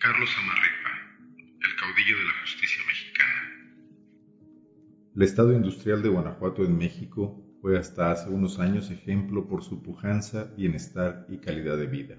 Carlos 0.00 0.30
Amarripa, 0.38 0.90
el 1.60 1.74
caudillo 1.74 2.18
de 2.18 2.24
la 2.24 2.40
justicia 2.42 2.84
mexicana. 2.86 3.90
El 5.16 5.22
Estado 5.22 5.52
industrial 5.52 6.02
de 6.02 6.08
Guanajuato 6.08 6.64
en 6.64 6.78
México 6.78 7.44
fue 7.60 7.76
hasta 7.76 8.12
hace 8.12 8.30
unos 8.30 8.60
años 8.60 8.92
ejemplo 8.92 9.48
por 9.48 9.64
su 9.64 9.82
pujanza, 9.82 10.54
bienestar 10.56 11.26
y 11.28 11.38
calidad 11.38 11.76
de 11.76 11.88
vida. 11.88 12.16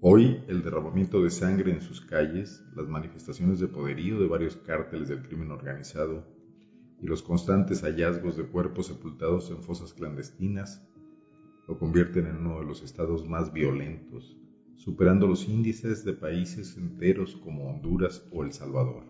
Hoy, 0.00 0.44
el 0.46 0.62
derramamiento 0.62 1.20
de 1.24 1.30
sangre 1.30 1.72
en 1.72 1.80
sus 1.80 2.00
calles, 2.00 2.62
las 2.76 2.86
manifestaciones 2.86 3.58
de 3.58 3.66
poderío 3.66 4.20
de 4.20 4.28
varios 4.28 4.54
cárteles 4.54 5.08
del 5.08 5.22
crimen 5.22 5.50
organizado 5.50 6.24
y 7.02 7.06
los 7.08 7.20
constantes 7.20 7.82
hallazgos 7.82 8.36
de 8.36 8.44
cuerpos 8.44 8.86
sepultados 8.86 9.50
en 9.50 9.60
fosas 9.60 9.92
clandestinas 9.92 10.86
lo 11.66 11.76
convierten 11.80 12.26
en 12.26 12.36
uno 12.36 12.60
de 12.60 12.66
los 12.66 12.82
estados 12.82 13.28
más 13.28 13.52
violentos, 13.52 14.36
superando 14.76 15.26
los 15.26 15.48
índices 15.48 16.04
de 16.04 16.12
países 16.12 16.76
enteros 16.76 17.36
como 17.36 17.68
Honduras 17.70 18.24
o 18.30 18.42
El 18.44 18.52
Salvador. 18.52 19.04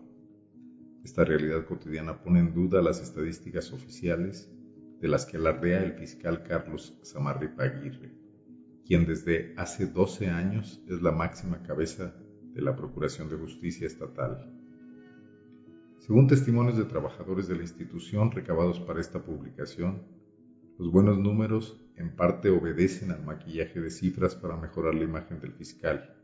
Esta 1.03 1.23
realidad 1.23 1.65
cotidiana 1.65 2.21
pone 2.21 2.39
en 2.39 2.53
duda 2.53 2.81
las 2.81 3.01
estadísticas 3.01 3.71
oficiales 3.73 4.51
de 4.99 5.07
las 5.07 5.25
que 5.25 5.37
alardea 5.37 5.83
el 5.83 5.93
fiscal 5.93 6.43
Carlos 6.43 6.93
Samarripa 7.01 7.63
Aguirre, 7.63 8.13
quien 8.85 9.05
desde 9.05 9.53
hace 9.57 9.87
12 9.87 10.29
años 10.29 10.81
es 10.87 11.01
la 11.01 11.11
máxima 11.11 11.63
cabeza 11.63 12.13
de 12.53 12.61
la 12.61 12.75
Procuración 12.75 13.29
de 13.29 13.37
Justicia 13.37 13.87
Estatal. 13.87 14.53
Según 15.97 16.27
testimonios 16.27 16.77
de 16.77 16.85
trabajadores 16.85 17.47
de 17.47 17.55
la 17.55 17.61
institución 17.61 18.31
recabados 18.31 18.79
para 18.79 19.01
esta 19.01 19.23
publicación, 19.23 20.03
los 20.77 20.91
buenos 20.91 21.17
números 21.17 21.80
en 21.97 22.15
parte 22.15 22.49
obedecen 22.49 23.11
al 23.11 23.23
maquillaje 23.23 23.79
de 23.79 23.89
cifras 23.89 24.35
para 24.35 24.57
mejorar 24.57 24.95
la 24.95 25.03
imagen 25.03 25.39
del 25.39 25.53
fiscal, 25.53 26.15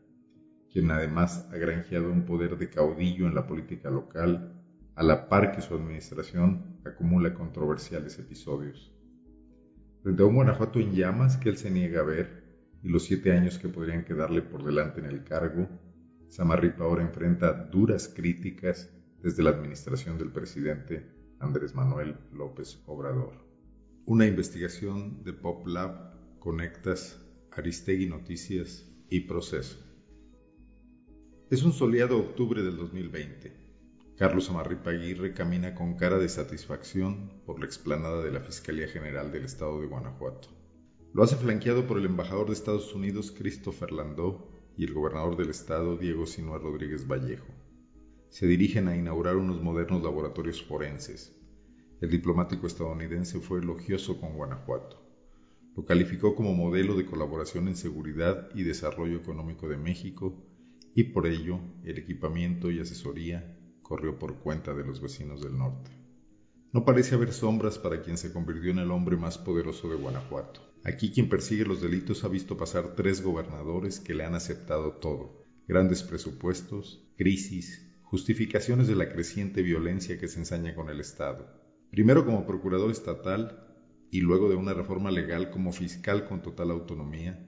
quien 0.70 0.90
además 0.90 1.48
ha 1.50 1.56
granjeado 1.56 2.12
un 2.12 2.24
poder 2.24 2.58
de 2.58 2.68
caudillo 2.70 3.26
en 3.26 3.34
la 3.34 3.46
política 3.46 3.90
local, 3.90 4.54
a 4.94 5.02
la 5.02 5.28
par 5.28 5.52
que 5.52 5.60
su 5.60 5.74
administración 5.74 6.80
acumula 6.84 7.34
controversiales 7.34 8.18
episodios. 8.18 8.92
Frente 10.02 10.22
a 10.22 10.26
un 10.26 10.34
Guanajuato 10.34 10.80
en 10.80 10.92
llamas 10.92 11.36
que 11.36 11.48
él 11.48 11.56
se 11.56 11.70
niega 11.70 12.00
a 12.00 12.04
ver 12.04 12.48
y 12.82 12.88
los 12.88 13.04
siete 13.04 13.32
años 13.32 13.58
que 13.58 13.68
podrían 13.68 14.04
quedarle 14.04 14.42
por 14.42 14.64
delante 14.64 15.00
en 15.00 15.06
el 15.06 15.24
cargo, 15.24 15.68
Samarripa 16.28 16.84
ahora 16.84 17.02
enfrenta 17.02 17.52
duras 17.52 18.08
críticas 18.08 18.92
desde 19.22 19.42
la 19.42 19.50
administración 19.50 20.18
del 20.18 20.30
presidente 20.30 21.10
Andrés 21.40 21.74
Manuel 21.74 22.16
López 22.32 22.82
Obrador. 22.86 23.47
Una 24.10 24.24
investigación 24.24 25.22
de 25.22 25.34
PopLab, 25.34 26.38
Conectas, 26.38 27.20
Aristegui 27.52 28.06
Noticias 28.06 28.90
y 29.10 29.20
Proceso. 29.20 29.76
Es 31.50 31.62
un 31.62 31.74
soleado 31.74 32.16
octubre 32.16 32.62
del 32.62 32.78
2020. 32.78 33.52
Carlos 34.16 34.48
Amarripa 34.48 34.92
Aguirre 34.92 35.34
camina 35.34 35.74
con 35.74 35.96
cara 35.96 36.16
de 36.16 36.30
satisfacción 36.30 37.42
por 37.44 37.60
la 37.60 37.66
explanada 37.66 38.22
de 38.22 38.32
la 38.32 38.40
Fiscalía 38.40 38.88
General 38.88 39.30
del 39.30 39.44
Estado 39.44 39.78
de 39.78 39.88
Guanajuato. 39.88 40.48
Lo 41.12 41.22
hace 41.22 41.36
flanqueado 41.36 41.86
por 41.86 41.98
el 41.98 42.06
embajador 42.06 42.46
de 42.46 42.54
Estados 42.54 42.94
Unidos, 42.94 43.30
Christopher 43.36 43.92
Landó, 43.92 44.50
y 44.74 44.84
el 44.84 44.94
gobernador 44.94 45.36
del 45.36 45.50
estado, 45.50 45.98
Diego 45.98 46.24
Sinúa 46.24 46.56
Rodríguez 46.56 47.06
Vallejo. 47.06 47.52
Se 48.30 48.46
dirigen 48.46 48.88
a 48.88 48.96
inaugurar 48.96 49.36
unos 49.36 49.60
modernos 49.60 50.02
laboratorios 50.02 50.62
forenses, 50.62 51.37
el 52.00 52.10
diplomático 52.10 52.68
estadounidense 52.68 53.40
fue 53.40 53.58
elogioso 53.58 54.20
con 54.20 54.34
Guanajuato. 54.34 55.04
Lo 55.76 55.84
calificó 55.84 56.36
como 56.36 56.54
modelo 56.54 56.96
de 56.96 57.06
colaboración 57.06 57.66
en 57.66 57.74
seguridad 57.74 58.50
y 58.54 58.62
desarrollo 58.62 59.16
económico 59.16 59.68
de 59.68 59.78
México 59.78 60.32
y 60.94 61.04
por 61.04 61.26
ello 61.26 61.58
el 61.84 61.98
equipamiento 61.98 62.70
y 62.70 62.78
asesoría 62.78 63.58
corrió 63.82 64.16
por 64.18 64.38
cuenta 64.38 64.74
de 64.74 64.84
los 64.84 65.00
vecinos 65.00 65.42
del 65.42 65.58
norte. 65.58 65.90
No 66.72 66.84
parece 66.84 67.16
haber 67.16 67.32
sombras 67.32 67.78
para 67.78 68.02
quien 68.02 68.16
se 68.16 68.32
convirtió 68.32 68.70
en 68.70 68.78
el 68.78 68.92
hombre 68.92 69.16
más 69.16 69.36
poderoso 69.36 69.88
de 69.88 69.96
Guanajuato. 69.96 70.60
Aquí 70.84 71.10
quien 71.10 71.28
persigue 71.28 71.64
los 71.64 71.80
delitos 71.80 72.22
ha 72.22 72.28
visto 72.28 72.56
pasar 72.56 72.94
tres 72.94 73.22
gobernadores 73.22 73.98
que 73.98 74.14
le 74.14 74.24
han 74.24 74.36
aceptado 74.36 74.92
todo. 74.92 75.42
Grandes 75.66 76.04
presupuestos, 76.04 77.08
crisis, 77.16 77.90
justificaciones 78.02 78.86
de 78.86 78.94
la 78.94 79.08
creciente 79.08 79.62
violencia 79.62 80.18
que 80.18 80.28
se 80.28 80.38
ensaña 80.38 80.74
con 80.76 80.90
el 80.90 81.00
Estado 81.00 81.67
primero 81.90 82.24
como 82.24 82.46
procurador 82.46 82.90
estatal 82.90 83.64
y 84.10 84.20
luego 84.20 84.48
de 84.48 84.56
una 84.56 84.74
reforma 84.74 85.10
legal 85.10 85.50
como 85.50 85.72
fiscal 85.72 86.26
con 86.26 86.42
total 86.42 86.70
autonomía, 86.70 87.46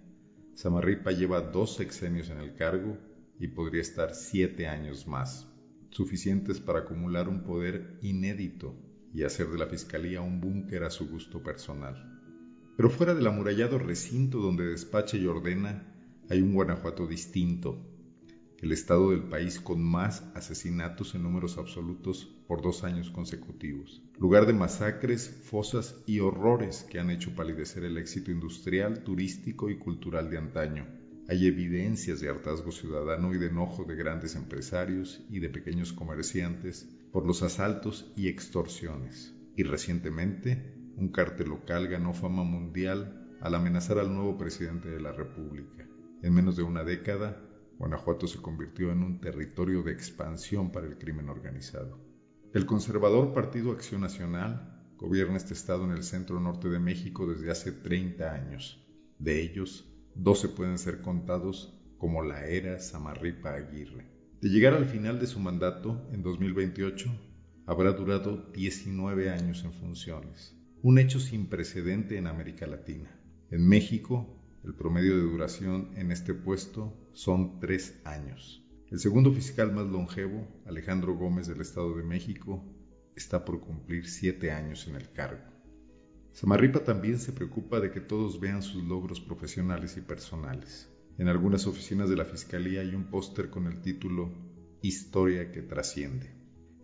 Samarripa 0.54 1.12
lleva 1.12 1.40
dos 1.40 1.76
sexenios 1.76 2.30
en 2.30 2.38
el 2.38 2.54
cargo 2.54 2.98
y 3.38 3.48
podría 3.48 3.80
estar 3.80 4.14
siete 4.14 4.66
años 4.66 5.06
más, 5.06 5.48
suficientes 5.90 6.60
para 6.60 6.80
acumular 6.80 7.28
un 7.28 7.42
poder 7.42 7.98
inédito 8.02 8.74
y 9.14 9.22
hacer 9.22 9.48
de 9.48 9.58
la 9.58 9.66
Fiscalía 9.66 10.20
un 10.20 10.40
búnker 10.40 10.84
a 10.84 10.90
su 10.90 11.08
gusto 11.08 11.42
personal. 11.42 12.20
Pero 12.76 12.90
fuera 12.90 13.14
del 13.14 13.26
amurallado 13.26 13.78
recinto 13.78 14.38
donde 14.38 14.66
despacha 14.66 15.16
y 15.16 15.26
ordena, 15.26 15.86
hay 16.28 16.42
un 16.42 16.54
Guanajuato 16.54 17.06
distinto, 17.06 17.78
el 18.58 18.72
estado 18.72 19.10
del 19.10 19.24
país 19.24 19.58
con 19.58 19.82
más 19.82 20.22
asesinatos 20.34 21.14
en 21.14 21.22
números 21.22 21.56
absolutos 21.56 22.36
por 22.50 22.62
dos 22.62 22.82
años 22.82 23.10
consecutivos, 23.10 24.02
lugar 24.18 24.44
de 24.44 24.52
masacres, 24.52 25.30
fosas 25.44 26.02
y 26.04 26.18
horrores 26.18 26.84
que 26.90 26.98
han 26.98 27.08
hecho 27.10 27.32
palidecer 27.36 27.84
el 27.84 27.96
éxito 27.96 28.32
industrial, 28.32 29.04
turístico 29.04 29.70
y 29.70 29.78
cultural 29.78 30.30
de 30.30 30.38
antaño. 30.38 30.84
Hay 31.28 31.46
evidencias 31.46 32.18
de 32.18 32.28
hartazgo 32.28 32.72
ciudadano 32.72 33.32
y 33.32 33.38
de 33.38 33.46
enojo 33.46 33.84
de 33.84 33.94
grandes 33.94 34.34
empresarios 34.34 35.24
y 35.30 35.38
de 35.38 35.48
pequeños 35.48 35.92
comerciantes 35.92 36.88
por 37.12 37.24
los 37.24 37.44
asaltos 37.44 38.12
y 38.16 38.26
extorsiones. 38.26 39.32
Y 39.56 39.62
recientemente, 39.62 40.74
un 40.96 41.12
cártel 41.12 41.50
local 41.50 41.86
ganó 41.86 42.14
fama 42.14 42.42
mundial 42.42 43.30
al 43.40 43.54
amenazar 43.54 44.00
al 44.00 44.12
nuevo 44.12 44.36
presidente 44.36 44.88
de 44.88 45.00
la 45.00 45.12
República. 45.12 45.86
En 46.20 46.34
menos 46.34 46.56
de 46.56 46.64
una 46.64 46.82
década, 46.82 47.40
Guanajuato 47.78 48.26
se 48.26 48.42
convirtió 48.42 48.90
en 48.90 49.04
un 49.04 49.20
territorio 49.20 49.84
de 49.84 49.92
expansión 49.92 50.72
para 50.72 50.88
el 50.88 50.98
crimen 50.98 51.28
organizado. 51.28 52.09
El 52.52 52.66
conservador 52.66 53.32
Partido 53.32 53.70
Acción 53.70 54.00
Nacional 54.00 54.92
gobierna 54.98 55.36
este 55.36 55.54
estado 55.54 55.84
en 55.84 55.92
el 55.92 56.02
centro 56.02 56.40
norte 56.40 56.68
de 56.68 56.80
México 56.80 57.24
desde 57.28 57.48
hace 57.48 57.70
30 57.70 58.34
años. 58.34 58.84
De 59.20 59.40
ellos, 59.40 59.88
12 60.16 60.48
pueden 60.48 60.76
ser 60.76 61.00
contados 61.00 61.80
como 61.96 62.24
la 62.24 62.46
era 62.46 62.80
Samarripa 62.80 63.54
Aguirre. 63.54 64.08
De 64.40 64.48
llegar 64.48 64.74
al 64.74 64.86
final 64.86 65.20
de 65.20 65.28
su 65.28 65.38
mandato, 65.38 66.08
en 66.10 66.24
2028, 66.24 67.08
habrá 67.66 67.92
durado 67.92 68.50
19 68.52 69.30
años 69.30 69.62
en 69.62 69.72
funciones, 69.72 70.56
un 70.82 70.98
hecho 70.98 71.20
sin 71.20 71.46
precedente 71.46 72.18
en 72.18 72.26
América 72.26 72.66
Latina. 72.66 73.16
En 73.52 73.64
México, 73.64 74.26
el 74.64 74.74
promedio 74.74 75.14
de 75.14 75.22
duración 75.22 75.92
en 75.94 76.10
este 76.10 76.34
puesto 76.34 76.98
son 77.12 77.60
tres 77.60 78.00
años. 78.04 78.59
El 78.90 78.98
segundo 78.98 79.32
fiscal 79.32 79.72
más 79.72 79.86
longevo, 79.86 80.48
Alejandro 80.66 81.14
Gómez 81.14 81.46
del 81.46 81.60
Estado 81.60 81.96
de 81.96 82.02
México, 82.02 82.64
está 83.14 83.44
por 83.44 83.60
cumplir 83.60 84.08
siete 84.08 84.50
años 84.50 84.88
en 84.88 84.96
el 84.96 85.12
cargo. 85.12 85.44
Samarripa 86.32 86.82
también 86.82 87.20
se 87.20 87.30
preocupa 87.30 87.78
de 87.78 87.92
que 87.92 88.00
todos 88.00 88.40
vean 88.40 88.64
sus 88.64 88.82
logros 88.82 89.20
profesionales 89.20 89.96
y 89.96 90.00
personales. 90.00 90.88
En 91.18 91.28
algunas 91.28 91.68
oficinas 91.68 92.10
de 92.10 92.16
la 92.16 92.24
Fiscalía 92.24 92.80
hay 92.80 92.96
un 92.96 93.10
póster 93.10 93.48
con 93.48 93.68
el 93.68 93.80
título 93.80 94.32
Historia 94.82 95.52
que 95.52 95.62
trasciende. 95.62 96.34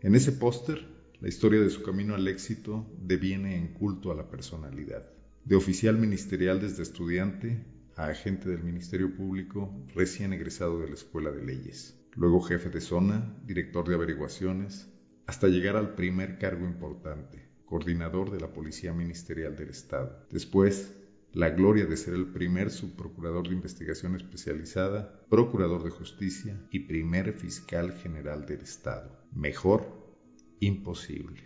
En 0.01 0.15
ese 0.15 0.31
póster, 0.31 0.87
la 1.21 1.29
historia 1.29 1.61
de 1.61 1.71
su 1.71 1.83
camino 1.83 2.15
al 2.15 2.29
éxito 2.29 2.87
deviene 3.01 3.57
en 3.57 3.75
culto 3.75 4.13
a 4.13 4.15
la 4.15 4.31
personalidad 4.31 5.11
de 5.45 5.57
oficial 5.57 5.97
ministerial 5.97 6.61
desde 6.61 6.83
estudiante 6.83 7.65
a 7.97 8.09
agente 8.09 8.51
del 8.51 8.63
Ministerio 8.63 9.15
Público 9.15 9.75
recién 9.95 10.33
egresado 10.35 10.81
de 10.81 10.89
la 10.89 10.95
Escuela 10.95 11.31
de 11.31 11.43
Leyes, 11.43 11.99
luego 12.15 12.43
jefe 12.43 12.69
de 12.69 12.83
zona, 12.83 13.35
director 13.47 13.89
de 13.89 13.95
averiguaciones, 13.95 14.93
hasta 15.27 15.49
llegar 15.49 15.77
al 15.77 15.95
primer 15.95 16.39
cargo 16.39 16.67
importante, 16.67 17.49
coordinador 17.65 18.31
de 18.31 18.41
la 18.41 18.53
Policía 18.53 18.93
Ministerial 18.93 19.57
del 19.57 19.71
Estado. 19.71 20.27
Después, 20.31 20.93
la 21.33 21.51
gloria 21.51 21.87
de 21.87 21.97
ser 21.97 22.15
el 22.15 22.27
primer 22.27 22.71
subprocurador 22.71 23.49
de 23.49 23.55
investigación 23.55 24.15
especializada, 24.15 25.27
procurador 25.29 25.83
de 25.83 25.91
justicia 25.91 26.67
y 26.71 26.81
primer 26.81 27.33
fiscal 27.33 27.93
general 27.93 28.47
del 28.47 28.61
Estado. 28.61 29.27
Mejor, 29.33 30.15
imposible. 30.61 31.43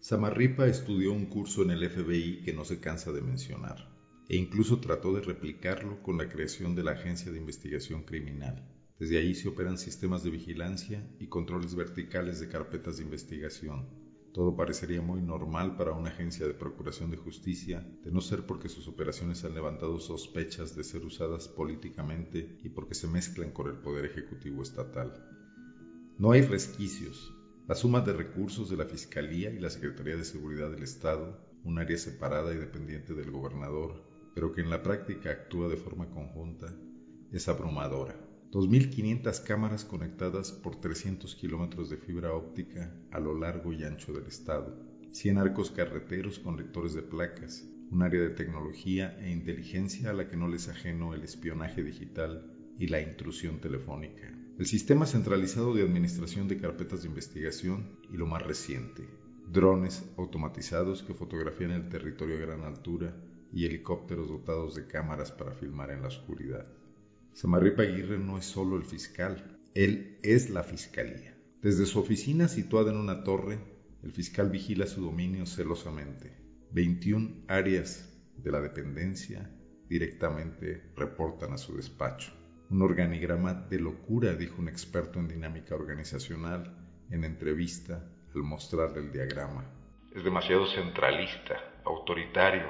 Samarripa 0.00 0.66
estudió 0.66 1.12
un 1.12 1.26
curso 1.26 1.62
en 1.62 1.70
el 1.70 1.88
FBI 1.88 2.42
que 2.42 2.52
no 2.52 2.64
se 2.64 2.80
cansa 2.80 3.12
de 3.12 3.20
mencionar, 3.20 3.89
e 4.30 4.36
incluso 4.36 4.78
trató 4.78 5.12
de 5.12 5.22
replicarlo 5.22 6.00
con 6.04 6.16
la 6.16 6.28
creación 6.28 6.76
de 6.76 6.84
la 6.84 6.92
Agencia 6.92 7.32
de 7.32 7.38
Investigación 7.38 8.04
Criminal. 8.04 8.64
Desde 8.96 9.18
ahí 9.18 9.34
se 9.34 9.48
operan 9.48 9.76
sistemas 9.76 10.22
de 10.22 10.30
vigilancia 10.30 11.04
y 11.18 11.26
controles 11.26 11.74
verticales 11.74 12.38
de 12.38 12.46
carpetas 12.46 12.98
de 12.98 13.02
investigación, 13.02 13.88
Todo 14.32 14.54
parecería 14.54 15.02
muy 15.02 15.20
normal 15.20 15.76
para 15.76 15.90
una 15.90 16.10
agencia 16.10 16.46
de 16.46 16.54
procuración 16.54 17.10
de 17.10 17.16
justicia, 17.16 17.84
de 18.04 18.12
no 18.12 18.20
ser 18.20 18.46
porque 18.46 18.68
sus 18.68 18.86
operaciones 18.86 19.42
han 19.42 19.54
levantado 19.54 19.98
sospechas 19.98 20.76
de 20.76 20.84
ser 20.84 21.04
usadas 21.04 21.48
políticamente 21.48 22.56
y 22.62 22.68
porque 22.68 22.94
se 22.94 23.08
mezclan 23.08 23.50
con 23.50 23.66
el 23.66 23.78
Poder 23.78 24.04
Ejecutivo 24.04 24.62
Estatal. 24.62 25.12
No 26.18 26.30
hay 26.30 26.42
resquicios. 26.42 27.34
La 27.66 27.74
suma 27.74 28.00
de 28.02 28.12
recursos 28.12 28.70
de 28.70 28.76
la 28.76 28.84
Fiscalía 28.84 29.50
y 29.50 29.58
la 29.58 29.70
Secretaría 29.70 30.14
de 30.14 30.24
Seguridad 30.24 30.70
del 30.70 30.84
Estado, 30.84 31.44
un 31.64 31.80
área 31.80 31.98
separada 31.98 32.54
y 32.54 32.58
dependiente 32.58 33.14
del 33.14 33.32
gobernador, 33.32 34.09
pero 34.40 34.54
que 34.54 34.62
en 34.62 34.70
la 34.70 34.82
práctica 34.82 35.30
actúa 35.30 35.68
de 35.68 35.76
forma 35.76 36.08
conjunta, 36.08 36.74
es 37.30 37.46
abrumadora. 37.46 38.18
2.500 38.50 39.44
cámaras 39.44 39.84
conectadas 39.84 40.50
por 40.50 40.80
300 40.80 41.34
kilómetros 41.34 41.90
de 41.90 41.98
fibra 41.98 42.32
óptica 42.32 42.90
a 43.10 43.20
lo 43.20 43.38
largo 43.38 43.70
y 43.74 43.84
ancho 43.84 44.14
del 44.14 44.24
estado, 44.24 44.82
100 45.12 45.36
arcos 45.36 45.70
carreteros 45.70 46.38
con 46.38 46.56
lectores 46.56 46.94
de 46.94 47.02
placas, 47.02 47.68
un 47.90 48.02
área 48.02 48.22
de 48.22 48.30
tecnología 48.30 49.14
e 49.20 49.30
inteligencia 49.30 50.08
a 50.08 50.14
la 50.14 50.26
que 50.26 50.38
no 50.38 50.48
les 50.48 50.70
ajeno 50.70 51.12
el 51.12 51.22
espionaje 51.22 51.82
digital 51.82 52.50
y 52.78 52.86
la 52.86 53.02
intrusión 53.02 53.60
telefónica, 53.60 54.34
el 54.58 54.64
sistema 54.64 55.04
centralizado 55.04 55.74
de 55.74 55.82
administración 55.82 56.48
de 56.48 56.56
carpetas 56.56 57.02
de 57.02 57.08
investigación 57.08 57.98
y 58.10 58.16
lo 58.16 58.24
más 58.24 58.40
reciente, 58.40 59.06
drones 59.52 60.02
automatizados 60.16 61.02
que 61.02 61.12
fotografían 61.12 61.72
el 61.72 61.90
territorio 61.90 62.38
a 62.38 62.40
gran 62.40 62.62
altura 62.62 63.14
y 63.52 63.66
helicópteros 63.66 64.28
dotados 64.28 64.74
de 64.74 64.86
cámaras 64.86 65.32
para 65.32 65.54
filmar 65.54 65.90
en 65.90 66.02
la 66.02 66.08
oscuridad. 66.08 66.66
Samarripa 67.32 67.82
Aguirre 67.82 68.18
no 68.18 68.38
es 68.38 68.44
solo 68.44 68.76
el 68.76 68.84
fiscal, 68.84 69.58
él 69.74 70.18
es 70.22 70.50
la 70.50 70.62
fiscalía. 70.62 71.36
Desde 71.62 71.86
su 71.86 71.98
oficina 72.00 72.48
situada 72.48 72.90
en 72.90 72.96
una 72.96 73.22
torre, 73.22 73.58
el 74.02 74.12
fiscal 74.12 74.50
vigila 74.50 74.86
su 74.86 75.02
dominio 75.02 75.46
celosamente. 75.46 76.36
21 76.72 77.44
áreas 77.48 78.10
de 78.36 78.50
la 78.50 78.60
dependencia 78.60 79.50
directamente 79.88 80.92
reportan 80.96 81.52
a 81.52 81.58
su 81.58 81.76
despacho. 81.76 82.32
Un 82.70 82.82
organigrama 82.82 83.54
de 83.54 83.80
locura, 83.80 84.34
dijo 84.34 84.60
un 84.60 84.68
experto 84.68 85.18
en 85.18 85.28
dinámica 85.28 85.74
organizacional 85.74 86.76
en 87.10 87.24
entrevista 87.24 88.08
al 88.34 88.42
mostrarle 88.42 89.00
el 89.00 89.12
diagrama. 89.12 89.64
Es 90.14 90.24
demasiado 90.24 90.66
centralista, 90.66 91.56
autoritario, 91.84 92.66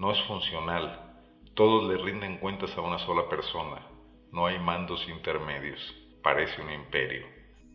no 0.00 0.12
es 0.12 0.18
funcional. 0.26 1.20
Todos 1.54 1.86
le 1.92 2.02
rinden 2.02 2.38
cuentas 2.38 2.70
a 2.74 2.80
una 2.80 2.98
sola 3.00 3.28
persona. 3.28 3.86
No 4.32 4.46
hay 4.46 4.58
mandos 4.58 5.06
intermedios. 5.14 5.78
Parece 6.22 6.62
un 6.62 6.70
imperio. 6.70 7.26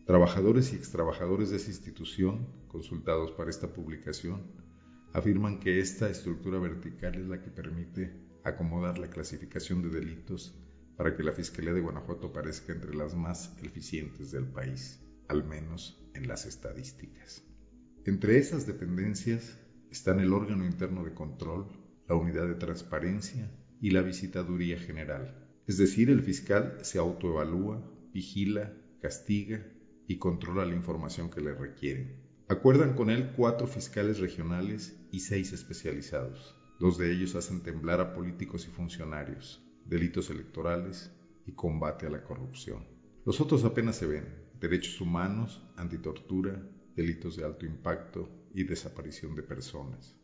Trabajadores 0.06 0.72
y 0.72 0.76
extrabajadores 0.76 1.50
de 1.50 1.58
esa 1.58 1.70
institución, 1.70 2.48
consultados 2.66 3.30
para 3.30 3.48
esta 3.48 3.72
publicación, 3.72 4.42
afirman 5.12 5.60
que 5.60 5.78
esta 5.78 6.10
estructura 6.10 6.58
vertical 6.58 7.14
es 7.14 7.28
la 7.28 7.40
que 7.40 7.50
permite 7.50 8.12
acomodar 8.42 8.98
la 8.98 9.08
clasificación 9.08 9.82
de 9.82 9.90
delitos 9.90 10.52
para 10.96 11.14
que 11.14 11.22
la 11.22 11.32
Fiscalía 11.32 11.74
de 11.74 11.80
Guanajuato 11.80 12.32
parezca 12.32 12.72
entre 12.72 12.92
las 12.96 13.14
más 13.14 13.56
eficientes 13.62 14.32
del 14.32 14.48
país, 14.48 15.00
al 15.28 15.44
menos 15.44 16.04
en 16.14 16.26
las 16.26 16.44
estadísticas. 16.44 17.44
Entre 18.04 18.38
esas 18.38 18.66
dependencias 18.66 19.60
están 19.92 20.18
el 20.18 20.32
órgano 20.32 20.64
interno 20.64 21.04
de 21.04 21.14
control, 21.14 21.85
la 22.08 22.14
unidad 22.14 22.46
de 22.46 22.54
transparencia 22.54 23.50
y 23.80 23.90
la 23.90 24.02
visitaduría 24.02 24.78
general, 24.78 25.46
es 25.66 25.78
decir, 25.78 26.10
el 26.10 26.22
fiscal 26.22 26.78
se 26.82 26.98
autoevalúa, 26.98 27.82
vigila, 28.12 28.72
castiga 29.02 29.66
y 30.06 30.18
controla 30.18 30.64
la 30.64 30.74
información 30.74 31.28
que 31.28 31.40
le 31.40 31.54
requieren. 31.54 32.22
Acuerdan 32.48 32.94
con 32.94 33.10
él 33.10 33.32
cuatro 33.36 33.66
fiscales 33.66 34.20
regionales 34.20 34.96
y 35.10 35.20
seis 35.20 35.52
especializados. 35.52 36.54
Dos 36.78 36.98
de 36.98 37.12
ellos 37.12 37.34
hacen 37.34 37.62
temblar 37.62 38.00
a 38.00 38.14
políticos 38.14 38.66
y 38.68 38.70
funcionarios, 38.70 39.60
delitos 39.84 40.30
electorales 40.30 41.10
y 41.46 41.52
combate 41.52 42.06
a 42.06 42.10
la 42.10 42.22
corrupción. 42.22 42.86
Los 43.24 43.40
otros 43.40 43.64
apenas 43.64 43.96
se 43.96 44.06
ven, 44.06 44.24
derechos 44.60 45.00
humanos, 45.00 45.66
antitortura, 45.76 46.62
delitos 46.94 47.36
de 47.36 47.44
alto 47.44 47.66
impacto 47.66 48.30
y 48.54 48.62
desaparición 48.62 49.34
de 49.34 49.42
personas. 49.42 50.15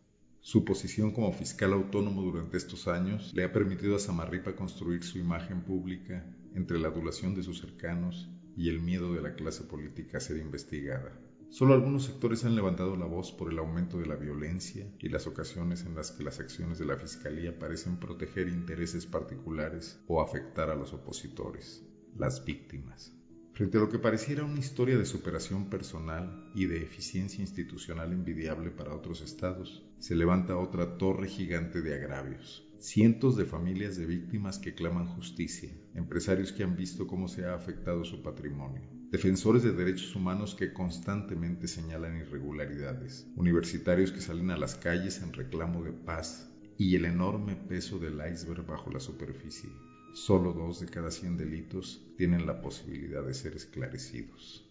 Su 0.45 0.65
posición 0.65 1.13
como 1.13 1.33
fiscal 1.33 1.73
autónomo 1.73 2.21
durante 2.21 2.57
estos 2.57 2.89
años 2.89 3.33
le 3.33 3.45
ha 3.45 3.53
permitido 3.53 3.95
a 3.95 4.01
Samarripa 4.01 4.57
construir 4.57 5.05
su 5.05 5.19
imagen 5.19 5.63
pública 5.63 6.27
entre 6.53 6.81
la 6.81 6.89
adulación 6.89 7.37
de 7.37 7.45
sus 7.45 7.61
cercanos 7.61 8.29
y 8.57 8.69
el 8.69 8.81
miedo 8.81 9.15
de 9.15 9.23
la 9.23 9.37
clase 9.37 9.63
política 9.63 10.19
a 10.19 10.21
ser 10.21 10.39
investigada. 10.39 11.17
Solo 11.49 11.75
algunos 11.75 12.07
sectores 12.07 12.45
han 12.45 12.57
levantado 12.57 12.97
la 12.97 13.07
voz 13.07 13.31
por 13.31 13.53
el 13.53 13.59
aumento 13.61 13.99
de 13.99 14.07
la 14.07 14.17
violencia 14.17 14.93
y 14.99 15.11
las 15.11 15.29
ocasiones 15.29 15.87
en 15.87 15.95
las 15.95 16.11
que 16.11 16.25
las 16.25 16.41
acciones 16.41 16.77
de 16.81 16.87
la 16.87 16.97
Fiscalía 16.97 17.57
parecen 17.57 18.01
proteger 18.01 18.49
intereses 18.49 19.07
particulares 19.07 20.03
o 20.09 20.21
afectar 20.21 20.71
a 20.71 20.75
los 20.75 20.93
opositores, 20.93 21.85
las 22.17 22.45
víctimas. 22.45 23.13
Frente 23.55 23.77
a 23.77 23.83
lo 23.83 23.91
que 23.91 23.99
pareciera 23.99 24.45
una 24.45 24.59
historia 24.59 24.97
de 24.97 25.05
superación 25.05 25.69
personal 25.69 26.51
y 26.55 26.65
de 26.65 26.83
eficiencia 26.83 27.43
institucional 27.43 28.11
envidiable 28.11 28.71
para 28.71 28.95
otros 28.95 29.21
estados, 29.21 29.85
se 29.99 30.15
levanta 30.15 30.57
otra 30.57 30.97
torre 30.97 31.29
gigante 31.29 31.83
de 31.83 31.95
agravios. 31.95 32.67
Cientos 32.81 33.37
de 33.37 33.45
familias 33.45 33.99
de 33.99 34.07
víctimas 34.07 34.59
que 34.59 34.75
claman 34.75 35.07
justicia, 35.07 35.71
empresarios 35.95 36.51
que 36.51 36.63
han 36.63 36.77
visto 36.77 37.07
cómo 37.07 37.29
se 37.29 37.45
ha 37.45 37.55
afectado 37.55 38.07
su 38.07 38.23
patrimonio, 38.23 38.89
defensores 39.11 39.63
de 39.63 39.73
derechos 39.73 40.17
humanos 40.17 40.55
que 40.55 40.73
constantemente 40.73 41.69
señalan 41.69 42.17
irregularidades, 42.17 43.27
universitarios 43.37 44.13
que 44.13 44.23
salen 44.23 44.51
a 44.51 44.57
las 44.57 44.77
calles 44.77 45.21
en 45.21 45.35
reclamo 45.35 45.85
de 45.85 45.93
paz 45.93 46.51
y 46.79 46.97
el 46.97 47.05
enorme 47.05 47.55
peso 47.57 47.99
del 47.99 48.19
iceberg 48.33 48.67
bajo 48.67 48.91
la 48.91 48.99
superficie, 48.99 49.71
Solo 50.15 50.53
dos 50.53 50.79
de 50.79 50.87
cada 50.87 51.11
cien 51.11 51.39
delitos 51.39 52.07
tienen 52.19 52.47
la 52.47 52.61
posibilidad 52.61 53.25
de 53.25 53.33
ser 53.33 53.55
esclarecidos. 53.55 54.69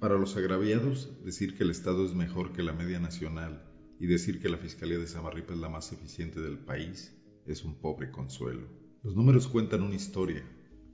Para 0.00 0.18
los 0.18 0.36
agraviados, 0.36 1.22
decir 1.24 1.56
que 1.56 1.62
el 1.62 1.70
Estado 1.70 2.04
es 2.04 2.12
mejor 2.12 2.52
que 2.52 2.64
la 2.64 2.72
media 2.72 2.98
nacional 2.98 3.64
y 4.00 4.06
decir 4.06 4.40
que 4.40 4.48
la 4.48 4.58
Fiscalía 4.58 4.98
de 4.98 5.06
Samarripa 5.06 5.52
es 5.52 5.60
la 5.60 5.68
más 5.68 5.92
eficiente 5.92 6.40
del 6.40 6.58
país 6.58 7.16
es 7.46 7.64
un 7.64 7.80
pobre 7.80 8.10
consuelo. 8.10 8.66
Los 9.02 9.14
números 9.14 9.46
cuentan 9.46 9.82
una 9.82 9.94
historia, 9.94 10.44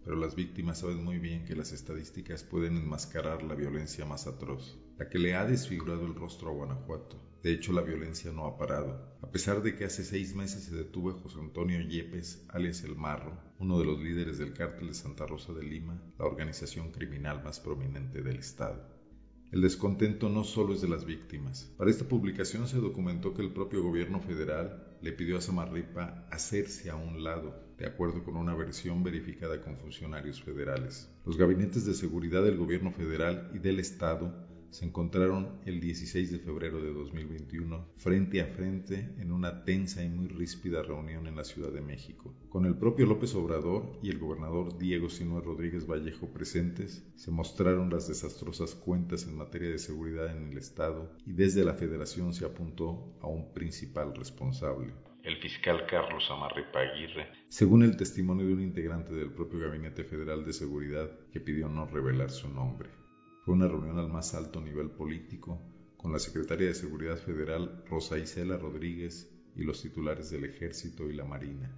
pero 0.05 0.17
las 0.17 0.35
víctimas 0.35 0.81
saben 0.81 1.03
muy 1.03 1.19
bien 1.19 1.45
que 1.45 1.57
las 1.57 1.73
estadísticas 1.73 2.45
pueden 2.45 2.77
enmascarar 2.77 3.43
la 3.43 3.55
violencia 3.55 4.05
más 4.05 4.27
atroz, 4.27 4.79
la 4.99 5.09
que 5.09 5.19
le 5.19 5.35
ha 5.35 5.45
desfigurado 5.45 6.07
el 6.07 6.15
rostro 6.15 6.51
a 6.51 6.55
Guanajuato, 6.55 7.27
de 7.47 7.53
hecho, 7.53 7.73
la 7.73 7.83
violencia 7.83 8.33
no 8.33 8.47
ha 8.47 8.59
parado. 8.59 9.19
A 9.23 9.31
pesar 9.31 9.63
de 9.63 9.77
que 9.77 9.85
hace 9.85 10.03
seis 10.03 10.35
meses 10.35 10.65
se 10.65 10.75
detuvo 10.75 11.11
a 11.11 11.21
José 11.21 11.39
Antonio 11.39 11.81
Yepes, 11.81 12.45
alias 12.49 12.83
El 12.83 12.97
Marro, 12.97 13.39
uno 13.61 13.79
de 13.79 13.85
los 13.85 14.01
líderes 14.01 14.39
del 14.39 14.53
cártel 14.53 14.89
de 14.89 14.95
Santa 14.95 15.27
Rosa 15.27 15.53
de 15.53 15.63
Lima, 15.63 16.03
la 16.19 16.25
organización 16.25 16.91
criminal 16.91 17.45
más 17.45 17.61
prominente 17.61 18.23
del 18.23 18.39
Estado. 18.39 18.97
El 19.53 19.63
descontento 19.63 20.29
no 20.29 20.43
solo 20.43 20.75
es 20.75 20.81
de 20.81 20.89
las 20.89 21.05
víctimas. 21.05 21.73
Para 21.79 21.89
esta 21.89 22.09
publicación 22.09 22.67
se 22.67 22.79
documentó 22.79 23.33
que 23.33 23.43
el 23.43 23.53
propio 23.53 23.81
gobierno 23.81 24.21
federal 24.21 24.99
le 25.01 25.13
pidió 25.13 25.39
a 25.39 25.41
Samarripa 25.41 26.27
hacerse 26.33 26.91
a 26.91 26.97
un 26.97 27.23
lado, 27.23 27.55
de 27.79 27.87
acuerdo 27.87 28.25
con 28.25 28.37
una 28.37 28.57
versión 28.57 29.05
verificada 29.05 29.61
con 29.61 29.77
funcionarios 29.77 30.43
federales. 30.43 31.09
Los 31.25 31.37
gabinetes 31.37 31.87
de 31.87 31.95
seguridad 31.95 32.43
del 32.43 32.57
gobierno 32.57 32.91
federal 32.91 33.53
y 33.55 33.61
del 33.61 33.79
Estado 33.79 34.46
se 34.71 34.85
encontraron 34.85 35.61
el 35.65 35.81
16 35.81 36.33
de 36.33 36.39
febrero 36.39 36.83
de 36.83 36.93
2021 36.93 37.87
frente 37.97 38.41
a 38.41 38.47
frente 38.47 39.15
en 39.19 39.33
una 39.33 39.65
tensa 39.65 40.03
y 40.03 40.09
muy 40.09 40.29
ríspida 40.29 40.83
reunión 40.83 41.27
en 41.27 41.37
la 41.37 41.45
Ciudad 41.45 41.73
de 41.73 41.81
México. 41.81 42.35
Con 42.49 42.67
el 42.67 42.77
propio 42.77 43.07
López 43.07 43.35
Obrador 43.35 43.99
y 44.03 44.11
el 44.11 44.19
gobernador 44.19 44.79
Diego 44.79 45.09
Sinue 45.09 45.41
Rodríguez 45.41 45.87
Vallejo 45.87 46.29
presentes, 46.33 47.07
se 47.17 47.31
mostraron 47.31 47.91
las 47.91 48.09
desastrosas 48.09 48.75
cuentas 48.75 49.25
en 49.25 49.37
materia 49.37 49.71
de 49.71 49.79
seguridad 49.79 50.31
en 50.37 50.51
el 50.51 50.59
Estado 50.59 51.13
y 51.27 51.33
desde 51.33 51.65
la 51.65 51.75
Federación 51.75 52.35
se 52.35 52.45
apuntó 52.45 53.17
a 53.21 53.27
un 53.27 53.53
principal 53.53 54.15
responsable, 54.15 54.93
el 55.27 55.39
fiscal 55.39 55.87
Carlos 55.87 56.31
Amarripa 56.31 56.79
Aguirre, 56.79 57.27
según 57.49 57.83
el 57.83 57.97
testimonio 57.97 58.47
de 58.47 58.53
un 58.53 58.63
integrante 58.63 59.13
del 59.13 59.33
propio 59.33 59.59
Gabinete 59.59 60.05
Federal 60.05 60.45
de 60.45 60.53
Seguridad 60.53 61.11
que 61.33 61.41
pidió 61.41 61.69
no 61.69 61.87
revelar 61.87 62.31
su 62.31 62.49
nombre. 62.49 62.89
Fue 63.47 63.55
una 63.55 63.69
reunión 63.69 63.97
al 64.01 64.09
más 64.09 64.35
alto 64.35 64.61
nivel 64.61 64.91
político 64.91 65.63
con 65.97 66.13
la 66.13 66.19
secretaria 66.19 66.67
de 66.67 66.75
Seguridad 66.75 67.17
Federal 67.17 67.85
Rosa 67.89 68.19
Isela 68.19 68.57
Rodríguez 68.57 69.33
y 69.55 69.63
los 69.63 69.83
titulares 69.83 70.31
del 70.31 70.47
Ejército 70.47 71.09
y 71.09 71.15
la 71.15 71.25
Marina. 71.25 71.73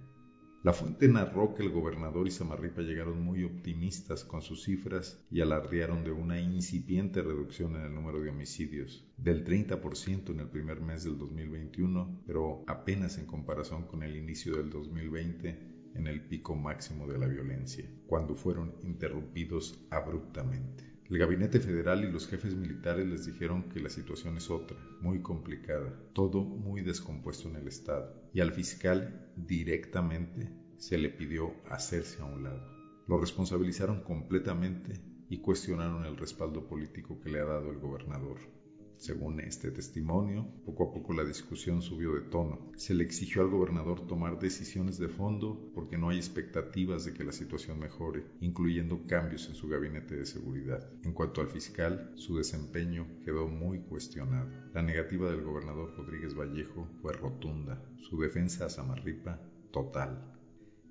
La 0.63 0.73
fuente 0.73 1.07
narró 1.07 1.53
que 1.53 1.61
el 1.61 1.69
gobernador 1.69 2.25
y 2.25 2.31
Samarripa 2.31 2.81
llegaron 2.81 3.21
muy 3.21 3.43
optimistas 3.43 4.23
con 4.23 4.41
sus 4.41 4.63
cifras 4.63 5.23
y 5.29 5.41
alardearon 5.41 6.03
de 6.03 6.11
una 6.11 6.41
incipiente 6.41 7.21
reducción 7.21 7.75
en 7.75 7.83
el 7.83 7.93
número 7.93 8.19
de 8.19 8.31
homicidios, 8.31 9.07
del 9.17 9.45
30% 9.45 10.31
en 10.31 10.39
el 10.39 10.49
primer 10.49 10.81
mes 10.81 11.03
del 11.03 11.19
2021, 11.19 12.23
pero 12.25 12.63
apenas 12.65 13.19
en 13.19 13.27
comparación 13.27 13.85
con 13.85 14.01
el 14.01 14.15
inicio 14.15 14.55
del 14.55 14.71
2020 14.71 15.91
en 15.93 16.07
el 16.07 16.27
pico 16.27 16.55
máximo 16.55 17.05
de 17.05 17.19
la 17.19 17.27
violencia, 17.27 17.87
cuando 18.07 18.33
fueron 18.33 18.73
interrumpidos 18.81 19.85
abruptamente. 19.91 20.88
El 21.09 21.17
gabinete 21.17 21.59
federal 21.59 22.05
y 22.05 22.11
los 22.11 22.27
jefes 22.27 22.53
militares 22.53 23.07
les 23.07 23.25
dijeron 23.25 23.67
que 23.69 23.79
la 23.79 23.89
situación 23.89 24.37
es 24.37 24.51
otra, 24.51 24.77
muy 25.01 25.23
complicada, 25.23 25.91
todo 26.13 26.43
muy 26.43 26.81
descompuesto 26.81 27.47
en 27.47 27.55
el 27.55 27.67
Estado. 27.67 28.13
Y 28.31 28.41
al 28.41 28.51
fiscal 28.51 29.33
directamente 29.35 30.51
se 30.77 30.99
le 30.99 31.09
pidió 31.09 31.55
hacerse 31.67 32.21
a 32.21 32.25
un 32.25 32.43
lado. 32.43 32.61
Lo 33.07 33.17
responsabilizaron 33.17 34.03
completamente 34.03 35.01
y 35.29 35.39
cuestionaron 35.39 36.05
el 36.05 36.15
respaldo 36.15 36.67
político 36.67 37.19
que 37.19 37.29
le 37.29 37.39
ha 37.39 37.45
dado 37.45 37.71
el 37.71 37.79
gobernador. 37.79 38.58
Según 38.99 39.39
este 39.39 39.71
testimonio, 39.71 40.45
poco 40.65 40.89
a 40.89 40.93
poco 40.93 41.13
la 41.13 41.23
discusión 41.23 41.81
subió 41.81 42.13
de 42.15 42.19
tono. 42.19 42.59
Se 42.75 42.93
le 42.93 43.05
exigió 43.05 43.41
al 43.41 43.47
gobernador 43.47 44.05
tomar 44.05 44.37
decisiones 44.39 44.99
de 44.99 45.07
fondo 45.07 45.71
porque 45.73 45.97
no 45.97 46.09
hay 46.09 46.17
expectativas 46.17 47.05
de 47.05 47.13
que 47.13 47.23
la 47.23 47.31
situación 47.31 47.79
mejore, 47.79 48.25
incluyendo 48.41 49.07
cambios 49.07 49.47
en 49.47 49.55
su 49.55 49.69
gabinete 49.69 50.17
de 50.17 50.25
seguridad. 50.25 50.85
En 51.03 51.13
cuanto 51.13 51.39
al 51.39 51.47
fiscal, 51.47 52.11
su 52.15 52.35
desempeño 52.35 53.07
quedó 53.23 53.47
muy 53.47 53.79
cuestionado. 53.79 54.49
La 54.73 54.81
negativa 54.81 55.31
del 55.31 55.43
gobernador 55.43 55.95
Rodríguez 55.95 56.35
Vallejo 56.35 56.89
fue 57.01 57.13
rotunda, 57.13 57.81
su 58.01 58.19
defensa 58.19 58.65
a 58.65 58.69
Samarripa 58.69 59.39
total. 59.71 60.28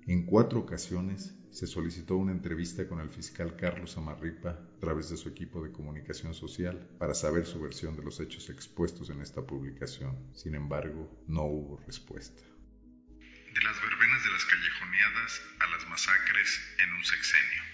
En 0.09 0.25
cuatro 0.25 0.57
ocasiones 0.57 1.35
se 1.51 1.67
solicitó 1.67 2.15
una 2.15 2.31
entrevista 2.31 2.87
con 2.87 2.99
el 2.99 3.11
fiscal 3.11 3.55
Carlos 3.55 3.95
Amarripa 3.95 4.49
a 4.49 4.79
través 4.79 5.11
de 5.11 5.17
su 5.17 5.29
equipo 5.29 5.61
de 5.63 5.71
comunicación 5.71 6.33
social 6.33 6.79
para 6.97 7.13
saber 7.13 7.45
su 7.45 7.61
versión 7.61 7.95
de 7.95 8.01
los 8.01 8.19
hechos 8.19 8.49
expuestos 8.49 9.11
en 9.11 9.21
esta 9.21 9.45
publicación. 9.45 10.17
Sin 10.33 10.55
embargo, 10.55 11.23
no 11.27 11.43
hubo 11.43 11.77
respuesta. 11.85 12.41
De 12.41 13.61
las 13.61 13.79
verbenas 13.83 14.23
de 14.23 14.31
las 14.31 14.45
callejoneadas 14.45 15.41
a 15.59 15.67
las 15.77 15.87
masacres 15.87 16.59
en 16.83 16.91
un 16.91 17.03
sexenio. 17.05 17.68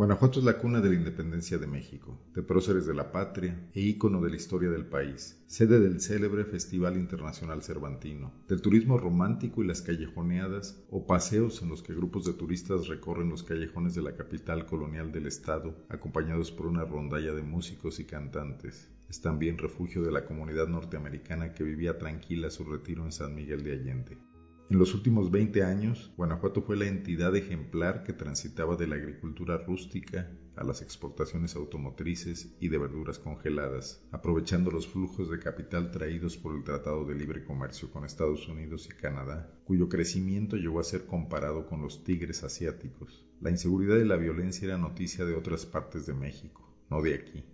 Guanajuato 0.00 0.38
es 0.38 0.46
la 0.46 0.56
cuna 0.56 0.80
de 0.80 0.88
la 0.88 0.94
independencia 0.94 1.58
de 1.58 1.66
México, 1.66 2.18
de 2.34 2.42
próceres 2.42 2.86
de 2.86 2.94
la 2.94 3.12
patria 3.12 3.68
e 3.74 3.82
ícono 3.82 4.22
de 4.22 4.30
la 4.30 4.36
historia 4.36 4.70
del 4.70 4.86
país, 4.86 5.44
sede 5.46 5.78
del 5.78 6.00
célebre 6.00 6.46
Festival 6.46 6.96
Internacional 6.96 7.62
Cervantino, 7.62 8.32
del 8.48 8.62
turismo 8.62 8.96
romántico 8.96 9.62
y 9.62 9.66
las 9.66 9.82
callejoneadas 9.82 10.82
o 10.88 11.06
paseos 11.06 11.60
en 11.60 11.68
los 11.68 11.82
que 11.82 11.92
grupos 11.92 12.24
de 12.24 12.32
turistas 12.32 12.88
recorren 12.88 13.28
los 13.28 13.42
callejones 13.42 13.94
de 13.94 14.00
la 14.00 14.14
capital 14.14 14.64
colonial 14.64 15.12
del 15.12 15.26
estado, 15.26 15.76
acompañados 15.90 16.50
por 16.50 16.66
una 16.66 16.86
rondalla 16.86 17.34
de 17.34 17.42
músicos 17.42 18.00
y 18.00 18.06
cantantes. 18.06 18.88
Es 19.10 19.20
también 19.20 19.58
refugio 19.58 20.00
de 20.00 20.12
la 20.12 20.24
comunidad 20.24 20.68
norteamericana 20.68 21.52
que 21.52 21.62
vivía 21.62 21.98
tranquila 21.98 22.48
su 22.48 22.64
retiro 22.64 23.04
en 23.04 23.12
San 23.12 23.34
Miguel 23.34 23.62
de 23.64 23.72
Allende. 23.72 24.29
En 24.70 24.78
los 24.78 24.94
últimos 24.94 25.32
20 25.32 25.64
años, 25.64 26.12
Guanajuato 26.16 26.62
fue 26.62 26.76
la 26.76 26.86
entidad 26.86 27.34
ejemplar 27.34 28.04
que 28.04 28.12
transitaba 28.12 28.76
de 28.76 28.86
la 28.86 28.94
agricultura 28.94 29.58
rústica 29.58 30.30
a 30.54 30.62
las 30.62 30.80
exportaciones 30.80 31.56
automotrices 31.56 32.54
y 32.60 32.68
de 32.68 32.78
verduras 32.78 33.18
congeladas, 33.18 34.06
aprovechando 34.12 34.70
los 34.70 34.86
flujos 34.86 35.28
de 35.28 35.40
capital 35.40 35.90
traídos 35.90 36.36
por 36.36 36.54
el 36.54 36.62
Tratado 36.62 37.04
de 37.04 37.16
Libre 37.16 37.42
Comercio 37.42 37.90
con 37.90 38.04
Estados 38.04 38.46
Unidos 38.46 38.88
y 38.88 38.94
Canadá, 38.94 39.52
cuyo 39.64 39.88
crecimiento 39.88 40.54
llegó 40.54 40.78
a 40.78 40.84
ser 40.84 41.04
comparado 41.04 41.66
con 41.66 41.82
los 41.82 42.04
tigres 42.04 42.44
asiáticos. 42.44 43.26
La 43.40 43.50
inseguridad 43.50 43.96
y 43.96 44.04
la 44.04 44.18
violencia 44.18 44.66
era 44.66 44.78
noticia 44.78 45.24
de 45.24 45.34
otras 45.34 45.66
partes 45.66 46.06
de 46.06 46.14
México, 46.14 46.72
no 46.88 47.02
de 47.02 47.16
aquí. 47.16 47.44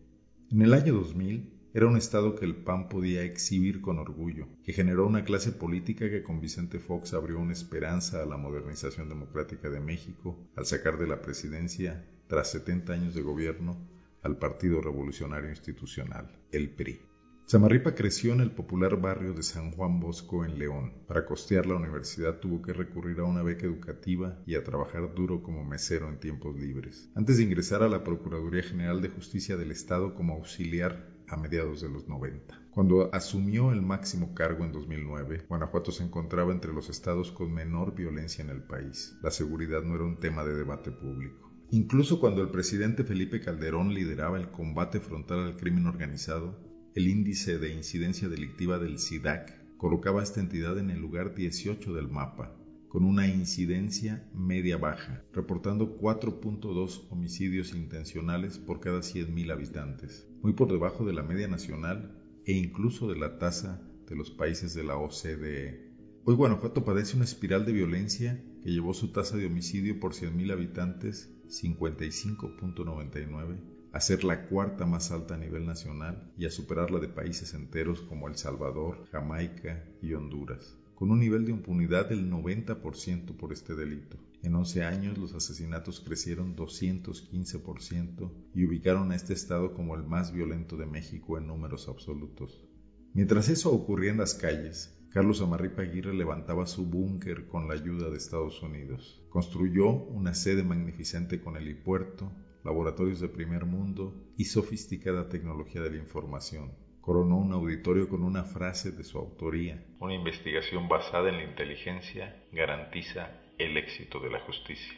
En 0.51 0.61
el 0.61 0.75
año 0.75 0.93
2000, 0.93 1.56
era 1.77 1.89
un 1.89 1.99
Estado 1.99 2.35
que 2.35 2.47
el 2.47 2.57
PAN 2.57 2.89
podía 2.89 3.23
exhibir 3.23 3.83
con 3.83 3.99
orgullo, 3.99 4.49
que 4.65 4.73
generó 4.73 5.07
una 5.07 5.25
clase 5.25 5.53
política 5.53 6.09
que 6.09 6.23
con 6.23 6.41
Vicente 6.41 6.79
Fox 6.79 7.13
abrió 7.13 7.39
una 7.39 7.53
esperanza 7.53 8.23
a 8.23 8.25
la 8.25 8.39
modernización 8.39 9.11
democrática 9.11 9.69
de 9.69 9.79
México 9.79 10.39
al 10.57 10.65
sacar 10.65 10.97
de 10.97 11.07
la 11.07 11.21
presidencia, 11.21 12.03
tras 12.29 12.51
70 12.53 12.95
años 12.95 13.15
de 13.15 13.21
gobierno, 13.21 13.77
al 14.23 14.39
Partido 14.39 14.81
Revolucionario 14.81 15.51
Institucional, 15.51 16.41
el 16.51 16.71
PRI. 16.71 16.99
Samarripa 17.45 17.95
creció 17.95 18.33
en 18.33 18.41
el 18.41 18.53
popular 18.53 18.99
barrio 18.99 19.35
de 19.35 19.43
San 19.43 19.71
Juan 19.73 20.01
Bosco 20.01 20.47
en 20.47 20.59
León. 20.59 20.95
Para 21.07 21.27
costear 21.27 21.67
la 21.67 21.77
universidad 21.77 22.41
tuvo 22.41 22.63
que 22.63 22.73
recurrir 22.73 23.21
a 23.21 23.25
una 23.25 23.43
beca 23.43 23.67
educativa 23.67 24.43
y 24.47 24.55
a 24.55 24.65
trabajar 24.65 25.15
duro 25.15 25.43
como 25.43 25.63
mesero 25.63 26.09
en 26.09 26.21
tiempos 26.21 26.57
libres. 26.57 27.11
Antes 27.15 27.37
de 27.37 27.45
ingresar 27.45 27.83
a 27.83 27.89
la 27.89 28.03
Procuraduría 28.03 28.63
General 28.63 29.03
de 29.03 29.11
Justicia 29.11 29.59
del 29.59 29.73
Estado 29.73 30.15
como 30.15 30.33
auxiliar 30.33 31.15
a 31.29 31.37
mediados 31.37 31.81
de 31.81 31.89
los 31.89 32.09
90. 32.09 32.69
Cuando 32.71 33.15
asumió 33.15 33.73
el 33.73 33.83
máximo 33.83 34.35
cargo 34.35 34.65
en 34.65 34.73
2009, 34.73 35.47
Guanajuato 35.49 35.93
se 35.93 36.05
encontraba 36.05 36.53
entre 36.53 36.73
los 36.73 36.91
estados 36.91 37.33
con 37.33 37.53
menor 37.53 37.95
violencia 37.95 38.45
en 38.45 38.51
el 38.51 38.63
país. 38.63 39.17
La 39.23 39.31
seguridad 39.31 39.83
no 39.83 39.95
era 39.95 40.05
un 40.05 40.21
tema 40.21 40.45
de 40.45 40.55
debate 40.55 40.91
público. 40.91 41.51
Incluso 41.71 42.21
cuando 42.21 42.43
el 42.43 42.51
presidente 42.51 43.03
Felipe 43.03 43.41
Calderón 43.41 43.93
lideraba 43.93 44.39
el 44.39 44.51
combate 44.51 45.01
frontal 45.01 45.41
al 45.41 45.57
crimen 45.57 45.87
organizado, 45.87 46.61
el 46.95 47.09
índice 47.09 47.59
de 47.59 47.73
incidencia 47.73 48.29
delictiva 48.29 48.79
del 48.79 48.99
SIDAC 48.99 49.77
colocaba 49.77 50.21
a 50.21 50.25
esta 50.25 50.41
entidad 50.41 50.79
en 50.79 50.91
el 50.91 51.01
lugar 51.01 51.35
18 51.35 51.93
del 51.93 52.09
mapa, 52.09 52.57
con 52.89 53.05
una 53.05 53.27
incidencia 53.27 54.29
media-baja, 54.35 55.25
reportando 55.33 55.99
4.2 55.99 57.07
homicidios 57.11 57.75
intencionales 57.75 58.59
por 58.59 58.81
cada 58.81 59.01
100.000 59.01 59.53
habitantes, 59.53 60.29
muy 60.43 60.53
por 60.53 60.71
debajo 60.71 61.05
de 61.05 61.13
la 61.13 61.23
media 61.23 61.49
nacional 61.49 62.23
e 62.45 62.53
incluso 62.53 63.09
de 63.09 63.19
la 63.19 63.39
tasa 63.39 63.83
de 64.09 64.17
los 64.17 64.31
países 64.31 64.75
de 64.75 64.85
la 64.85 64.97
OCDE. 64.97 65.95
Hoy 66.25 66.35
Guanajuato 66.35 66.85
padece 66.85 67.17
una 67.17 67.25
espiral 67.25 67.67
de 67.67 67.73
violencia 67.73 68.43
que 68.63 68.71
llevó 68.71 68.95
su 68.95 69.13
tasa 69.13 69.37
de 69.37 69.47
homicidio 69.47 70.01
por 70.01 70.13
100.000 70.13 70.53
habitantes 70.53 71.31
55.99 71.49 73.59
a 73.93 74.01
ser 74.01 74.25
la 74.25 74.47
cuarta 74.47 74.87
más 74.87 75.11
alta 75.11 75.35
a 75.35 75.39
nivel 75.39 75.67
nacional 75.67 76.33
y 76.37 76.47
a 76.47 76.51
superar 76.51 76.91
la 76.91 76.99
de 76.99 77.09
países 77.09 77.55
enteros 77.55 78.03
como 78.03 78.29
El 78.29 78.37
Salvador, 78.37 79.07
Jamaica 79.11 79.85
y 80.03 80.13
Honduras 80.15 80.77
con 80.97 81.11
un 81.11 81.21
nivel 81.21 81.45
de 81.45 81.53
impunidad 81.53 82.09
del 82.09 82.31
90% 82.31 83.37
por 83.37 83.53
este 83.53 83.75
delito. 83.75 84.17
En 84.43 84.55
11 84.55 84.83
años 84.83 85.19
los 85.19 85.35
asesinatos 85.35 86.01
crecieron 86.01 86.57
215% 86.57 88.33
y 88.55 88.65
ubicaron 88.65 89.13
a 89.13 89.17
este 89.17 89.35
estado 89.35 89.75
como 89.75 89.95
el 89.95 90.05
más 90.05 90.33
violento 90.33 90.79
de 90.79 90.87
México 90.87 91.37
en 91.37 91.49
números 91.49 91.89
absolutos. 91.89 92.67
Mientras 93.13 93.51
eso 93.51 93.73
ocurría 93.73 94.11
en 94.11 94.17
las 94.17 94.33
calles, 94.35 94.99
Carlos 95.11 95.43
Amarripa 95.43 95.83
Aguirre 95.83 96.15
levantaba 96.15 96.67
su 96.67 96.87
búnker 96.87 97.47
con 97.47 97.69
la 97.69 97.75
ayuda 97.75 98.09
de 98.09 98.17
Estados 98.17 98.63
Unidos. 98.63 99.23
Construyó 99.29 99.91
una 99.91 100.33
sede 100.33 100.63
magnificente 100.63 101.43
con 101.43 101.59
helipuerto, 101.59 102.33
laboratorios 102.65 103.21
de 103.21 103.29
primer 103.29 103.67
mundo 103.67 104.33
y 104.39 104.47
sofisticada 104.47 105.29
tecnología 105.29 105.83
de 105.83 105.91
la 105.91 105.99
información 105.99 106.86
coronó 107.07 107.37
un 107.37 107.53
auditorio 107.53 108.09
con 108.09 108.25
una 108.25 108.43
frase 108.43 108.91
de 108.91 109.05
su 109.05 109.17
autoría. 109.17 109.81
Una 110.01 110.15
investigación 110.15 110.89
basada 110.89 111.29
en 111.29 111.37
la 111.37 111.45
inteligencia 111.45 112.43
garantiza 112.51 113.31
el 113.59 113.77
éxito 113.77 114.19
de 114.19 114.29
la 114.29 114.41
justicia. 114.41 114.93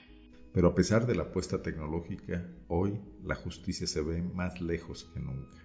Pero 0.55 0.69
a 0.69 0.75
pesar 0.75 1.07
de 1.07 1.15
la 1.15 1.25
apuesta 1.25 1.61
tecnológica, 1.61 2.49
hoy 2.67 2.99
la 3.23 3.35
justicia 3.35 3.87
se 3.87 4.01
ve 4.01 4.23
más 4.23 4.59
lejos 4.63 5.05
que 5.13 5.21
nunca. 5.21 5.59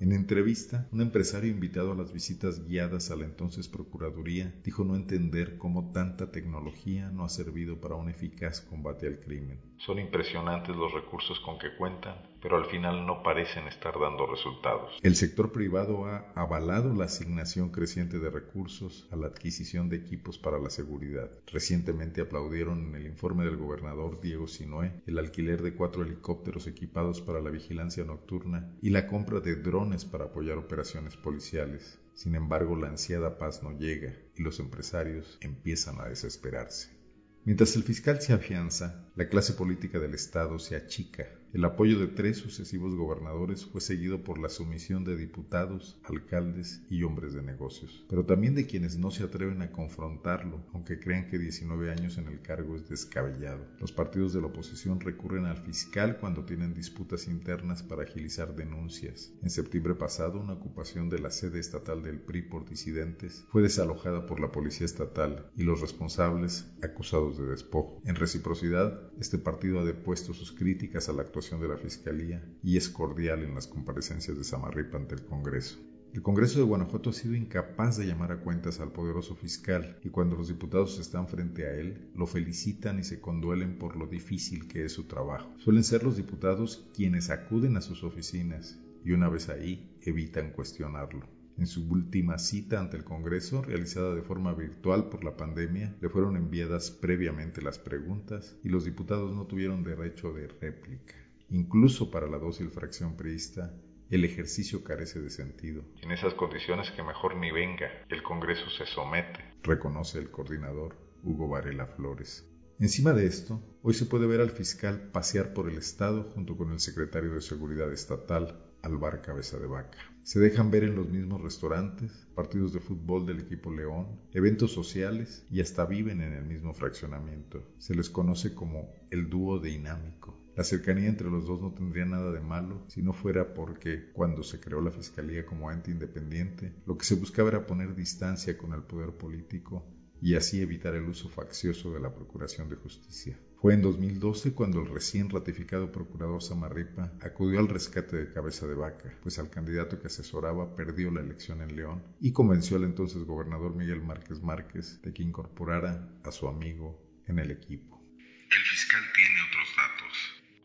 En 0.00 0.12
entrevista, 0.12 0.88
un 0.90 1.02
empresario 1.02 1.50
invitado 1.50 1.92
a 1.92 1.94
las 1.94 2.14
visitas 2.14 2.66
guiadas 2.66 3.10
a 3.10 3.16
la 3.16 3.26
entonces 3.26 3.68
Procuraduría 3.68 4.54
dijo 4.64 4.84
no 4.84 4.96
entender 4.96 5.58
cómo 5.58 5.92
tanta 5.92 6.30
tecnología 6.30 7.10
no 7.10 7.24
ha 7.24 7.28
servido 7.28 7.78
para 7.78 7.96
un 7.96 8.08
eficaz 8.08 8.62
combate 8.62 9.06
al 9.06 9.20
crimen. 9.20 9.60
Son 9.76 9.98
impresionantes 9.98 10.74
los 10.74 10.94
recursos 10.94 11.38
con 11.40 11.58
que 11.58 11.76
cuentan 11.76 12.29
pero 12.40 12.56
al 12.56 12.66
final 12.66 13.06
no 13.06 13.22
parecen 13.22 13.66
estar 13.68 13.94
dando 13.98 14.26
resultados. 14.26 14.98
El 15.02 15.16
sector 15.16 15.52
privado 15.52 16.06
ha 16.06 16.32
avalado 16.34 16.94
la 16.94 17.04
asignación 17.04 17.70
creciente 17.70 18.18
de 18.18 18.30
recursos 18.30 19.08
a 19.10 19.16
la 19.16 19.28
adquisición 19.28 19.88
de 19.88 19.96
equipos 19.96 20.38
para 20.38 20.58
la 20.58 20.70
seguridad. 20.70 21.30
Recientemente 21.46 22.20
aplaudieron 22.20 22.86
en 22.86 22.94
el 22.94 23.06
informe 23.06 23.44
del 23.44 23.56
gobernador 23.56 24.20
Diego 24.20 24.46
Sinoé 24.46 25.02
el 25.06 25.18
alquiler 25.18 25.62
de 25.62 25.74
cuatro 25.74 26.02
helicópteros 26.02 26.66
equipados 26.66 27.20
para 27.20 27.40
la 27.40 27.50
vigilancia 27.50 28.04
nocturna 28.04 28.72
y 28.80 28.90
la 28.90 29.06
compra 29.06 29.40
de 29.40 29.56
drones 29.56 30.04
para 30.04 30.26
apoyar 30.26 30.58
operaciones 30.58 31.16
policiales. 31.16 31.98
Sin 32.14 32.34
embargo, 32.34 32.76
la 32.76 32.88
ansiada 32.88 33.38
paz 33.38 33.62
no 33.62 33.78
llega 33.78 34.14
y 34.36 34.42
los 34.42 34.60
empresarios 34.60 35.38
empiezan 35.40 36.00
a 36.00 36.08
desesperarse. 36.08 36.98
Mientras 37.44 37.74
el 37.76 37.84
fiscal 37.84 38.20
se 38.20 38.34
afianza, 38.34 39.10
la 39.16 39.28
clase 39.28 39.54
política 39.54 39.98
del 39.98 40.14
Estado 40.14 40.58
se 40.58 40.76
achica 40.76 41.26
el 41.52 41.64
apoyo 41.64 41.98
de 41.98 42.06
tres 42.06 42.38
sucesivos 42.38 42.94
gobernadores 42.94 43.66
fue 43.66 43.80
seguido 43.80 44.22
por 44.22 44.38
la 44.38 44.48
sumisión 44.48 45.02
de 45.02 45.16
diputados, 45.16 45.98
alcaldes 46.04 46.80
y 46.88 47.02
hombres 47.02 47.32
de 47.32 47.42
negocios, 47.42 48.04
pero 48.08 48.24
también 48.24 48.54
de 48.54 48.66
quienes 48.66 48.98
no 48.98 49.10
se 49.10 49.24
atreven 49.24 49.60
a 49.60 49.72
confrontarlo, 49.72 50.64
aunque 50.72 51.00
crean 51.00 51.26
que 51.26 51.40
19 51.40 51.90
años 51.90 52.18
en 52.18 52.28
el 52.28 52.40
cargo 52.40 52.76
es 52.76 52.88
descabellado. 52.88 53.66
Los 53.80 53.90
partidos 53.90 54.32
de 54.32 54.40
la 54.40 54.46
oposición 54.46 55.00
recurren 55.00 55.46
al 55.46 55.56
fiscal 55.56 56.18
cuando 56.20 56.44
tienen 56.44 56.72
disputas 56.72 57.26
internas 57.26 57.82
para 57.82 58.04
agilizar 58.04 58.54
denuncias. 58.54 59.32
En 59.42 59.50
septiembre 59.50 59.96
pasado, 59.96 60.38
una 60.38 60.52
ocupación 60.52 61.10
de 61.10 61.18
la 61.18 61.30
sede 61.32 61.58
estatal 61.58 62.04
del 62.04 62.20
PRI 62.20 62.42
por 62.42 62.68
disidentes 62.68 63.44
fue 63.48 63.62
desalojada 63.62 64.24
por 64.26 64.38
la 64.38 64.52
policía 64.52 64.86
estatal 64.86 65.50
y 65.56 65.64
los 65.64 65.80
responsables 65.80 66.70
acusados 66.80 67.38
de 67.38 67.46
despojo. 67.46 68.00
En 68.04 68.14
reciprocidad, 68.14 69.10
este 69.18 69.38
partido 69.38 69.80
ha 69.80 69.84
depuesto 69.84 70.32
sus 70.32 70.52
críticas 70.52 71.08
a 71.08 71.12
la 71.12 71.22
actuación 71.22 71.39
de 71.40 71.68
la 71.68 71.78
Fiscalía 71.78 72.44
y 72.62 72.76
es 72.76 72.90
cordial 72.90 73.42
en 73.42 73.54
las 73.54 73.66
comparecencias 73.66 74.36
de 74.36 74.44
Samarripa 74.44 74.98
ante 74.98 75.14
el 75.14 75.24
Congreso. 75.24 75.78
El 76.12 76.20
Congreso 76.20 76.58
de 76.58 76.66
Guanajuato 76.66 77.10
ha 77.10 77.12
sido 77.14 77.34
incapaz 77.34 77.96
de 77.96 78.06
llamar 78.06 78.30
a 78.30 78.40
cuentas 78.40 78.78
al 78.78 78.92
poderoso 78.92 79.34
fiscal 79.36 79.98
y 80.04 80.10
cuando 80.10 80.36
los 80.36 80.48
diputados 80.48 80.98
están 80.98 81.28
frente 81.28 81.64
a 81.64 81.72
él, 81.72 82.10
lo 82.14 82.26
felicitan 82.26 82.98
y 82.98 83.04
se 83.04 83.20
conduelen 83.20 83.78
por 83.78 83.96
lo 83.96 84.06
difícil 84.06 84.68
que 84.68 84.84
es 84.84 84.92
su 84.92 85.04
trabajo. 85.04 85.50
Suelen 85.56 85.82
ser 85.82 86.02
los 86.02 86.18
diputados 86.18 86.86
quienes 86.94 87.30
acuden 87.30 87.78
a 87.78 87.80
sus 87.80 88.04
oficinas 88.04 88.78
y 89.02 89.12
una 89.12 89.30
vez 89.30 89.48
ahí 89.48 89.96
evitan 90.02 90.50
cuestionarlo. 90.50 91.26
En 91.56 91.66
su 91.66 91.86
última 91.90 92.38
cita 92.38 92.80
ante 92.80 92.96
el 92.96 93.04
Congreso, 93.04 93.60
realizada 93.60 94.14
de 94.14 94.22
forma 94.22 94.54
virtual 94.54 95.10
por 95.10 95.24
la 95.24 95.36
pandemia, 95.36 95.94
le 96.00 96.08
fueron 96.08 96.36
enviadas 96.36 96.90
previamente 96.90 97.60
las 97.60 97.78
preguntas 97.78 98.56
y 98.64 98.70
los 98.70 98.86
diputados 98.86 99.34
no 99.34 99.46
tuvieron 99.46 99.84
derecho 99.84 100.32
de 100.32 100.48
réplica. 100.48 101.19
Incluso 101.50 102.10
para 102.10 102.28
la 102.28 102.38
dócil 102.38 102.70
fracción 102.70 103.16
priista, 103.16 103.74
el 104.08 104.24
ejercicio 104.24 104.82
carece 104.82 105.20
de 105.20 105.30
sentido. 105.30 105.84
En 106.02 106.10
esas 106.10 106.34
condiciones 106.34 106.90
que 106.92 107.02
mejor 107.02 107.36
ni 107.36 107.50
venga, 107.50 107.88
el 108.08 108.22
Congreso 108.22 108.68
se 108.70 108.86
somete, 108.86 109.44
reconoce 109.62 110.18
el 110.18 110.30
coordinador 110.30 110.96
Hugo 111.22 111.48
Varela 111.48 111.86
Flores. 111.86 112.46
Encima 112.78 113.12
de 113.12 113.26
esto, 113.26 113.62
hoy 113.82 113.94
se 113.94 114.06
puede 114.06 114.26
ver 114.26 114.40
al 114.40 114.50
fiscal 114.50 115.10
pasear 115.12 115.52
por 115.52 115.68
el 115.68 115.76
Estado 115.76 116.30
junto 116.34 116.56
con 116.56 116.72
el 116.72 116.80
secretario 116.80 117.34
de 117.34 117.42
Seguridad 117.42 117.92
Estatal, 117.92 118.64
Alvar 118.82 119.20
Cabeza 119.20 119.58
de 119.58 119.66
Vaca. 119.66 119.98
Se 120.22 120.40
dejan 120.40 120.70
ver 120.70 120.84
en 120.84 120.94
los 120.94 121.08
mismos 121.08 121.42
restaurantes, 121.42 122.26
partidos 122.34 122.72
de 122.72 122.80
fútbol 122.80 123.26
del 123.26 123.40
equipo 123.40 123.70
León, 123.72 124.20
eventos 124.32 124.72
sociales 124.72 125.46
y 125.50 125.60
hasta 125.60 125.84
viven 125.84 126.22
en 126.22 126.32
el 126.32 126.44
mismo 126.44 126.72
fraccionamiento. 126.72 127.74
Se 127.78 127.94
les 127.94 128.08
conoce 128.08 128.54
como 128.54 128.94
el 129.10 129.28
dúo 129.28 129.58
dinámico. 129.58 130.39
La 130.60 130.64
cercanía 130.64 131.08
entre 131.08 131.30
los 131.30 131.46
dos 131.46 131.62
no 131.62 131.72
tendría 131.72 132.04
nada 132.04 132.30
de 132.32 132.40
malo 132.42 132.84
si 132.88 133.00
no 133.00 133.14
fuera 133.14 133.54
porque, 133.54 134.10
cuando 134.12 134.42
se 134.42 134.60
creó 134.60 134.82
la 134.82 134.90
Fiscalía 134.90 135.46
como 135.46 135.72
ente 135.72 135.90
independiente, 135.90 136.74
lo 136.84 136.98
que 136.98 137.06
se 137.06 137.14
buscaba 137.14 137.48
era 137.48 137.66
poner 137.66 137.94
distancia 137.94 138.58
con 138.58 138.74
el 138.74 138.82
poder 138.82 139.12
político 139.12 139.86
y 140.20 140.34
así 140.34 140.60
evitar 140.60 140.94
el 140.94 141.08
uso 141.08 141.30
faccioso 141.30 141.94
de 141.94 142.00
la 142.00 142.14
Procuración 142.14 142.68
de 142.68 142.76
Justicia. 142.76 143.40
Fue 143.56 143.72
en 143.72 143.80
2012 143.80 144.52
cuando 144.52 144.82
el 144.82 144.90
recién 144.90 145.30
ratificado 145.30 145.90
procurador 145.90 146.42
Samarripa 146.42 147.10
acudió 147.22 147.58
al 147.58 147.68
rescate 147.68 148.18
de 148.18 148.30
Cabeza 148.30 148.66
de 148.66 148.74
Vaca, 148.74 149.18
pues 149.22 149.38
al 149.38 149.48
candidato 149.48 149.98
que 149.98 150.08
asesoraba 150.08 150.76
perdió 150.76 151.10
la 151.10 151.22
elección 151.22 151.62
en 151.62 151.74
León 151.74 152.02
y 152.20 152.32
convenció 152.32 152.76
al 152.76 152.84
entonces 152.84 153.24
gobernador 153.24 153.74
Miguel 153.74 154.02
Márquez 154.02 154.42
Márquez 154.42 155.00
de 155.00 155.14
que 155.14 155.22
incorporara 155.22 156.20
a 156.22 156.30
su 156.30 156.48
amigo 156.48 157.02
en 157.26 157.38
el 157.38 157.50
equipo. 157.50 157.98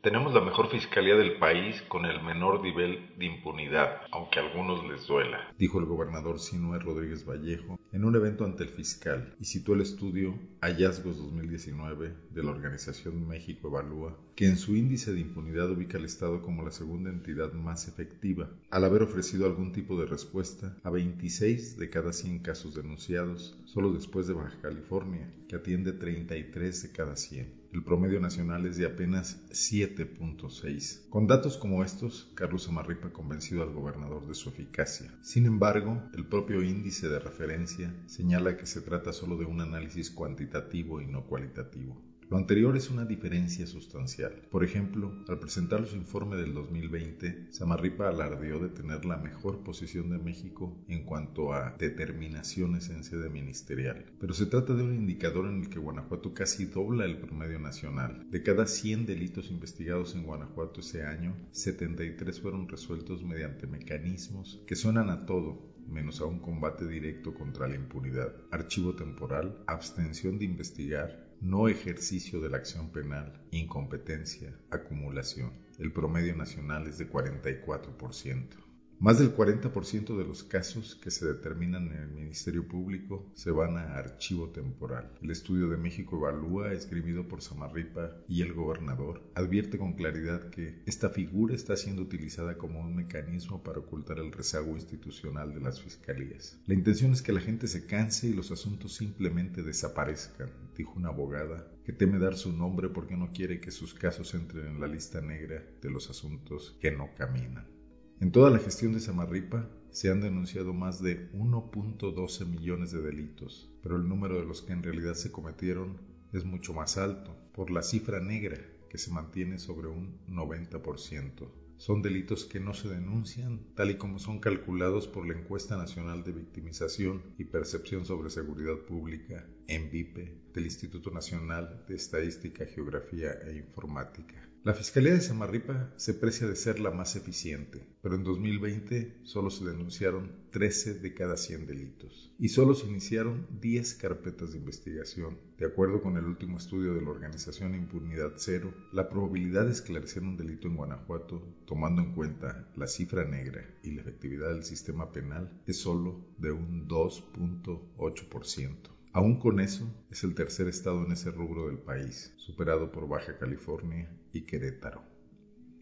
Tenemos 0.06 0.36
la 0.36 0.42
mejor 0.42 0.70
fiscalía 0.70 1.16
del 1.16 1.40
país 1.40 1.82
con 1.88 2.06
el 2.06 2.22
menor 2.22 2.62
nivel 2.62 3.10
de 3.18 3.26
impunidad, 3.26 4.02
aunque 4.12 4.38
a 4.38 4.44
algunos 4.44 4.88
les 4.88 5.08
duela, 5.08 5.52
dijo 5.58 5.80
el 5.80 5.86
gobernador 5.86 6.40
Sinue 6.40 6.78
Rodríguez 6.78 7.26
Vallejo 7.28 7.80
en 7.92 8.06
un 8.06 8.16
evento 8.16 8.46
ante 8.46 8.62
el 8.62 8.70
fiscal 8.70 9.34
y 9.40 9.46
citó 9.46 9.74
el 9.74 9.82
estudio 9.82 10.38
Hallazgos 10.62 11.18
2019 11.18 12.14
de 12.30 12.44
la 12.44 12.52
organización 12.52 13.28
México 13.28 13.70
Evalúa, 13.70 14.16
que 14.36 14.46
en 14.46 14.58
su 14.58 14.76
índice 14.76 15.12
de 15.12 15.22
impunidad 15.22 15.72
ubica 15.72 15.98
al 15.98 16.06
Estado 16.06 16.44
como 16.44 16.62
la 16.62 16.72
segunda 16.72 17.10
entidad 17.10 17.54
más 17.54 17.88
efectiva, 17.88 18.52
al 18.70 18.84
haber 18.84 19.02
ofrecido 19.02 19.48
algún 19.48 19.72
tipo 19.72 20.00
de 20.00 20.06
respuesta 20.06 20.78
a 20.84 20.92
26 20.92 21.80
de 21.80 21.90
cada 21.90 22.14
100 22.14 22.40
casos 22.40 22.76
denunciados, 22.76 23.58
solo 23.66 23.92
después 23.92 24.28
de 24.28 24.34
Baja 24.34 24.60
California, 24.62 25.34
que 25.48 25.56
atiende 25.56 25.94
33 25.94 26.84
de 26.84 26.92
cada 26.92 27.16
100. 27.16 27.66
El 27.74 27.84
promedio 27.84 28.20
nacional 28.20 28.66
es 28.66 28.78
de 28.78 28.86
apenas 28.86 29.46
7.6. 29.50 31.10
Con 31.10 31.28
datos 31.28 31.58
como 31.58 31.84
estos, 31.84 32.32
Carlos 32.36 32.70
Amarripa 32.70 33.08
ha 33.08 33.14
convencido 33.14 33.64
al 33.64 33.74
gobernador 33.74 34.26
de 34.28 34.34
su 34.34 34.50
eficacia. 34.50 35.14
Sin 35.22 35.46
embargo, 35.46 36.02
el 36.14 36.26
propio 36.26 36.64
índice 36.64 37.10
de 37.10 37.20
referencia 37.20 37.94
señala 38.06 38.56
que 38.58 38.66
se 38.66 38.82
trata 38.82 39.12
solo 39.12 39.38
de 39.38 39.46
un 39.46 39.62
análisis 39.62 40.10
cuantitativo 40.10 41.02
y 41.02 41.08
no 41.08 41.26
cualitativo. 41.26 42.02
Lo 42.28 42.38
anterior 42.38 42.76
es 42.76 42.90
una 42.90 43.06
diferencia 43.06 43.68
sustancial. 43.68 44.48
Por 44.50 44.64
ejemplo, 44.64 45.14
al 45.28 45.38
presentar 45.38 45.86
su 45.86 45.96
informe 45.96 46.38
del 46.38 46.56
2020, 46.56 47.52
Samarripa 47.52 48.10
alardeó 48.10 48.60
de 48.60 48.70
tener 48.70 49.06
la 49.06 49.18
mejor 49.18 49.64
posición 49.64 50.10
de 50.10 50.18
México 50.18 50.76
en 50.88 51.04
cuanto 51.04 51.54
a 51.54 51.76
determinaciones 51.78 52.90
en 52.90 53.04
sede 53.04 53.30
ministerial. 53.30 54.06
Pero 54.20 54.34
se 54.34 54.48
trata 54.48 54.74
de 54.74 54.82
un 54.82 54.96
indicador 54.96 55.46
en 55.46 55.62
el 55.62 55.70
que 55.70 55.78
Guanajuato 55.78 56.34
casi 56.34 56.66
dobla 56.66 57.06
el 57.06 57.20
promedio 57.20 57.60
nacional. 57.60 58.26
De 58.32 58.42
cada 58.42 58.66
100 58.66 59.06
delitos 59.06 59.52
investigados 59.52 60.16
en 60.16 60.24
Guanajuato 60.24 60.80
ese 60.80 61.04
año, 61.04 61.36
73 61.52 62.42
fueron 62.42 62.68
resueltos 62.68 63.24
mediante 63.24 63.68
mecanismos 63.68 64.64
que 64.66 64.76
suenan 64.76 65.12
a 65.12 65.28
todo, 65.28 65.76
menos 65.88 66.22
a 66.22 66.26
un 66.26 66.40
combate 66.40 66.88
directo 66.88 67.34
contra 67.34 67.68
la 67.68 67.76
impunidad. 67.76 68.34
Archivo 68.52 68.96
temporal, 68.96 69.64
abstención 69.68 70.40
de 70.40 70.46
investigar, 70.46 71.25
no 71.42 71.68
ejercicio 71.68 72.42
de 72.42 72.50
la 72.50 72.58
acción 72.58 72.90
penal, 72.90 73.42
incompetencia, 73.52 74.58
acumulación. 74.72 75.54
El 75.78 75.92
promedio 75.92 76.36
nacional 76.36 76.88
es 76.88 76.98
de 76.98 77.10
44%. 77.10 78.65
Más 78.98 79.20
del 79.20 79.36
40% 79.36 80.18
de 80.18 80.24
los 80.24 80.44
casos 80.44 80.96
que 80.96 81.12
se 81.12 81.26
determinan 81.26 81.88
en 81.88 82.02
el 82.02 82.10
Ministerio 82.12 82.66
Público 82.66 83.30
se 83.36 83.52
van 83.52 83.78
a 83.78 83.96
archivo 83.96 84.50
temporal. 84.50 85.12
El 85.22 85.32
estudio 85.32 85.68
de 85.68 85.76
México 85.76 86.16
Evalúa, 86.16 86.72
escribido 86.72 87.28
por 87.28 87.42
Samarripa 87.42 88.16
y 88.30 88.42
el 88.42 88.54
gobernador, 88.54 89.22
advierte 89.36 89.78
con 89.78 89.94
claridad 89.94 90.50
que 90.50 90.82
esta 90.86 91.10
figura 91.10 91.54
está 91.54 91.76
siendo 91.76 92.04
utilizada 92.04 92.58
como 92.58 92.80
un 92.80 92.96
mecanismo 92.96 93.62
para 93.64 93.80
ocultar 93.80 94.18
el 94.18 94.32
rezago 94.32 94.76
institucional 94.76 95.54
de 95.54 95.60
las 95.60 95.82
fiscalías. 95.82 96.58
La 96.66 96.74
intención 96.74 97.12
es 97.12 97.22
que 97.22 97.34
la 97.34 97.42
gente 97.42 97.68
se 97.68 97.86
canse 97.86 98.28
y 98.28 98.34
los 98.34 98.52
asuntos 98.52 98.96
simplemente 98.96 99.62
desaparezcan, 99.62 100.50
dijo 100.76 100.94
una 100.96 101.10
abogada 101.10 101.70
que 101.84 101.92
teme 101.92 102.18
dar 102.18 102.38
su 102.38 102.54
nombre 102.54 102.88
porque 102.88 103.18
no 103.18 103.34
quiere 103.34 103.60
que 103.60 103.72
sus 103.72 103.94
casos 103.94 104.34
entren 104.34 104.68
en 104.68 104.80
la 104.80 104.88
lista 104.88 105.20
negra 105.20 105.64
de 105.82 105.90
los 105.92 106.10
asuntos 106.10 106.78
que 106.80 106.92
no 106.92 107.10
caminan. 107.16 107.75
En 108.22 108.32
toda 108.32 108.50
la 108.50 108.60
gestión 108.60 108.94
de 108.94 109.02
Samarripa 109.02 109.70
se 109.92 110.10
han 110.10 110.22
denunciado 110.22 110.74
más 110.74 111.02
de 111.02 111.30
1.12 111.34 112.46
millones 112.46 112.92
de 112.92 113.02
delitos, 113.02 113.70
pero 113.84 113.98
el 113.98 114.08
número 114.08 114.40
de 114.40 114.46
los 114.46 114.62
que 114.62 114.72
en 114.72 114.84
realidad 114.84 115.16
se 115.16 115.34
cometieron 115.34 115.98
es 116.32 116.46
mucho 116.46 116.74
más 116.74 116.98
alto, 116.98 117.36
por 117.54 117.72
la 117.72 117.84
cifra 117.84 118.22
negra 118.22 118.58
que 118.90 118.98
se 118.98 119.12
mantiene 119.12 119.60
sobre 119.60 119.90
un 119.90 120.18
90%. 120.28 121.50
Son 121.76 122.02
delitos 122.02 122.46
que 122.46 122.62
no 122.62 122.74
se 122.74 122.88
denuncian, 122.88 123.60
tal 123.76 123.92
y 123.92 123.98
como 123.98 124.18
son 124.18 124.40
calculados 124.40 125.10
por 125.10 125.28
la 125.28 125.38
Encuesta 125.38 125.76
Nacional 125.76 126.24
de 126.24 126.32
Victimización 126.32 127.22
y 127.38 127.44
Percepción 127.44 128.06
sobre 128.06 128.30
Seguridad 128.30 128.78
Pública, 128.88 129.46
ENVIPE, 129.68 130.52
del 130.54 130.64
Instituto 130.64 131.12
Nacional 131.12 131.84
de 131.86 131.96
Estadística, 131.96 132.66
Geografía 132.66 133.34
e 133.46 133.58
Informática. 133.58 134.55
La 134.66 134.74
Fiscalía 134.74 135.14
de 135.14 135.22
Samarripa 135.22 135.94
se 135.96 136.16
precia 136.16 136.48
de 136.48 136.56
ser 136.56 136.80
la 136.80 136.90
más 136.90 137.16
eficiente, 137.16 137.88
pero 138.02 138.16
en 138.16 138.24
2020 138.24 139.20
solo 139.22 139.52
se 139.52 139.64
denunciaron 139.64 140.32
13 140.50 140.96
de 140.96 141.14
cada 141.14 141.38
100 141.38 141.68
delitos 141.68 142.34
y 142.40 142.50
solo 142.50 142.74
se 142.74 142.88
iniciaron 142.88 143.46
10 143.62 143.94
carpetas 143.94 144.54
de 144.54 144.58
investigación. 144.58 145.38
De 145.60 145.68
acuerdo 145.68 146.02
con 146.02 146.18
el 146.18 146.26
último 146.26 146.58
estudio 146.58 146.96
de 146.96 147.04
la 147.04 147.12
organización 147.12 147.76
Impunidad 147.76 148.32
Cero, 148.38 148.74
la 148.92 149.08
probabilidad 149.08 149.66
de 149.66 149.74
esclarecer 149.74 150.24
un 150.24 150.36
delito 150.36 150.68
en 150.68 150.78
Guanajuato, 150.78 151.44
tomando 151.68 152.02
en 152.02 152.14
cuenta 152.14 152.68
la 152.76 152.88
cifra 152.88 153.24
negra 153.24 153.64
y 153.84 153.92
la 153.92 154.02
efectividad 154.02 154.50
del 154.50 154.64
sistema 154.64 155.12
penal, 155.12 155.62
es 155.68 155.78
solo 155.78 156.26
de 156.40 156.52
un 156.52 156.88
2.8%. 156.88 158.95
Aún 159.16 159.40
con 159.40 159.62
eso, 159.62 159.90
es 160.12 160.26
el 160.26 160.36
tercer 160.36 160.68
estado 160.68 161.06
en 161.06 161.14
ese 161.14 161.32
rubro 161.32 161.68
del 161.68 161.78
país, 161.78 162.34
superado 162.36 162.92
por 162.92 163.08
Baja 163.08 163.38
California 163.38 164.14
y 164.34 164.42
Querétaro. 164.42 165.06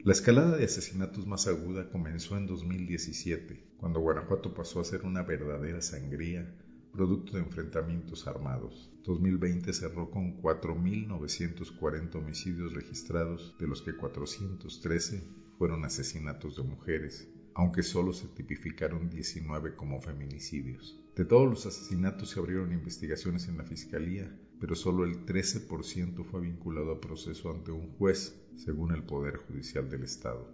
La 0.04 0.14
escalada 0.14 0.56
de 0.56 0.66
asesinatos 0.66 1.26
más 1.26 1.48
aguda 1.48 1.90
comenzó 1.90 2.38
en 2.38 2.46
2017, 2.46 3.74
cuando 3.78 4.02
Guanajuato 4.02 4.54
pasó 4.54 4.82
a 4.82 4.86
ser 4.86 5.02
una 5.02 5.24
verdadera 5.24 5.82
sangría 5.82 6.48
producto 6.92 7.36
de 7.36 7.42
enfrentamientos 7.42 8.28
armados. 8.28 8.92
2020 9.04 9.74
cerró 9.74 10.12
con 10.12 10.40
4.940 10.40 12.14
homicidios 12.14 12.72
registrados, 12.72 13.56
de 13.60 13.66
los 13.66 13.82
que 13.82 13.96
413 13.96 15.24
fueron 15.58 15.86
asesinatos 15.86 16.56
de 16.58 16.62
mujeres, 16.62 17.28
aunque 17.56 17.82
solo 17.82 18.14
se 18.14 18.28
tipificaron 18.28 19.10
19 19.10 19.76
como 19.76 20.00
feminicidios. 20.04 21.03
De 21.16 21.26
todos 21.26 21.48
los 21.48 21.66
asesinatos 21.68 22.30
se 22.30 22.40
abrieron 22.40 22.72
investigaciones 22.72 23.48
en 23.48 23.60
la 23.60 23.64
Fiscalía, 23.64 24.36
pero 24.60 24.74
solo 24.74 25.04
el 25.04 25.28
13% 25.28 26.26
fue 26.26 26.42
vinculado 26.42 26.92
a 26.92 27.00
proceso 27.00 27.52
ante 27.52 27.72
un 27.72 27.96
juez, 27.98 28.44
según 28.56 28.94
el 28.94 29.04
Poder 29.04 29.38
Judicial 29.38 29.90
del 29.92 30.04
Estado. 30.04 30.50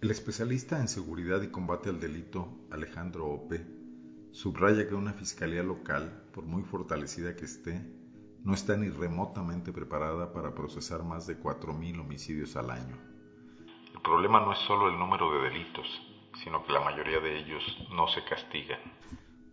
El 0.00 0.10
especialista 0.10 0.80
en 0.80 0.88
seguridad 0.88 1.42
y 1.42 1.48
combate 1.48 1.90
al 1.90 2.00
delito, 2.00 2.66
Alejandro 2.72 3.28
Ope, 3.28 3.64
subraya 4.32 4.88
que 4.88 4.96
una 4.96 5.12
fiscalía 5.12 5.62
local, 5.62 6.24
por 6.32 6.44
muy 6.44 6.64
fortalecida 6.64 7.36
que 7.36 7.44
esté, 7.44 7.80
no 8.42 8.54
está 8.54 8.76
ni 8.76 8.88
remotamente 8.88 9.72
preparada 9.72 10.32
para 10.32 10.54
procesar 10.56 11.04
más 11.04 11.28
de 11.28 11.38
4.000 11.38 12.00
homicidios 12.00 12.56
al 12.56 12.70
año. 12.70 12.96
El 13.94 14.00
problema 14.02 14.40
no 14.40 14.54
es 14.54 14.58
solo 14.66 14.88
el 14.88 14.98
número 14.98 15.32
de 15.34 15.50
delitos, 15.50 15.86
sino 16.42 16.64
que 16.64 16.72
la 16.72 16.80
mayoría 16.80 17.20
de 17.20 17.38
ellos 17.38 17.62
no 17.94 18.08
se 18.08 18.24
castigan. 18.24 18.80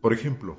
Por 0.02 0.14
ejemplo, 0.14 0.58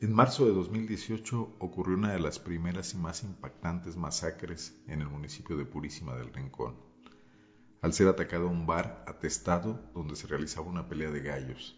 en 0.00 0.12
marzo 0.12 0.46
de 0.46 0.52
2018 0.52 1.56
ocurrió 1.58 1.96
una 1.96 2.12
de 2.12 2.20
las 2.20 2.38
primeras 2.38 2.94
y 2.94 2.96
más 2.98 3.24
impactantes 3.24 3.96
masacres 3.96 4.80
en 4.86 5.00
el 5.00 5.08
municipio 5.08 5.56
de 5.56 5.64
Purísima 5.64 6.14
del 6.14 6.32
Rincón, 6.32 6.76
al 7.82 7.92
ser 7.92 8.06
atacado 8.06 8.46
un 8.46 8.64
bar 8.64 9.04
atestado 9.08 9.90
donde 9.92 10.14
se 10.14 10.28
realizaba 10.28 10.68
una 10.68 10.88
pelea 10.88 11.10
de 11.10 11.20
gallos. 11.20 11.76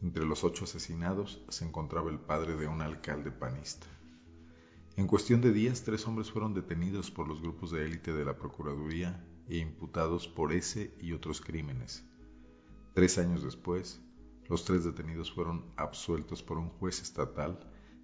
Entre 0.00 0.24
los 0.24 0.44
ocho 0.44 0.62
asesinados 0.62 1.42
se 1.48 1.64
encontraba 1.64 2.08
el 2.08 2.20
padre 2.20 2.54
de 2.54 2.68
un 2.68 2.82
alcalde 2.82 3.32
panista. 3.32 3.88
En 4.96 5.08
cuestión 5.08 5.40
de 5.40 5.52
días, 5.52 5.82
tres 5.82 6.06
hombres 6.06 6.30
fueron 6.30 6.54
detenidos 6.54 7.10
por 7.10 7.26
los 7.26 7.42
grupos 7.42 7.72
de 7.72 7.84
élite 7.84 8.12
de 8.12 8.24
la 8.24 8.38
Procuraduría 8.38 9.26
e 9.48 9.58
imputados 9.58 10.28
por 10.28 10.52
ese 10.52 10.94
y 11.00 11.12
otros 11.14 11.40
crímenes. 11.40 12.04
Tres 12.94 13.18
años 13.18 13.42
después, 13.42 14.00
los 14.48 14.64
tres 14.64 14.84
detenidos 14.84 15.30
fueron 15.30 15.72
absueltos 15.76 16.42
por 16.42 16.58
un 16.58 16.70
juez 16.70 17.02
estatal 17.02 17.58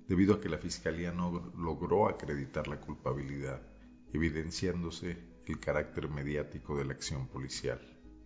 debido 0.07 0.35
a 0.35 0.41
que 0.41 0.51
la 0.51 0.59
Fiscalía 0.59 1.11
no 1.11 1.53
logró 1.57 2.09
acreditar 2.09 2.69
la 2.69 2.81
culpabilidad, 2.81 3.63
evidenciándose 4.13 5.19
el 5.47 5.59
carácter 5.59 6.09
mediático 6.11 6.77
de 6.77 6.85
la 6.85 6.93
acción 6.93 7.29
policial. 7.29 7.81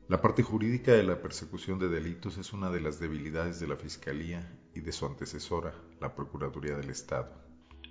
La 0.09 0.21
parte 0.21 0.43
jurídica 0.43 0.93
de 0.93 1.05
la 1.05 1.21
persecución 1.23 1.79
de 1.79 1.89
delitos 1.89 2.39
es 2.39 2.53
una 2.53 2.71
de 2.71 2.81
las 2.81 2.99
debilidades 2.99 3.61
de 3.61 3.69
la 3.69 3.77
Fiscalía 3.77 4.53
y 4.75 4.81
de 4.81 4.91
su 4.91 5.07
antecesora, 5.07 5.75
la 6.01 6.15
Procuraduría 6.15 6.77
del 6.77 6.91
Estado. 6.91 7.31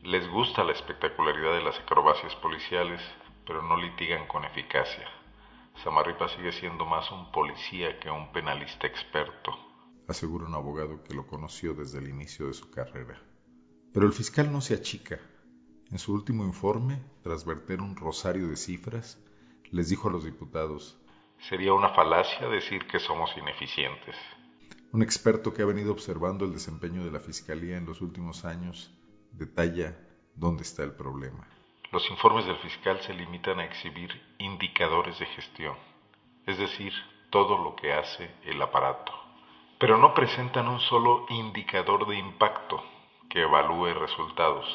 Les 0.03 0.27
gusta 0.29 0.63
la 0.63 0.73
espectacularidad 0.73 1.53
de 1.53 1.63
las 1.63 1.79
acrobacias 1.79 2.35
policiales, 2.37 3.01
pero 3.45 3.61
no 3.61 3.77
litigan 3.77 4.27
con 4.27 4.43
eficacia. 4.43 5.07
Samarripa 5.83 6.27
sigue 6.29 6.51
siendo 6.51 6.85
más 6.85 7.09
un 7.11 7.31
policía 7.31 7.99
que 7.99 8.09
un 8.09 8.31
penalista 8.31 8.87
experto 8.87 9.66
asegura 10.07 10.45
un 10.45 10.55
abogado 10.55 11.03
que 11.03 11.13
lo 11.13 11.27
conoció 11.27 11.73
desde 11.73 11.99
el 11.99 12.07
inicio 12.07 12.47
de 12.47 12.53
su 12.53 12.71
carrera. 12.71 13.21
Pero 13.93 14.05
el 14.05 14.13
fiscal 14.13 14.51
no 14.51 14.61
se 14.61 14.73
achica. 14.73 15.19
En 15.91 15.99
su 15.99 16.13
último 16.13 16.43
informe, 16.43 17.01
tras 17.23 17.45
verter 17.45 17.81
un 17.81 17.95
rosario 17.95 18.47
de 18.47 18.55
cifras, 18.55 19.21
les 19.71 19.89
dijo 19.89 20.09
a 20.09 20.11
los 20.11 20.23
diputados, 20.23 20.97
Sería 21.49 21.73
una 21.73 21.89
falacia 21.89 22.47
decir 22.47 22.87
que 22.87 22.99
somos 22.99 23.29
ineficientes. 23.37 24.15
Un 24.91 25.03
experto 25.03 25.53
que 25.53 25.61
ha 25.61 25.65
venido 25.65 25.91
observando 25.91 26.45
el 26.45 26.53
desempeño 26.53 27.03
de 27.03 27.11
la 27.11 27.19
Fiscalía 27.19 27.77
en 27.77 27.85
los 27.85 28.01
últimos 28.01 28.43
años 28.45 28.91
detalla 29.31 29.97
dónde 30.35 30.63
está 30.63 30.83
el 30.83 30.93
problema. 30.93 31.47
Los 31.91 32.09
informes 32.09 32.45
del 32.45 32.57
fiscal 32.57 32.99
se 33.01 33.13
limitan 33.13 33.59
a 33.59 33.65
exhibir 33.65 34.09
indicadores 34.39 35.19
de 35.19 35.25
gestión, 35.27 35.75
es 36.45 36.57
decir, 36.57 36.91
todo 37.29 37.57
lo 37.57 37.75
que 37.75 37.93
hace 37.93 38.31
el 38.43 38.61
aparato 38.61 39.26
pero 39.79 39.97
no 39.97 40.13
presentan 40.13 40.67
un 40.67 40.79
solo 40.79 41.25
indicador 41.29 42.07
de 42.07 42.17
impacto 42.17 42.81
que 43.29 43.43
evalúe 43.43 43.93
resultados. 43.93 44.65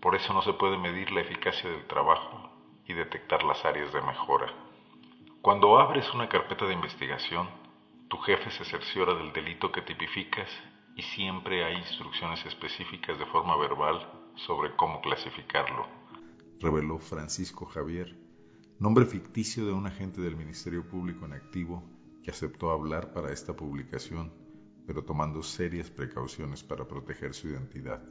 Por 0.00 0.14
eso 0.14 0.32
no 0.32 0.42
se 0.42 0.54
puede 0.54 0.78
medir 0.78 1.10
la 1.10 1.20
eficacia 1.20 1.68
del 1.68 1.86
trabajo 1.86 2.50
y 2.86 2.94
detectar 2.94 3.42
las 3.42 3.64
áreas 3.64 3.92
de 3.92 4.00
mejora. 4.00 4.46
Cuando 5.42 5.78
abres 5.78 6.12
una 6.14 6.28
carpeta 6.28 6.64
de 6.64 6.72
investigación, 6.72 7.48
tu 8.08 8.16
jefe 8.18 8.50
se 8.50 8.64
cerciora 8.64 9.14
del 9.14 9.32
delito 9.32 9.70
que 9.72 9.82
tipificas 9.82 10.48
y 10.94 11.02
siempre 11.02 11.64
hay 11.64 11.76
instrucciones 11.76 12.44
específicas 12.46 13.18
de 13.18 13.26
forma 13.26 13.56
verbal 13.56 14.08
sobre 14.36 14.74
cómo 14.76 15.00
clasificarlo. 15.02 15.86
Reveló 16.60 16.98
Francisco 16.98 17.66
Javier, 17.66 18.16
nombre 18.78 19.04
ficticio 19.04 19.66
de 19.66 19.72
un 19.72 19.86
agente 19.86 20.22
del 20.22 20.36
Ministerio 20.36 20.88
Público 20.88 21.26
en 21.26 21.34
activo 21.34 21.82
que 22.22 22.30
aceptó 22.30 22.70
hablar 22.70 23.12
para 23.12 23.32
esta 23.32 23.54
publicación 23.54 24.45
pero 24.86 25.04
tomando 25.04 25.42
serias 25.42 25.90
precauciones 25.90 26.62
para 26.62 26.86
proteger 26.86 27.34
su 27.34 27.48
identidad. 27.48 28.02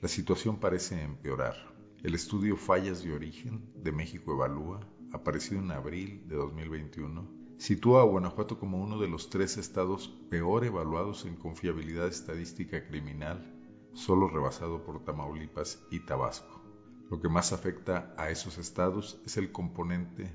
La 0.00 0.08
situación 0.08 0.58
parece 0.58 1.02
empeorar. 1.02 1.54
El 2.02 2.14
estudio 2.14 2.56
Fallas 2.56 3.02
de 3.02 3.14
Origen 3.14 3.72
de 3.82 3.90
México 3.90 4.32
Evalúa, 4.32 4.80
aparecido 5.12 5.60
en 5.60 5.70
abril 5.70 6.28
de 6.28 6.36
2021, 6.36 7.28
sitúa 7.56 8.02
a 8.02 8.04
Guanajuato 8.04 8.58
como 8.58 8.82
uno 8.82 8.98
de 8.98 9.08
los 9.08 9.30
tres 9.30 9.56
estados 9.56 10.08
peor 10.28 10.64
evaluados 10.64 11.24
en 11.24 11.36
confiabilidad 11.36 12.08
estadística 12.08 12.86
criminal, 12.86 13.54
solo 13.94 14.28
rebasado 14.28 14.84
por 14.84 15.04
Tamaulipas 15.04 15.82
y 15.90 16.00
Tabasco. 16.00 16.62
Lo 17.10 17.20
que 17.20 17.28
más 17.28 17.52
afecta 17.52 18.14
a 18.18 18.30
esos 18.30 18.58
estados 18.58 19.20
es 19.24 19.36
el 19.36 19.52
componente 19.52 20.34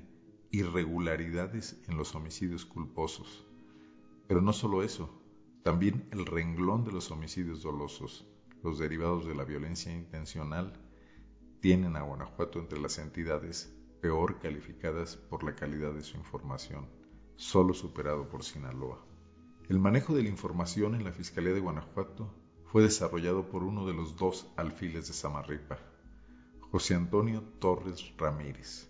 irregularidades 0.50 1.80
en 1.86 1.96
los 1.96 2.14
homicidios 2.14 2.64
culposos. 2.64 3.46
Pero 4.26 4.40
no 4.40 4.52
solo 4.52 4.82
eso, 4.82 5.19
también 5.62 6.08
el 6.10 6.26
renglón 6.26 6.84
de 6.84 6.92
los 6.92 7.10
homicidios 7.10 7.62
dolosos, 7.62 8.26
los 8.62 8.78
derivados 8.78 9.26
de 9.26 9.34
la 9.34 9.44
violencia 9.44 9.92
intencional, 9.92 10.72
tienen 11.60 11.96
a 11.96 12.02
Guanajuato 12.02 12.58
entre 12.58 12.80
las 12.80 12.98
entidades 12.98 13.74
peor 14.00 14.38
calificadas 14.38 15.16
por 15.16 15.44
la 15.44 15.54
calidad 15.54 15.92
de 15.92 16.02
su 16.02 16.16
información, 16.16 16.88
solo 17.36 17.74
superado 17.74 18.28
por 18.28 18.42
Sinaloa. 18.42 19.04
El 19.68 19.78
manejo 19.78 20.14
de 20.14 20.22
la 20.22 20.30
información 20.30 20.94
en 20.94 21.04
la 21.04 21.12
Fiscalía 21.12 21.52
de 21.52 21.60
Guanajuato 21.60 22.34
fue 22.64 22.82
desarrollado 22.82 23.48
por 23.48 23.62
uno 23.62 23.86
de 23.86 23.94
los 23.94 24.16
dos 24.16 24.46
alfiles 24.56 25.08
de 25.08 25.14
Samarripa, 25.14 25.78
José 26.70 26.94
Antonio 26.94 27.42
Torres 27.58 28.12
Ramírez, 28.16 28.89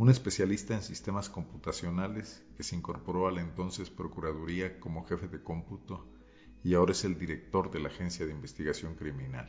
un 0.00 0.08
especialista 0.08 0.72
en 0.72 0.80
sistemas 0.80 1.28
computacionales 1.28 2.42
que 2.56 2.62
se 2.62 2.74
incorporó 2.74 3.28
a 3.28 3.32
la 3.32 3.42
entonces 3.42 3.90
Procuraduría 3.90 4.80
como 4.80 5.04
jefe 5.04 5.28
de 5.28 5.42
cómputo 5.42 6.06
y 6.64 6.72
ahora 6.72 6.92
es 6.92 7.04
el 7.04 7.18
director 7.18 7.70
de 7.70 7.80
la 7.80 7.90
Agencia 7.90 8.24
de 8.24 8.32
Investigación 8.32 8.94
Criminal. 8.94 9.46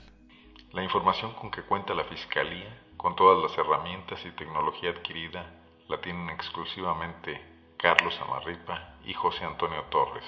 La 0.73 0.83
información 0.83 1.33
con 1.35 1.51
que 1.51 1.61
cuenta 1.61 1.93
la 1.93 2.03
Fiscalía, 2.03 2.83
con 2.97 3.15
todas 3.15 3.41
las 3.41 3.57
herramientas 3.57 4.19
y 4.25 4.31
tecnología 4.31 4.89
adquirida, 4.89 5.63
la 5.87 6.01
tienen 6.01 6.29
exclusivamente 6.29 7.39
Carlos 7.77 8.19
Amarripa 8.19 8.97
y 9.05 9.13
José 9.13 9.45
Antonio 9.45 9.85
Torres, 9.89 10.25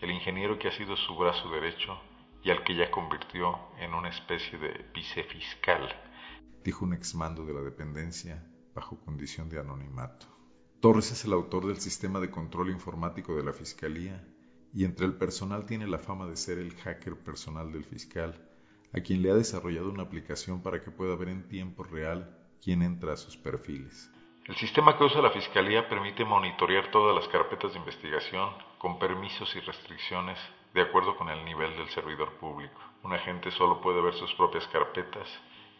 el 0.00 0.12
ingeniero 0.12 0.60
que 0.60 0.68
ha 0.68 0.72
sido 0.76 0.96
su 0.96 1.16
brazo 1.16 1.50
derecho 1.50 2.00
y 2.44 2.52
al 2.52 2.62
que 2.62 2.76
ya 2.76 2.88
convirtió 2.92 3.58
en 3.80 3.94
una 3.94 4.10
especie 4.10 4.60
de 4.60 4.86
vicefiscal, 4.94 5.88
dijo 6.62 6.84
un 6.84 6.92
exmando 6.92 7.44
de 7.44 7.54
la 7.54 7.62
dependencia 7.62 8.46
bajo 8.74 8.98
condición 9.00 9.48
de 9.48 9.60
anonimato. 9.60 10.26
Torres 10.80 11.12
es 11.12 11.24
el 11.24 11.32
autor 11.32 11.66
del 11.66 11.80
sistema 11.80 12.20
de 12.20 12.30
control 12.30 12.70
informático 12.70 13.36
de 13.36 13.44
la 13.44 13.52
Fiscalía 13.52 14.24
y 14.72 14.84
entre 14.84 15.06
el 15.06 15.14
personal 15.14 15.66
tiene 15.66 15.86
la 15.86 15.98
fama 15.98 16.26
de 16.26 16.36
ser 16.36 16.58
el 16.58 16.74
hacker 16.74 17.16
personal 17.16 17.72
del 17.72 17.84
fiscal, 17.84 18.48
a 18.94 19.00
quien 19.00 19.22
le 19.22 19.30
ha 19.30 19.34
desarrollado 19.34 19.90
una 19.90 20.04
aplicación 20.04 20.62
para 20.62 20.82
que 20.82 20.90
pueda 20.90 21.16
ver 21.16 21.28
en 21.28 21.48
tiempo 21.48 21.82
real 21.82 22.36
quién 22.62 22.82
entra 22.82 23.12
a 23.12 23.16
sus 23.16 23.36
perfiles. 23.36 24.10
El 24.46 24.56
sistema 24.56 24.96
que 24.96 25.04
usa 25.04 25.20
la 25.20 25.30
Fiscalía 25.30 25.88
permite 25.88 26.24
monitorear 26.24 26.90
todas 26.90 27.14
las 27.14 27.28
carpetas 27.28 27.72
de 27.72 27.78
investigación 27.78 28.50
con 28.78 28.98
permisos 28.98 29.54
y 29.54 29.60
restricciones 29.60 30.38
de 30.74 30.82
acuerdo 30.82 31.16
con 31.16 31.28
el 31.28 31.44
nivel 31.44 31.76
del 31.76 31.88
servidor 31.90 32.32
público. 32.38 32.80
Un 33.02 33.12
agente 33.12 33.50
solo 33.50 33.80
puede 33.80 34.00
ver 34.00 34.14
sus 34.14 34.32
propias 34.34 34.66
carpetas 34.68 35.28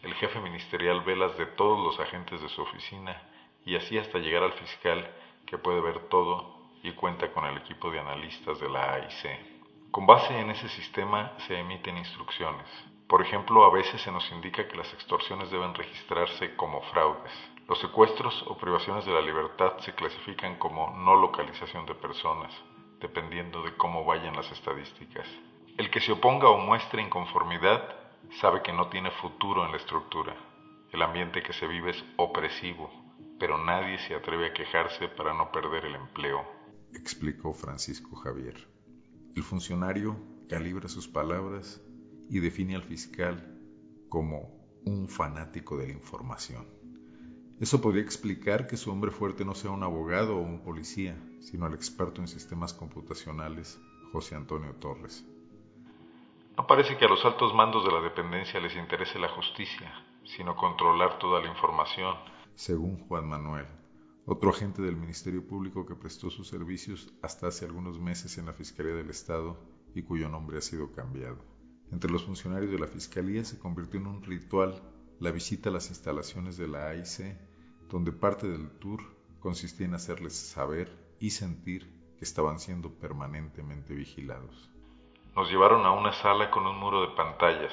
el 0.03 0.13
jefe 0.15 0.39
ministerial 0.39 1.01
ve 1.01 1.15
las 1.15 1.37
de 1.37 1.45
todos 1.45 1.79
los 1.79 1.99
agentes 1.99 2.41
de 2.41 2.49
su 2.49 2.61
oficina 2.61 3.21
y 3.65 3.75
así 3.75 3.97
hasta 3.97 4.17
llegar 4.17 4.43
al 4.43 4.53
fiscal 4.53 5.09
que 5.45 5.57
puede 5.57 5.81
ver 5.81 6.09
todo 6.09 6.59
y 6.83 6.91
cuenta 6.93 7.31
con 7.31 7.45
el 7.45 7.57
equipo 7.57 7.91
de 7.91 7.99
analistas 7.99 8.59
de 8.59 8.69
la 8.69 8.93
AIC. 8.93 9.91
Con 9.91 10.07
base 10.07 10.39
en 10.39 10.49
ese 10.49 10.69
sistema 10.69 11.33
se 11.45 11.59
emiten 11.59 11.97
instrucciones. 11.97 12.67
Por 13.07 13.21
ejemplo, 13.21 13.65
a 13.65 13.71
veces 13.71 14.01
se 14.01 14.11
nos 14.11 14.31
indica 14.31 14.67
que 14.67 14.77
las 14.77 14.91
extorsiones 14.93 15.51
deben 15.51 15.73
registrarse 15.75 16.55
como 16.55 16.81
fraudes. 16.83 17.33
Los 17.67 17.79
secuestros 17.79 18.43
o 18.47 18.57
privaciones 18.57 19.05
de 19.05 19.13
la 19.13 19.21
libertad 19.21 19.77
se 19.79 19.93
clasifican 19.93 20.57
como 20.57 20.95
no 20.97 21.15
localización 21.15 21.85
de 21.85 21.93
personas, 21.93 22.51
dependiendo 22.99 23.61
de 23.61 23.75
cómo 23.75 24.05
vayan 24.05 24.35
las 24.35 24.51
estadísticas. 24.51 25.27
El 25.77 25.91
que 25.91 25.99
se 25.99 26.13
oponga 26.13 26.49
o 26.49 26.57
muestre 26.57 27.01
inconformidad 27.01 28.00
sabe 28.39 28.61
que 28.61 28.73
no 28.73 28.89
tiene 28.89 29.11
futuro 29.11 29.65
en 29.65 29.71
la 29.71 29.77
estructura. 29.77 30.35
El 30.91 31.01
ambiente 31.01 31.41
que 31.41 31.53
se 31.53 31.67
vive 31.67 31.91
es 31.91 32.03
opresivo, 32.17 32.89
pero 33.39 33.57
nadie 33.57 33.97
se 33.99 34.15
atreve 34.15 34.47
a 34.47 34.53
quejarse 34.53 35.07
para 35.07 35.33
no 35.33 35.51
perder 35.51 35.85
el 35.85 35.95
empleo, 35.95 36.45
explicó 36.93 37.53
Francisco 37.53 38.15
Javier. 38.15 38.67
El 39.35 39.43
funcionario 39.43 40.17
calibra 40.49 40.89
sus 40.89 41.07
palabras 41.07 41.81
y 42.29 42.39
define 42.39 42.75
al 42.75 42.83
fiscal 42.83 43.57
como 44.09 44.61
un 44.85 45.07
fanático 45.07 45.77
de 45.77 45.87
la 45.87 45.93
información. 45.93 46.65
Eso 47.59 47.79
podría 47.79 48.01
explicar 48.01 48.67
que 48.67 48.75
su 48.75 48.91
hombre 48.91 49.11
fuerte 49.11 49.45
no 49.45 49.53
sea 49.53 49.71
un 49.71 49.83
abogado 49.83 50.37
o 50.37 50.41
un 50.41 50.63
policía, 50.63 51.15
sino 51.39 51.67
el 51.67 51.73
experto 51.73 52.19
en 52.19 52.27
sistemas 52.27 52.73
computacionales 52.73 53.79
José 54.11 54.35
Antonio 54.35 54.73
Torres. 54.75 55.25
No 56.57 56.67
parece 56.67 56.97
que 56.97 57.05
a 57.05 57.09
los 57.09 57.23
altos 57.23 57.53
mandos 57.53 57.85
de 57.85 57.91
la 57.91 58.01
dependencia 58.01 58.59
les 58.59 58.75
interese 58.75 59.17
la 59.19 59.29
justicia, 59.29 59.93
sino 60.23 60.55
controlar 60.55 61.17
toda 61.17 61.41
la 61.41 61.47
información. 61.47 62.15
Según 62.55 63.07
Juan 63.07 63.27
Manuel, 63.27 63.65
otro 64.25 64.49
agente 64.49 64.81
del 64.81 64.97
Ministerio 64.97 65.47
Público 65.47 65.85
que 65.85 65.95
prestó 65.95 66.29
sus 66.29 66.47
servicios 66.47 67.13
hasta 67.21 67.47
hace 67.47 67.65
algunos 67.65 67.99
meses 67.99 68.37
en 68.37 68.45
la 68.45 68.53
Fiscalía 68.53 68.93
del 68.93 69.09
Estado 69.09 69.57
y 69.95 70.03
cuyo 70.03 70.29
nombre 70.29 70.57
ha 70.57 70.61
sido 70.61 70.91
cambiado. 70.91 71.37
Entre 71.91 72.11
los 72.11 72.25
funcionarios 72.25 72.71
de 72.71 72.79
la 72.79 72.87
Fiscalía 72.87 73.43
se 73.43 73.59
convirtió 73.59 73.99
en 73.99 74.07
un 74.07 74.23
ritual 74.23 74.81
la 75.19 75.31
visita 75.31 75.69
a 75.69 75.73
las 75.73 75.89
instalaciones 75.89 76.57
de 76.57 76.67
la 76.67 76.89
AIC, 76.89 77.37
donde 77.89 78.11
parte 78.11 78.47
del 78.47 78.71
tour 78.79 79.01
consistía 79.39 79.87
en 79.87 79.95
hacerles 79.95 80.33
saber 80.33 81.15
y 81.19 81.31
sentir 81.31 82.15
que 82.17 82.25
estaban 82.25 82.59
siendo 82.59 82.93
permanentemente 82.99 83.93
vigilados. 83.93 84.70
Nos 85.35 85.49
llevaron 85.49 85.85
a 85.85 85.91
una 85.91 86.11
sala 86.11 86.51
con 86.51 86.67
un 86.67 86.77
muro 86.77 87.01
de 87.01 87.15
pantallas. 87.15 87.71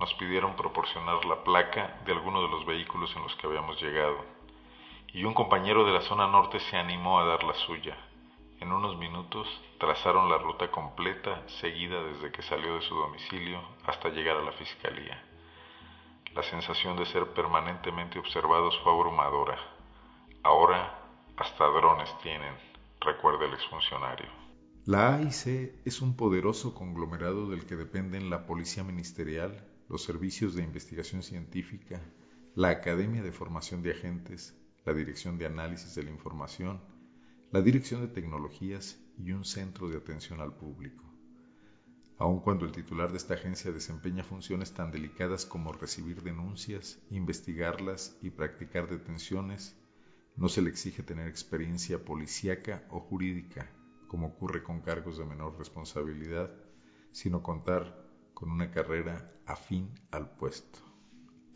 Nos 0.00 0.14
pidieron 0.14 0.56
proporcionar 0.56 1.22
la 1.26 1.44
placa 1.44 2.00
de 2.06 2.12
alguno 2.12 2.40
de 2.40 2.48
los 2.48 2.64
vehículos 2.64 3.14
en 3.14 3.22
los 3.22 3.34
que 3.36 3.46
habíamos 3.46 3.80
llegado. 3.80 4.24
Y 5.08 5.24
un 5.24 5.34
compañero 5.34 5.84
de 5.84 5.92
la 5.92 6.00
zona 6.00 6.26
norte 6.26 6.58
se 6.60 6.78
animó 6.78 7.20
a 7.20 7.26
dar 7.26 7.44
la 7.44 7.52
suya. 7.54 7.94
En 8.58 8.72
unos 8.72 8.96
minutos 8.96 9.46
trazaron 9.78 10.30
la 10.30 10.38
ruta 10.38 10.70
completa 10.70 11.46
seguida 11.60 12.02
desde 12.02 12.32
que 12.32 12.40
salió 12.40 12.76
de 12.76 12.80
su 12.80 12.94
domicilio 12.94 13.60
hasta 13.84 14.08
llegar 14.08 14.38
a 14.38 14.42
la 14.42 14.52
fiscalía. 14.52 15.22
La 16.34 16.42
sensación 16.42 16.96
de 16.96 17.04
ser 17.04 17.34
permanentemente 17.34 18.18
observados 18.18 18.78
fue 18.82 18.92
abrumadora. 18.92 19.58
Ahora 20.42 20.98
hasta 21.36 21.66
drones 21.66 22.16
tienen, 22.22 22.54
recuerda 23.00 23.44
el 23.44 23.52
exfuncionario. 23.52 24.43
La 24.86 25.14
AIC 25.16 25.86
es 25.86 26.02
un 26.02 26.14
poderoso 26.14 26.74
conglomerado 26.74 27.48
del 27.48 27.64
que 27.64 27.74
dependen 27.74 28.28
la 28.28 28.44
Policía 28.44 28.84
Ministerial, 28.84 29.66
los 29.88 30.04
Servicios 30.04 30.54
de 30.54 30.62
Investigación 30.62 31.22
Científica, 31.22 32.02
la 32.54 32.68
Academia 32.68 33.22
de 33.22 33.32
Formación 33.32 33.82
de 33.82 33.92
Agentes, 33.92 34.54
la 34.84 34.92
Dirección 34.92 35.38
de 35.38 35.46
Análisis 35.46 35.94
de 35.94 36.02
la 36.02 36.10
Información, 36.10 36.82
la 37.50 37.62
Dirección 37.62 38.02
de 38.02 38.08
Tecnologías 38.08 39.02
y 39.16 39.32
un 39.32 39.46
centro 39.46 39.88
de 39.88 39.96
atención 39.96 40.42
al 40.42 40.54
público. 40.54 41.02
Aun 42.18 42.40
cuando 42.40 42.66
el 42.66 42.72
titular 42.72 43.10
de 43.10 43.16
esta 43.16 43.32
agencia 43.32 43.72
desempeña 43.72 44.22
funciones 44.22 44.74
tan 44.74 44.90
delicadas 44.90 45.46
como 45.46 45.72
recibir 45.72 46.22
denuncias, 46.22 47.02
investigarlas 47.08 48.18
y 48.20 48.28
practicar 48.28 48.90
detenciones, 48.90 49.78
no 50.36 50.50
se 50.50 50.60
le 50.60 50.68
exige 50.68 51.02
tener 51.02 51.26
experiencia 51.26 52.04
policíaca 52.04 52.84
o 52.90 53.00
jurídica, 53.00 53.70
como 54.14 54.28
ocurre 54.28 54.62
con 54.62 54.80
cargos 54.80 55.18
de 55.18 55.24
menor 55.24 55.58
responsabilidad, 55.58 56.48
sino 57.10 57.42
contar 57.42 57.96
con 58.32 58.48
una 58.48 58.70
carrera 58.70 59.32
afín 59.44 59.92
al 60.12 60.30
puesto, 60.36 60.78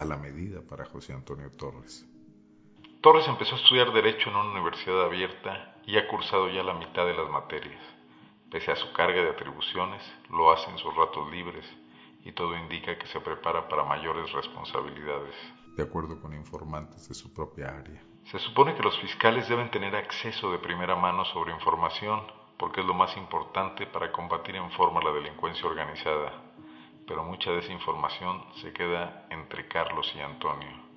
a 0.00 0.04
la 0.04 0.16
medida 0.16 0.60
para 0.68 0.84
José 0.84 1.12
Antonio 1.12 1.52
Torres. 1.52 2.04
Torres 3.00 3.28
empezó 3.28 3.54
a 3.54 3.58
estudiar 3.58 3.92
Derecho 3.92 4.30
en 4.30 4.34
una 4.34 4.50
universidad 4.50 5.04
abierta 5.04 5.76
y 5.86 5.98
ha 5.98 6.08
cursado 6.08 6.48
ya 6.48 6.64
la 6.64 6.74
mitad 6.74 7.06
de 7.06 7.14
las 7.14 7.30
materias. 7.30 7.80
Pese 8.50 8.72
a 8.72 8.76
su 8.76 8.92
carga 8.92 9.22
de 9.22 9.30
atribuciones, 9.30 10.02
lo 10.28 10.50
hace 10.50 10.68
en 10.68 10.78
sus 10.78 10.92
ratos 10.96 11.30
libres 11.30 11.64
y 12.24 12.32
todo 12.32 12.56
indica 12.56 12.98
que 12.98 13.06
se 13.06 13.20
prepara 13.20 13.68
para 13.68 13.84
mayores 13.84 14.32
responsabilidades. 14.32 15.36
De 15.76 15.84
acuerdo 15.84 16.20
con 16.20 16.34
informantes 16.34 17.08
de 17.08 17.14
su 17.14 17.32
propia 17.32 17.68
área. 17.68 18.02
Se 18.32 18.40
supone 18.40 18.74
que 18.74 18.82
los 18.82 18.98
fiscales 18.98 19.48
deben 19.48 19.70
tener 19.70 19.94
acceso 19.94 20.50
de 20.50 20.58
primera 20.58 20.96
mano 20.96 21.24
sobre 21.26 21.52
información 21.52 22.36
porque 22.58 22.80
es 22.80 22.86
lo 22.86 22.94
más 22.94 23.16
importante 23.16 23.86
para 23.86 24.12
combatir 24.12 24.56
en 24.56 24.70
forma 24.72 25.02
la 25.02 25.12
delincuencia 25.12 25.66
organizada, 25.66 26.32
pero 27.06 27.24
mucha 27.24 27.50
de 27.50 27.60
esa 27.60 27.72
información 27.72 28.42
se 28.60 28.72
queda 28.72 29.26
entre 29.30 29.68
Carlos 29.68 30.12
y 30.16 30.20
Antonio. 30.20 30.88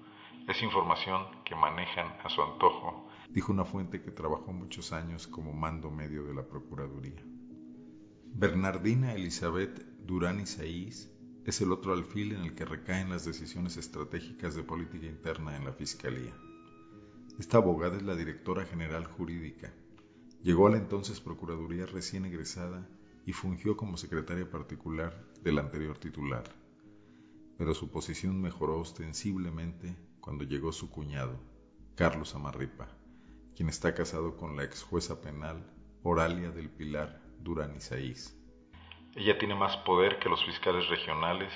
Es 0.48 0.62
información 0.64 1.26
que 1.46 1.56
manejan 1.56 2.18
a 2.24 2.30
su 2.30 2.42
antojo, 2.42 3.08
dijo 3.30 3.52
una 3.52 3.64
fuente 3.64 4.02
que 4.02 4.12
trabajó 4.12 4.52
muchos 4.52 4.92
años 4.92 5.28
como 5.28 5.54
mando 5.54 5.92
medio 5.92 6.24
de 6.24 6.34
la 6.34 6.44
Procuraduría. 6.44 7.22
Bernardina 8.34 9.14
Elizabeth 9.14 9.80
Durán 10.00 10.40
Isaís 10.40 11.12
es 11.46 11.62
el 11.62 11.72
otro 11.72 11.94
alfil 11.94 12.34
en 12.34 12.42
el 12.42 12.56
que 12.56 12.66
recaen 12.66 13.10
las 13.10 13.26
decisiones 13.26 13.78
estratégicas 13.78 14.56
de 14.56 14.64
política 14.64 15.06
interna 15.06 15.56
en 15.56 15.66
la 15.66 15.74
Fiscalía. 15.74 16.34
Esta 17.40 17.58
abogada 17.58 17.98
es 17.98 18.04
la 18.04 18.16
directora 18.16 18.66
general 18.66 19.06
jurídica. 19.06 19.74
Llegó 20.44 20.68
a 20.68 20.72
la 20.72 20.78
entonces 20.78 21.20
Procuraduría 21.20 21.86
recién 21.86 22.26
egresada 22.26 22.88
y 23.26 23.34
fungió 23.34 23.78
como 23.78 23.98
secretaria 23.98 24.50
particular 24.50 25.24
del 25.44 25.60
anterior 25.60 25.98
titular. 25.98 26.44
Pero 27.58 27.76
su 27.76 27.92
posición 27.92 28.42
mejoró 28.42 28.80
ostensiblemente 28.80 29.96
cuando 30.20 30.44
llegó 30.44 30.72
su 30.72 30.90
cuñado, 30.90 31.40
Carlos 31.96 32.34
Amarripa, 32.34 32.88
quien 33.56 33.70
está 33.70 33.94
casado 33.94 34.36
con 34.36 34.56
la 34.56 34.64
ex 34.64 34.82
jueza 34.82 35.22
penal 35.22 35.64
Oralia 36.02 36.50
del 36.50 36.70
Pilar 36.70 37.22
Durán 37.40 37.76
Isaís. 37.76 38.36
Ella 39.16 39.38
tiene 39.38 39.54
más 39.54 39.78
poder 39.78 40.18
que 40.18 40.30
los 40.30 40.44
fiscales 40.44 40.90
regionales 40.90 41.54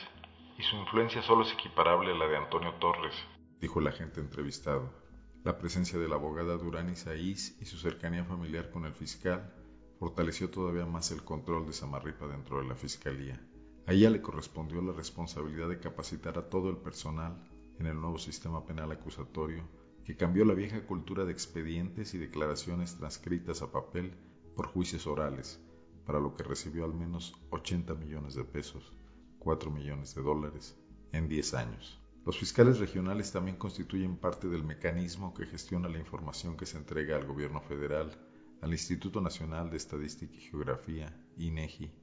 y 0.60 0.64
su 0.64 0.76
influencia 0.76 1.24
solo 1.24 1.44
es 1.44 1.54
equiparable 1.54 2.12
a 2.12 2.16
la 2.16 2.28
de 2.28 2.38
Antonio 2.38 2.74
Torres, 2.76 3.16
dijo 3.60 3.80
el 3.80 3.88
agente 3.88 4.20
entrevistado. 4.20 5.05
La 5.46 5.60
presencia 5.60 6.00
de 6.00 6.08
la 6.08 6.16
abogada 6.16 6.58
Durán 6.58 6.90
Isaís 6.90 7.56
y 7.62 7.66
su 7.66 7.78
cercanía 7.78 8.26
familiar 8.26 8.72
con 8.72 8.86
el 8.86 8.94
fiscal 8.94 9.54
fortaleció 10.00 10.50
todavía 10.50 10.88
más 10.88 11.12
el 11.12 11.24
control 11.24 11.68
de 11.68 11.74
Samarripa 11.74 12.26
dentro 12.26 12.60
de 12.60 12.68
la 12.68 12.74
fiscalía. 12.74 13.40
A 13.86 13.94
ella 13.94 14.10
le 14.10 14.24
correspondió 14.24 14.82
la 14.82 14.92
responsabilidad 14.92 15.70
de 15.70 15.80
capacitar 15.80 16.40
a 16.40 16.50
todo 16.50 16.72
el 16.72 16.78
personal 16.78 17.48
en 17.78 17.86
el 17.86 18.02
nuevo 18.02 18.18
sistema 18.18 18.66
penal 18.66 18.92
acusatorio 18.92 19.62
que 20.04 20.18
cambió 20.18 20.46
la 20.46 20.56
vieja 20.56 20.84
cultura 20.88 21.26
de 21.26 21.34
expedientes 21.34 22.16
y 22.16 22.18
declaraciones 22.18 22.96
transcritas 22.96 23.62
a 23.62 23.72
papel 23.72 24.16
por 24.56 24.66
juicios 24.66 25.06
orales, 25.06 25.62
para 26.08 26.20
lo 26.20 26.36
que 26.36 26.42
recibió 26.42 26.86
al 26.86 26.96
menos 26.96 27.36
80 27.52 27.94
millones 27.94 28.34
de 28.34 28.46
pesos, 28.46 28.92
4 29.38 29.70
millones 29.70 30.16
de 30.16 30.24
dólares, 30.24 30.76
en 31.12 31.30
10 31.30 31.54
años. 31.54 32.05
Los 32.26 32.40
fiscales 32.40 32.80
regionales 32.80 33.32
también 33.32 33.56
constituyen 33.56 34.18
parte 34.18 34.48
del 34.48 34.64
mecanismo 34.64 35.32
que 35.36 35.46
gestiona 35.46 35.88
la 35.88 36.00
información 36.00 36.58
que 36.58 36.66
se 36.66 36.76
entrega 36.76 37.16
al 37.16 37.28
Gobierno 37.28 37.62
federal, 37.62 38.18
al 38.64 38.72
Instituto 38.72 39.22
Nacional 39.22 39.70
de 39.70 39.78
Estadística 39.78 40.34
y 40.34 40.42
Geografía, 40.42 41.16
INEGI, 41.38 41.94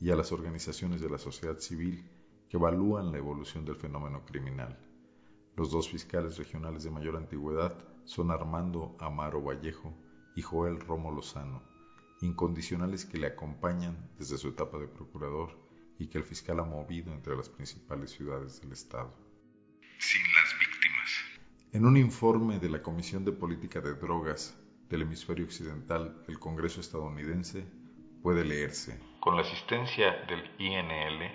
y 0.00 0.10
a 0.10 0.16
las 0.16 0.32
organizaciones 0.32 1.00
de 1.00 1.08
la 1.08 1.18
sociedad 1.18 1.58
civil 1.60 2.10
que 2.48 2.56
evalúan 2.56 3.12
la 3.12 3.18
evolución 3.18 3.64
del 3.64 3.76
fenómeno 3.76 4.24
criminal. 4.26 4.76
Los 5.54 5.70
dos 5.70 5.88
fiscales 5.88 6.36
regionales 6.38 6.82
de 6.82 6.90
mayor 6.90 7.14
antigüedad 7.14 7.78
son 8.04 8.32
Armando 8.32 8.96
Amaro 8.98 9.44
Vallejo 9.44 9.94
y 10.34 10.42
Joel 10.42 10.80
Romo 10.80 11.12
Lozano, 11.12 11.62
incondicionales 12.20 13.04
que 13.04 13.18
le 13.18 13.28
acompañan 13.28 14.10
desde 14.18 14.38
su 14.38 14.48
etapa 14.48 14.76
de 14.80 14.88
procurador 14.88 15.50
y 16.00 16.08
que 16.08 16.18
el 16.18 16.24
fiscal 16.24 16.58
ha 16.58 16.64
movido 16.64 17.12
entre 17.12 17.36
las 17.36 17.48
principales 17.48 18.10
ciudades 18.10 18.60
del 18.60 18.72
Estado 18.72 19.27
sin 19.98 20.22
las 20.32 20.58
víctimas. 20.58 21.24
En 21.72 21.84
un 21.84 21.96
informe 21.96 22.58
de 22.58 22.70
la 22.70 22.82
Comisión 22.82 23.24
de 23.24 23.32
Política 23.32 23.80
de 23.80 23.94
Drogas 23.94 24.56
del 24.88 25.02
Hemisferio 25.02 25.44
Occidental 25.44 26.24
del 26.26 26.38
Congreso 26.38 26.80
estadounidense 26.80 27.66
puede 28.22 28.44
leerse. 28.44 28.98
Con 29.20 29.36
la 29.36 29.42
asistencia 29.42 30.24
del 30.28 30.50
INL, 30.58 31.30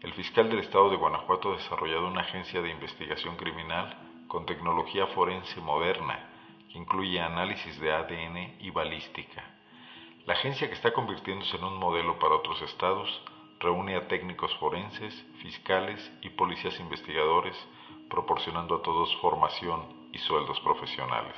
el 0.00 0.14
fiscal 0.14 0.48
del 0.48 0.60
estado 0.60 0.90
de 0.90 0.96
Guanajuato 0.96 1.52
ha 1.52 1.56
desarrollado 1.56 2.08
una 2.08 2.22
agencia 2.22 2.62
de 2.62 2.70
investigación 2.70 3.36
criminal 3.36 4.24
con 4.26 4.46
tecnología 4.46 5.06
forense 5.08 5.60
moderna 5.60 6.28
que 6.70 6.78
incluye 6.78 7.20
análisis 7.20 7.78
de 7.80 7.92
ADN 7.92 8.56
y 8.60 8.70
balística. 8.70 9.42
La 10.26 10.34
agencia 10.34 10.68
que 10.68 10.74
está 10.74 10.92
convirtiéndose 10.92 11.56
en 11.56 11.64
un 11.64 11.78
modelo 11.78 12.18
para 12.18 12.34
otros 12.34 12.60
estados 12.62 13.08
reúne 13.60 13.96
a 13.96 14.06
técnicos 14.06 14.54
forenses, 14.58 15.14
fiscales 15.42 16.12
y 16.22 16.30
policías 16.30 16.78
investigadores 16.80 17.56
proporcionando 18.08 18.76
a 18.76 18.82
todos 18.82 19.08
formación 19.20 20.10
y 20.12 20.18
sueldos 20.18 20.58
profesionales. 20.60 21.36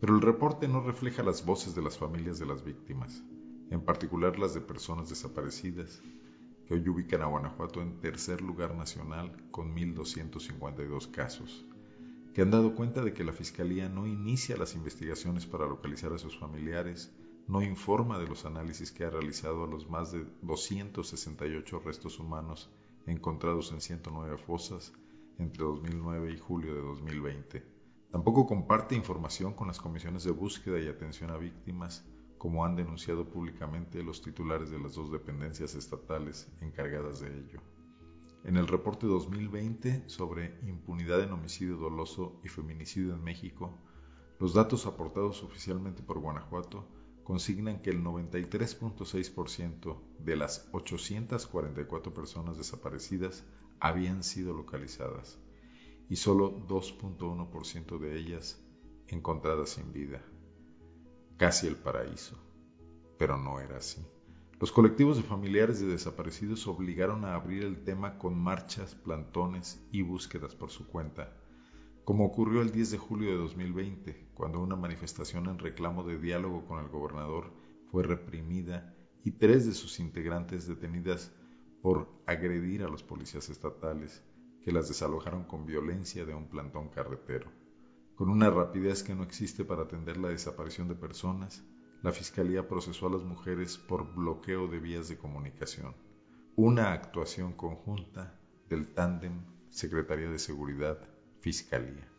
Pero 0.00 0.14
el 0.14 0.22
reporte 0.22 0.68
no 0.68 0.80
refleja 0.80 1.22
las 1.22 1.44
voces 1.44 1.74
de 1.74 1.82
las 1.82 1.98
familias 1.98 2.38
de 2.38 2.46
las 2.46 2.64
víctimas, 2.64 3.22
en 3.70 3.84
particular 3.84 4.38
las 4.38 4.54
de 4.54 4.60
personas 4.60 5.08
desaparecidas, 5.08 6.02
que 6.66 6.74
hoy 6.74 6.88
ubican 6.88 7.22
a 7.22 7.26
Guanajuato 7.26 7.80
en 7.80 8.00
tercer 8.00 8.42
lugar 8.42 8.74
nacional 8.74 9.32
con 9.50 9.74
1.252 9.74 11.10
casos, 11.10 11.64
que 12.34 12.42
han 12.42 12.50
dado 12.50 12.74
cuenta 12.74 13.02
de 13.02 13.14
que 13.14 13.24
la 13.24 13.32
Fiscalía 13.32 13.88
no 13.88 14.06
inicia 14.06 14.56
las 14.56 14.74
investigaciones 14.74 15.46
para 15.46 15.66
localizar 15.66 16.12
a 16.12 16.18
sus 16.18 16.38
familiares, 16.38 17.14
no 17.48 17.62
informa 17.62 18.18
de 18.18 18.26
los 18.26 18.44
análisis 18.44 18.90
que 18.90 19.04
ha 19.04 19.10
realizado 19.10 19.64
a 19.64 19.68
los 19.68 19.88
más 19.88 20.12
de 20.12 20.26
268 20.42 21.78
restos 21.84 22.18
humanos 22.18 22.70
encontrados 23.06 23.70
en 23.72 23.80
109 23.80 24.36
fosas 24.36 24.92
entre 25.38 25.64
2009 25.64 26.32
y 26.32 26.38
julio 26.38 26.74
de 26.74 26.80
2020. 26.80 27.62
Tampoco 28.10 28.46
comparte 28.46 28.94
información 28.94 29.52
con 29.54 29.68
las 29.68 29.80
comisiones 29.80 30.24
de 30.24 30.30
búsqueda 30.30 30.80
y 30.80 30.88
atención 30.88 31.30
a 31.30 31.36
víctimas, 31.36 32.06
como 32.38 32.64
han 32.64 32.76
denunciado 32.76 33.28
públicamente 33.28 34.02
los 34.02 34.22
titulares 34.22 34.70
de 34.70 34.78
las 34.78 34.94
dos 34.94 35.10
dependencias 35.10 35.74
estatales 35.74 36.50
encargadas 36.60 37.20
de 37.20 37.28
ello. 37.28 37.60
En 38.44 38.56
el 38.56 38.68
reporte 38.68 39.06
2020 39.06 40.08
sobre 40.08 40.58
impunidad 40.66 41.20
en 41.20 41.32
homicidio 41.32 41.76
doloso 41.76 42.40
y 42.44 42.48
feminicidio 42.48 43.14
en 43.14 43.24
México, 43.24 43.76
Los 44.38 44.52
datos 44.52 44.84
aportados 44.84 45.42
oficialmente 45.42 46.02
por 46.02 46.18
Guanajuato 46.18 46.86
consignan 47.24 47.80
que 47.80 47.90
el 47.90 48.04
93.6% 48.04 49.96
de 50.18 50.36
las 50.36 50.68
844 50.72 52.12
personas 52.12 52.58
desaparecidas 52.58 53.44
habían 53.80 54.22
sido 54.22 54.54
localizadas 54.54 55.38
y 56.08 56.16
solo 56.16 56.66
2.1% 56.66 57.98
de 57.98 58.16
ellas 58.18 58.62
encontradas 59.08 59.70
sin 59.70 59.92
vida. 59.92 60.22
Casi 61.36 61.66
el 61.66 61.76
paraíso. 61.76 62.38
Pero 63.18 63.38
no 63.38 63.60
era 63.60 63.78
así. 63.78 64.04
Los 64.60 64.72
colectivos 64.72 65.16
de 65.16 65.22
familiares 65.22 65.80
de 65.80 65.86
desaparecidos 65.86 66.66
obligaron 66.66 67.24
a 67.24 67.34
abrir 67.34 67.64
el 67.64 67.84
tema 67.84 68.18
con 68.18 68.38
marchas, 68.38 68.94
plantones 68.94 69.86
y 69.90 70.02
búsquedas 70.02 70.54
por 70.54 70.70
su 70.70 70.86
cuenta 70.86 71.32
como 72.06 72.24
ocurrió 72.24 72.62
el 72.62 72.70
10 72.70 72.92
de 72.92 72.98
julio 72.98 73.30
de 73.30 73.36
2020, 73.38 74.28
cuando 74.32 74.60
una 74.60 74.76
manifestación 74.76 75.48
en 75.48 75.58
reclamo 75.58 76.04
de 76.04 76.16
diálogo 76.16 76.64
con 76.64 76.78
el 76.78 76.88
gobernador 76.88 77.52
fue 77.90 78.04
reprimida 78.04 78.94
y 79.24 79.32
tres 79.32 79.66
de 79.66 79.72
sus 79.72 79.98
integrantes 79.98 80.68
detenidas 80.68 81.34
por 81.86 82.08
agredir 82.26 82.82
a 82.82 82.88
los 82.88 83.04
policías 83.04 83.48
estatales, 83.48 84.20
que 84.64 84.72
las 84.72 84.88
desalojaron 84.88 85.44
con 85.44 85.66
violencia 85.66 86.26
de 86.26 86.34
un 86.34 86.48
plantón 86.48 86.88
carretero. 86.88 87.52
Con 88.16 88.28
una 88.28 88.50
rapidez 88.50 89.04
que 89.04 89.14
no 89.14 89.22
existe 89.22 89.64
para 89.64 89.84
atender 89.84 90.16
la 90.16 90.30
desaparición 90.30 90.88
de 90.88 90.96
personas, 90.96 91.62
la 92.02 92.10
Fiscalía 92.10 92.66
procesó 92.66 93.06
a 93.06 93.10
las 93.10 93.22
mujeres 93.22 93.78
por 93.78 94.16
bloqueo 94.16 94.66
de 94.66 94.80
vías 94.80 95.06
de 95.06 95.16
comunicación. 95.16 95.94
Una 96.56 96.92
actuación 96.92 97.52
conjunta 97.52 98.36
del 98.68 98.92
tándem 98.92 99.44
Secretaría 99.70 100.28
de 100.28 100.40
Seguridad 100.40 100.98
Fiscalía. 101.38 102.10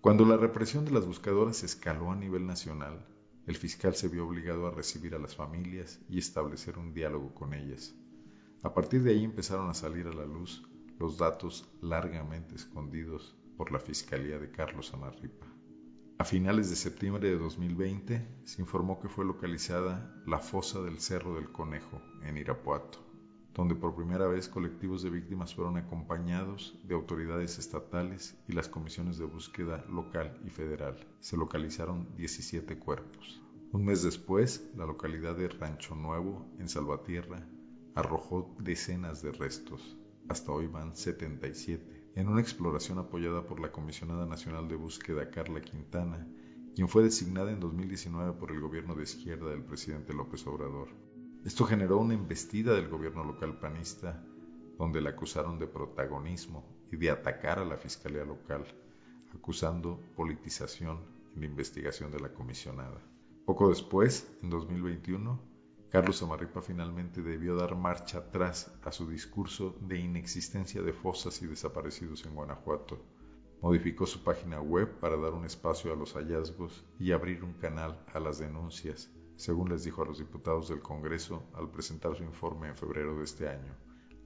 Cuando 0.00 0.24
la 0.24 0.36
represión 0.36 0.84
de 0.84 0.90
las 0.90 1.06
buscadoras 1.06 1.62
escaló 1.62 2.10
a 2.10 2.16
nivel 2.16 2.48
nacional, 2.48 3.06
el 3.46 3.56
fiscal 3.56 3.94
se 3.94 4.08
vio 4.08 4.26
obligado 4.26 4.66
a 4.66 4.72
recibir 4.72 5.14
a 5.14 5.20
las 5.20 5.36
familias 5.36 6.00
y 6.08 6.18
establecer 6.18 6.78
un 6.78 6.92
diálogo 6.92 7.32
con 7.32 7.54
ellas. 7.54 7.94
A 8.62 8.74
partir 8.74 9.02
de 9.02 9.12
ahí 9.12 9.24
empezaron 9.24 9.70
a 9.70 9.74
salir 9.74 10.06
a 10.06 10.12
la 10.12 10.24
luz 10.24 10.62
los 10.98 11.18
datos 11.18 11.68
largamente 11.80 12.54
escondidos 12.54 13.36
por 13.56 13.72
la 13.72 13.78
Fiscalía 13.78 14.38
de 14.38 14.50
Carlos 14.50 14.92
Amarripa. 14.94 15.46
A 16.18 16.24
finales 16.24 16.68
de 16.70 16.76
septiembre 16.76 17.28
de 17.28 17.38
2020 17.38 18.26
se 18.44 18.62
informó 18.62 19.00
que 19.00 19.08
fue 19.08 19.24
localizada 19.24 20.12
la 20.26 20.38
fosa 20.38 20.82
del 20.82 20.98
Cerro 20.98 21.34
del 21.34 21.52
Conejo 21.52 22.02
en 22.22 22.36
Irapuato 22.36 23.08
donde 23.58 23.74
por 23.74 23.96
primera 23.96 24.28
vez 24.28 24.48
colectivos 24.48 25.02
de 25.02 25.10
víctimas 25.10 25.52
fueron 25.52 25.76
acompañados 25.78 26.78
de 26.84 26.94
autoridades 26.94 27.58
estatales 27.58 28.38
y 28.46 28.52
las 28.52 28.68
comisiones 28.68 29.18
de 29.18 29.24
búsqueda 29.24 29.84
local 29.90 30.38
y 30.46 30.48
federal. 30.48 30.96
Se 31.18 31.36
localizaron 31.36 32.06
17 32.14 32.78
cuerpos. 32.78 33.42
Un 33.72 33.84
mes 33.84 34.04
después, 34.04 34.70
la 34.76 34.86
localidad 34.86 35.34
de 35.34 35.48
Rancho 35.48 35.96
Nuevo, 35.96 36.46
en 36.60 36.68
Salvatierra, 36.68 37.48
arrojó 37.98 38.54
decenas 38.60 39.22
de 39.22 39.32
restos. 39.32 39.96
Hasta 40.28 40.52
hoy 40.52 40.68
van 40.68 40.96
77. 40.96 42.12
En 42.14 42.28
una 42.28 42.40
exploración 42.40 42.98
apoyada 42.98 43.44
por 43.44 43.58
la 43.58 43.72
Comisionada 43.72 44.24
Nacional 44.24 44.68
de 44.68 44.76
Búsqueda 44.76 45.32
Carla 45.32 45.60
Quintana, 45.60 46.24
quien 46.76 46.88
fue 46.88 47.02
designada 47.02 47.50
en 47.50 47.58
2019 47.58 48.34
por 48.34 48.52
el 48.52 48.60
gobierno 48.60 48.94
de 48.94 49.02
izquierda 49.02 49.50
del 49.50 49.64
presidente 49.64 50.14
López 50.14 50.46
Obrador. 50.46 50.90
Esto 51.44 51.64
generó 51.64 51.98
una 51.98 52.14
embestida 52.14 52.72
del 52.72 52.88
gobierno 52.88 53.24
local 53.24 53.58
panista, 53.58 54.24
donde 54.78 55.00
la 55.00 55.10
acusaron 55.10 55.58
de 55.58 55.66
protagonismo 55.66 56.64
y 56.92 56.96
de 56.98 57.10
atacar 57.10 57.58
a 57.58 57.64
la 57.64 57.78
fiscalía 57.78 58.24
local, 58.24 58.64
acusando 59.34 60.00
politización 60.14 61.00
en 61.34 61.40
la 61.40 61.46
investigación 61.46 62.12
de 62.12 62.20
la 62.20 62.32
comisionada. 62.32 63.02
Poco 63.44 63.70
después, 63.70 64.30
en 64.40 64.50
2021, 64.50 65.57
Carlos 65.90 66.22
Amarripa 66.22 66.60
finalmente 66.60 67.22
debió 67.22 67.56
dar 67.56 67.74
marcha 67.76 68.18
atrás 68.18 68.72
a 68.82 68.92
su 68.92 69.08
discurso 69.08 69.76
de 69.80 69.98
inexistencia 69.98 70.82
de 70.82 70.92
fosas 70.92 71.40
y 71.42 71.46
desaparecidos 71.46 72.26
en 72.26 72.34
Guanajuato. 72.34 72.98
Modificó 73.62 74.06
su 74.06 74.22
página 74.22 74.60
web 74.60 75.00
para 75.00 75.16
dar 75.16 75.32
un 75.32 75.44
espacio 75.44 75.92
a 75.92 75.96
los 75.96 76.14
hallazgos 76.14 76.84
y 76.98 77.12
abrir 77.12 77.42
un 77.42 77.54
canal 77.54 78.04
a 78.12 78.20
las 78.20 78.38
denuncias 78.38 79.10
según 79.38 79.68
les 79.68 79.84
dijo 79.84 80.02
a 80.02 80.04
los 80.04 80.18
diputados 80.18 80.68
del 80.68 80.82
Congreso 80.82 81.44
al 81.54 81.70
presentar 81.70 82.16
su 82.16 82.24
informe 82.24 82.68
en 82.68 82.76
febrero 82.76 83.16
de 83.16 83.22
este 83.22 83.48
año, 83.48 83.72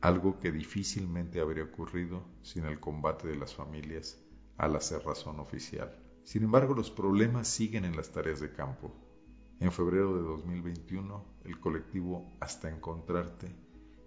algo 0.00 0.40
que 0.40 0.50
difícilmente 0.50 1.38
habría 1.38 1.64
ocurrido 1.64 2.24
sin 2.40 2.64
el 2.64 2.80
combate 2.80 3.28
de 3.28 3.36
las 3.36 3.54
familias 3.54 4.18
al 4.56 4.74
hacer 4.74 5.04
razón 5.04 5.38
oficial. 5.38 5.94
Sin 6.24 6.44
embargo, 6.44 6.74
los 6.74 6.90
problemas 6.90 7.46
siguen 7.46 7.84
en 7.84 7.94
las 7.94 8.10
tareas 8.10 8.40
de 8.40 8.52
campo. 8.52 8.90
En 9.62 9.70
febrero 9.70 10.16
de 10.16 10.22
2021, 10.24 11.24
el 11.44 11.60
colectivo 11.60 12.28
Hasta 12.40 12.68
Encontrarte 12.68 13.54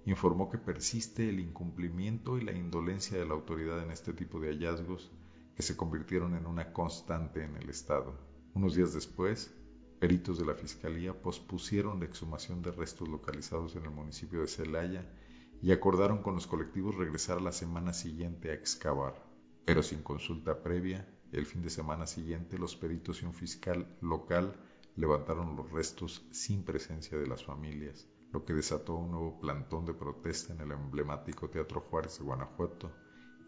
informó 0.06 0.50
que 0.50 0.58
persiste 0.58 1.30
el 1.30 1.40
incumplimiento 1.40 2.38
y 2.38 2.42
la 2.42 2.52
indolencia 2.52 3.18
de 3.18 3.26
la 3.26 3.36
autoridad 3.36 3.82
en 3.82 3.90
este 3.90 4.12
tipo 4.12 4.42
de 4.42 4.50
hallazgos 4.50 5.14
que 5.56 5.64
se 5.64 5.78
convirtieron 5.78 6.36
en 6.36 6.46
una 6.46 6.74
constante 6.74 7.46
en 7.46 7.56
el 7.56 7.70
Estado. 7.70 8.20
Unos 8.54 8.76
días 8.76 8.94
después, 8.94 9.56
Peritos 9.98 10.40
de 10.40 10.46
la 10.46 10.56
Fiscalía 10.56 11.22
pospusieron 11.22 12.02
la 12.02 12.06
exhumación 12.08 12.62
de 12.62 12.74
restos 12.74 13.08
localizados 13.08 13.78
en 13.78 13.86
el 13.86 13.92
municipio 13.92 14.42
de 14.42 14.48
Celaya 14.48 15.10
y 15.62 15.72
acordaron 15.72 16.22
con 16.22 16.36
los 16.36 16.48
colectivos 16.48 16.98
regresar 16.98 17.42
la 17.42 17.54
semana 17.54 17.94
siguiente 17.94 18.52
a 18.52 18.56
excavar. 18.56 19.26
Pero 19.64 19.84
sin 19.84 20.04
consulta 20.04 20.62
previa, 20.62 21.08
el 21.32 21.46
fin 21.46 21.62
de 21.62 21.70
semana 21.70 22.08
siguiente 22.08 22.60
los 22.60 22.76
peritos 22.76 23.22
y 23.22 23.26
un 23.26 23.34
fiscal 23.34 23.88
local 24.02 24.54
levantaron 24.96 25.56
los 25.56 25.72
restos 25.72 26.26
sin 26.32 26.64
presencia 26.64 27.18
de 27.18 27.28
las 27.28 27.44
familias, 27.44 28.08
lo 28.32 28.46
que 28.46 28.54
desató 28.54 28.96
un 28.96 29.12
nuevo 29.12 29.40
plantón 29.40 29.86
de 29.86 29.94
protesta 29.94 30.54
en 30.54 30.62
el 30.62 30.72
emblemático 30.72 31.50
Teatro 31.50 31.82
Juárez 31.82 32.20
de 32.20 32.26
Guanajuato 32.26 32.92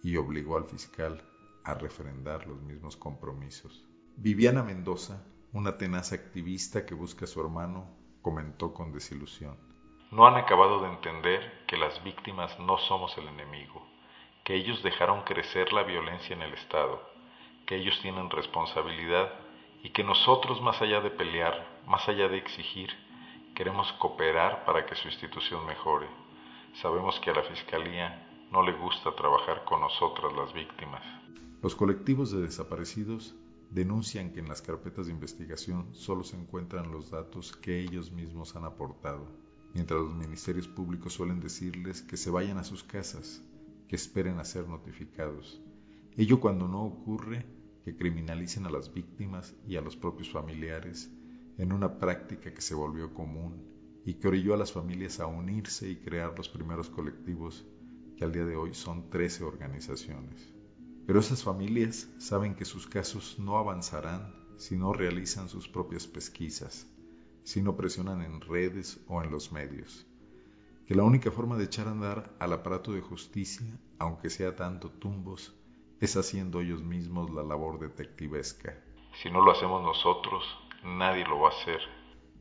y 0.04 0.18
obligó 0.18 0.58
al 0.58 0.66
fiscal 0.66 1.22
a 1.64 1.74
refrendar 1.74 2.48
los 2.48 2.62
mismos 2.62 2.96
compromisos. 2.96 3.86
Viviana 4.16 4.64
Mendoza, 4.64 5.26
una 5.54 5.78
tenaz 5.78 6.12
activista 6.14 6.86
que 6.86 6.96
busca 6.96 7.26
a 7.26 7.28
su 7.28 7.42
hermano 7.42 7.90
comentó 8.22 8.74
con 8.74 8.92
desilusión. 8.92 9.58
No 10.12 10.26
han 10.26 10.36
acabado 10.36 10.82
de 10.82 10.90
entender 10.90 11.66
que 11.68 11.78
las 11.78 12.04
víctimas 12.04 12.58
no 12.60 12.78
somos 12.78 13.18
el 13.18 13.28
enemigo, 13.28 13.86
que 14.44 14.56
ellos 14.56 14.82
dejaron 14.84 15.24
crecer 15.24 15.74
la 15.74 15.84
violencia 15.84 16.36
en 16.36 16.42
el 16.42 16.54
Estado, 16.54 17.02
que 17.66 17.76
ellos 17.76 18.00
tienen 18.02 18.30
responsabilidad 18.30 19.47
y 19.88 19.90
que 19.92 20.04
nosotros, 20.04 20.62
más 20.62 20.82
allá 20.82 21.00
de 21.00 21.12
pelear, 21.12 21.66
más 21.88 22.10
allá 22.10 22.28
de 22.28 22.38
exigir, 22.38 22.90
queremos 23.56 23.90
cooperar 23.94 24.66
para 24.66 24.86
que 24.86 24.96
su 24.96 25.08
institución 25.08 25.66
mejore. 25.66 26.08
Sabemos 26.82 27.22
que 27.22 27.30
a 27.30 27.34
la 27.34 27.44
Fiscalía 27.44 28.28
no 28.52 28.64
le 28.64 28.74
gusta 28.74 29.16
trabajar 29.16 29.64
con 29.64 29.80
nosotras 29.80 30.34
las 30.34 30.52
víctimas. 30.52 31.02
Los 31.64 31.74
colectivos 31.74 32.34
de 32.34 32.42
desaparecidos 32.42 33.34
denuncian 33.70 34.34
que 34.34 34.42
en 34.42 34.50
las 34.50 34.62
carpetas 34.62 35.06
de 35.06 35.14
investigación 35.14 35.96
solo 35.96 36.26
se 36.26 36.36
encuentran 36.36 36.92
los 36.92 37.10
datos 37.10 37.56
que 37.56 37.80
ellos 37.80 38.12
mismos 38.12 38.58
han 38.58 38.66
aportado, 38.66 39.26
mientras 39.74 40.02
los 40.02 40.14
ministerios 40.14 40.68
públicos 40.68 41.14
suelen 41.14 41.40
decirles 41.40 42.02
que 42.02 42.18
se 42.18 42.30
vayan 42.30 42.58
a 42.58 42.66
sus 42.66 42.84
casas, 42.84 43.42
que 43.88 43.96
esperen 43.96 44.38
a 44.40 44.44
ser 44.44 44.68
notificados. 44.68 45.62
Ello 46.18 46.42
cuando 46.42 46.68
no 46.68 46.84
ocurre 46.84 47.57
que 47.88 47.96
criminalicen 47.96 48.66
a 48.66 48.70
las 48.70 48.94
víctimas 48.94 49.56
y 49.66 49.78
a 49.78 49.82
los 49.82 49.96
propios 49.96 50.30
familiares 50.30 51.10
en 51.58 51.72
una 51.72 52.00
práctica 52.00 52.54
que 52.54 52.60
se 52.60 52.76
volvió 52.76 53.14
común 53.14 53.64
y 54.04 54.16
que 54.16 54.28
orilló 54.28 54.54
a 54.54 54.58
las 54.58 54.74
familias 54.74 55.22
a 55.22 55.28
unirse 55.28 55.90
y 55.90 55.96
crear 55.96 56.38
los 56.38 56.50
primeros 56.50 56.90
colectivos 56.90 57.66
que 58.18 58.26
al 58.26 58.34
día 58.34 58.44
de 58.44 58.58
hoy 58.58 58.74
son 58.74 59.10
13 59.10 59.46
organizaciones. 59.46 60.54
Pero 61.06 61.22
esas 61.22 61.46
familias 61.46 62.10
saben 62.18 62.56
que 62.56 62.66
sus 62.66 62.88
casos 62.88 63.40
no 63.40 63.58
avanzarán 63.58 64.36
si 64.58 64.76
no 64.76 64.92
realizan 64.92 65.48
sus 65.48 65.70
propias 65.70 66.08
pesquisas, 66.08 66.88
si 67.46 67.62
no 67.62 67.78
presionan 67.78 68.22
en 68.22 68.42
redes 68.42 69.00
o 69.08 69.24
en 69.24 69.32
los 69.32 69.54
medios, 69.54 70.06
que 70.86 70.94
la 70.94 71.04
única 71.04 71.32
forma 71.32 71.56
de 71.56 71.64
echar 71.64 71.88
a 71.88 71.92
andar 71.92 72.36
al 72.40 72.52
aparato 72.52 72.92
de 72.92 73.00
justicia, 73.00 73.80
aunque 73.98 74.30
sea 74.30 74.58
tanto 74.58 74.92
tumbos, 74.92 75.58
es 76.00 76.16
haciendo 76.16 76.62
ellos 76.62 76.84
mismos 76.84 77.32
la 77.32 77.44
labor 77.44 77.80
detectivesca. 77.80 78.78
Si 79.22 79.32
no 79.32 79.42
lo 79.42 79.52
hacemos 79.52 79.82
nosotros, 79.82 80.44
nadie 80.84 81.26
lo 81.26 81.40
va 81.40 81.50
a 81.50 81.52
hacer, 81.52 81.80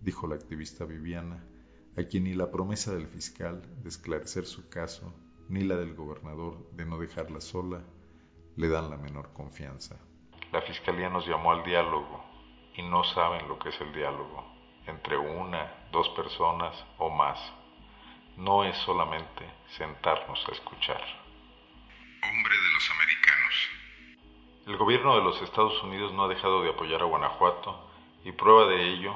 dijo 0.02 0.26
la 0.26 0.34
activista 0.34 0.84
Viviana, 0.84 1.42
a 1.96 2.02
quien 2.02 2.24
ni 2.24 2.34
la 2.34 2.50
promesa 2.50 2.94
del 2.94 3.06
fiscal 3.06 3.62
de 3.82 3.88
esclarecer 3.88 4.44
su 4.46 4.68
caso, 4.68 5.14
ni 5.48 5.62
la 5.62 5.76
del 5.76 5.94
gobernador 5.94 6.70
de 6.72 6.84
no 6.84 6.98
dejarla 6.98 7.40
sola, 7.40 7.82
le 8.56 8.68
dan 8.68 8.90
la 8.90 8.96
menor 8.96 9.32
confianza. 9.32 9.98
La 10.52 10.62
fiscalía 10.62 11.08
nos 11.08 11.26
llamó 11.26 11.52
al 11.52 11.64
diálogo 11.64 12.24
y 12.76 12.82
no 12.82 13.04
saben 13.04 13.48
lo 13.48 13.58
que 13.58 13.70
es 13.70 13.80
el 13.80 13.92
diálogo 13.92 14.56
entre 14.86 15.16
una, 15.16 15.88
dos 15.92 16.08
personas 16.10 16.74
o 16.98 17.10
más. 17.10 17.38
No 18.36 18.64
es 18.64 18.76
solamente 18.78 19.44
sentarnos 19.76 20.44
a 20.48 20.52
escuchar. 20.52 21.02
Hombre 22.22 22.54
de 22.54 22.74
los 22.74 22.90
americanos. 22.90 23.15
El 24.66 24.78
gobierno 24.78 25.14
de 25.14 25.22
los 25.22 25.40
Estados 25.42 25.80
Unidos 25.84 26.12
no 26.12 26.24
ha 26.24 26.28
dejado 26.28 26.60
de 26.60 26.70
apoyar 26.70 27.00
a 27.00 27.04
Guanajuato 27.04 27.88
y 28.24 28.32
prueba 28.32 28.66
de 28.66 28.94
ello 28.94 29.14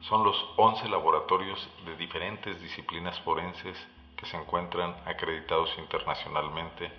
son 0.00 0.24
los 0.24 0.34
11 0.56 0.88
laboratorios 0.88 1.68
de 1.86 1.96
diferentes 1.96 2.60
disciplinas 2.60 3.16
forenses 3.20 3.78
que 4.16 4.26
se 4.26 4.36
encuentran 4.36 4.96
acreditados 5.06 5.70
internacionalmente 5.78 6.90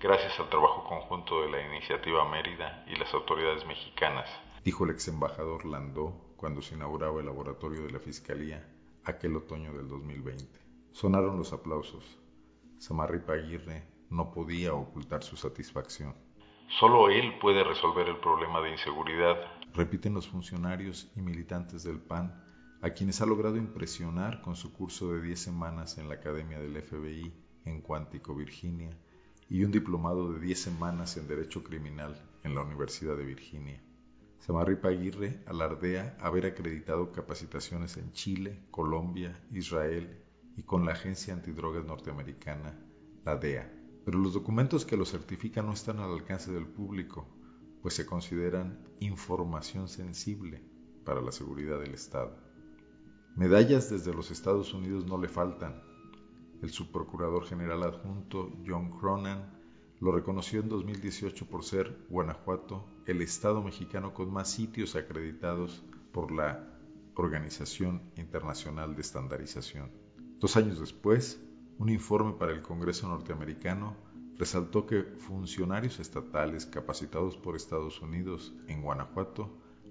gracias 0.00 0.40
al 0.40 0.48
trabajo 0.48 0.84
conjunto 0.84 1.42
de 1.42 1.50
la 1.50 1.60
Iniciativa 1.66 2.26
Mérida 2.26 2.86
y 2.88 2.96
las 2.96 3.12
autoridades 3.12 3.66
mexicanas, 3.66 4.30
dijo 4.64 4.84
el 4.84 4.92
ex 4.92 5.08
embajador 5.08 5.66
Landó 5.66 6.32
cuando 6.38 6.62
se 6.62 6.74
inauguraba 6.74 7.20
el 7.20 7.26
laboratorio 7.26 7.82
de 7.82 7.90
la 7.90 8.00
Fiscalía 8.00 8.66
aquel 9.04 9.36
otoño 9.36 9.74
del 9.74 9.90
2020. 9.90 10.58
Sonaron 10.92 11.36
los 11.36 11.52
aplausos. 11.52 12.18
Samarripa 12.78 13.34
Aguirre 13.34 13.84
no 14.08 14.32
podía 14.32 14.72
ocultar 14.72 15.22
su 15.22 15.36
satisfacción. 15.36 16.31
Solo 16.78 17.10
él 17.10 17.38
puede 17.38 17.64
resolver 17.64 18.08
el 18.08 18.16
problema 18.16 18.62
de 18.62 18.70
inseguridad, 18.70 19.36
repiten 19.74 20.14
los 20.14 20.26
funcionarios 20.26 21.12
y 21.14 21.20
militantes 21.20 21.82
del 21.84 22.00
PAN, 22.00 22.42
a 22.80 22.90
quienes 22.90 23.20
ha 23.20 23.26
logrado 23.26 23.58
impresionar 23.58 24.40
con 24.40 24.56
su 24.56 24.72
curso 24.72 25.12
de 25.12 25.20
10 25.20 25.38
semanas 25.38 25.98
en 25.98 26.08
la 26.08 26.14
Academia 26.14 26.58
del 26.58 26.80
FBI 26.80 27.32
en 27.66 27.82
Cuántico, 27.82 28.34
Virginia, 28.34 28.90
y 29.50 29.64
un 29.64 29.70
diplomado 29.70 30.32
de 30.32 30.40
10 30.40 30.58
semanas 30.58 31.18
en 31.18 31.28
Derecho 31.28 31.62
Criminal 31.62 32.18
en 32.42 32.54
la 32.54 32.62
Universidad 32.62 33.16
de 33.18 33.26
Virginia. 33.26 33.82
Samarripa 34.38 34.88
Aguirre 34.88 35.44
alardea 35.46 36.16
haber 36.20 36.46
acreditado 36.46 37.12
capacitaciones 37.12 37.98
en 37.98 38.12
Chile, 38.12 38.58
Colombia, 38.70 39.38
Israel 39.52 40.24
y 40.56 40.62
con 40.62 40.86
la 40.86 40.92
Agencia 40.92 41.34
Antidrogas 41.34 41.84
Norteamericana, 41.84 42.74
la 43.24 43.36
DEA. 43.36 43.81
Pero 44.04 44.18
los 44.18 44.34
documentos 44.34 44.84
que 44.84 44.96
lo 44.96 45.04
certifican 45.04 45.66
no 45.66 45.72
están 45.72 45.98
al 45.98 46.12
alcance 46.12 46.50
del 46.52 46.66
público, 46.66 47.26
pues 47.82 47.94
se 47.94 48.06
consideran 48.06 48.78
información 49.00 49.88
sensible 49.88 50.62
para 51.04 51.20
la 51.20 51.32
seguridad 51.32 51.80
del 51.80 51.94
Estado. 51.94 52.36
Medallas 53.36 53.90
desde 53.90 54.12
los 54.12 54.30
Estados 54.30 54.74
Unidos 54.74 55.06
no 55.06 55.18
le 55.18 55.28
faltan. 55.28 55.82
El 56.62 56.70
subprocurador 56.70 57.44
general 57.44 57.82
adjunto 57.82 58.52
John 58.66 58.98
Cronan 58.98 59.58
lo 60.00 60.12
reconoció 60.12 60.60
en 60.60 60.68
2018 60.68 61.46
por 61.46 61.64
ser 61.64 61.96
Guanajuato 62.08 62.84
el 63.06 63.22
estado 63.22 63.62
mexicano 63.62 64.12
con 64.14 64.32
más 64.32 64.50
sitios 64.50 64.96
acreditados 64.96 65.84
por 66.12 66.30
la 66.30 66.68
Organización 67.14 68.02
Internacional 68.16 68.94
de 68.94 69.02
Estandarización. 69.02 69.90
Dos 70.38 70.56
años 70.56 70.80
después, 70.80 71.40
un 71.78 71.88
informe 71.88 72.32
para 72.32 72.52
el 72.52 72.62
Congreso 72.62 73.08
norteamericano 73.08 73.96
resaltó 74.38 74.86
que 74.86 75.02
funcionarios 75.02 76.00
estatales 76.00 76.66
capacitados 76.66 77.36
por 77.36 77.56
Estados 77.56 78.00
Unidos 78.00 78.54
en 78.68 78.82
Guanajuato 78.82 79.50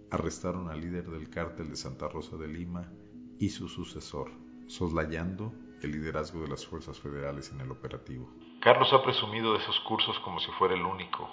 arrestaron 0.09 0.69
al 0.69 0.81
líder 0.81 1.09
del 1.09 1.29
cártel 1.29 1.69
de 1.69 1.75
Santa 1.75 2.07
Rosa 2.07 2.37
de 2.37 2.47
Lima 2.47 2.91
y 3.39 3.49
su 3.49 3.67
sucesor, 3.67 4.29
soslayando 4.67 5.53
el 5.81 5.91
liderazgo 5.91 6.41
de 6.41 6.47
las 6.47 6.65
fuerzas 6.65 6.99
federales 6.99 7.51
en 7.51 7.61
el 7.61 7.71
operativo. 7.71 8.29
Carlos 8.61 8.93
ha 8.93 9.03
presumido 9.03 9.53
de 9.53 9.59
esos 9.59 9.79
cursos 9.87 10.19
como 10.19 10.39
si 10.39 10.51
fuera 10.59 10.75
el 10.75 10.85
único, 10.85 11.29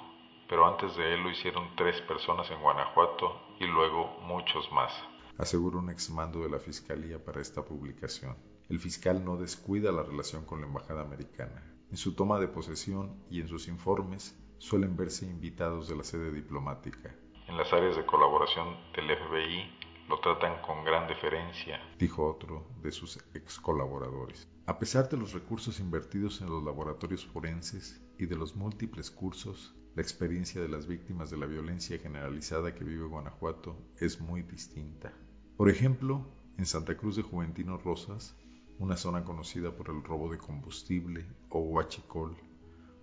pero 0.49 0.67
antes 0.67 0.97
de 0.97 1.15
él 1.15 1.23
lo 1.23 1.31
hicieron 1.31 1.77
tres 1.77 2.01
personas 2.03 2.51
en 2.51 2.61
Guanajuato 2.63 3.41
y 3.61 3.67
luego 3.67 4.21
muchos 4.23 4.71
más. 4.73 4.93
Asegura 5.37 5.79
un 5.79 5.91
exmando 5.91 6.41
de 6.41 6.51
la 6.51 6.59
Fiscalía 6.59 7.23
para 7.23 7.41
esta 7.41 7.65
publicación. 7.65 8.37
El 8.69 8.81
fiscal 8.81 9.25
no 9.25 9.39
descuida 9.39 9.91
la 9.93 10.03
relación 10.03 10.45
con 10.45 10.61
la 10.61 10.67
Embajada 10.67 11.01
Americana. 11.01 11.63
En 11.91 11.97
su 11.97 12.15
toma 12.15 12.39
de 12.39 12.49
posesión 12.49 13.17
y 13.31 13.41
en 13.41 13.49
sus 13.49 13.67
informes 13.67 14.39
suelen 14.59 14.95
verse 14.95 15.25
invitados 15.25 15.89
de 15.89 15.97
la 15.97 16.05
sede 16.05 16.31
diplomática. 16.31 17.15
En 17.47 17.57
las 17.57 17.73
áreas 17.73 17.97
de 17.97 18.05
colaboración 18.05 18.77
del 18.95 19.07
FBI 19.17 19.79
lo 20.11 20.21
tratan 20.21 20.61
con 20.61 20.85
gran 20.85 21.09
deferencia, 21.09 21.81
dijo 21.99 22.29
otro 22.29 22.67
de 22.83 22.93
sus 22.93 23.17
ex 23.33 23.59
colaboradores. 23.59 24.47
A 24.67 24.79
pesar 24.79 25.09
de 25.09 25.17
los 25.17 25.33
recursos 25.33 25.81
invertidos 25.81 26.43
en 26.43 26.51
los 26.51 26.63
laboratorios 26.63 27.25
forenses 27.25 28.03
y 28.19 28.27
de 28.27 28.37
los 28.37 28.55
múltiples 28.55 29.11
cursos, 29.11 29.75
la 29.95 30.03
experiencia 30.03 30.61
de 30.61 30.69
las 30.69 30.87
víctimas 30.87 31.31
de 31.31 31.39
la 31.39 31.47
violencia 31.47 31.99
generalizada 31.99 32.75
que 32.75 32.85
vive 32.85 33.07
Guanajuato 33.07 33.79
es 33.99 34.21
muy 34.21 34.43
distinta. 34.43 35.15
Por 35.57 35.71
ejemplo, 35.71 36.27
en 36.59 36.67
Santa 36.67 36.97
Cruz 36.99 37.17
de 37.17 37.23
Juventino 37.23 37.79
Rosas, 37.79 38.37
una 38.79 38.97
zona 38.97 39.25
conocida 39.25 39.75
por 39.75 39.91
el 39.91 40.05
robo 40.05 40.31
de 40.31 40.39
combustible 40.39 41.27
o 41.49 41.61
huachicol, 41.61 42.37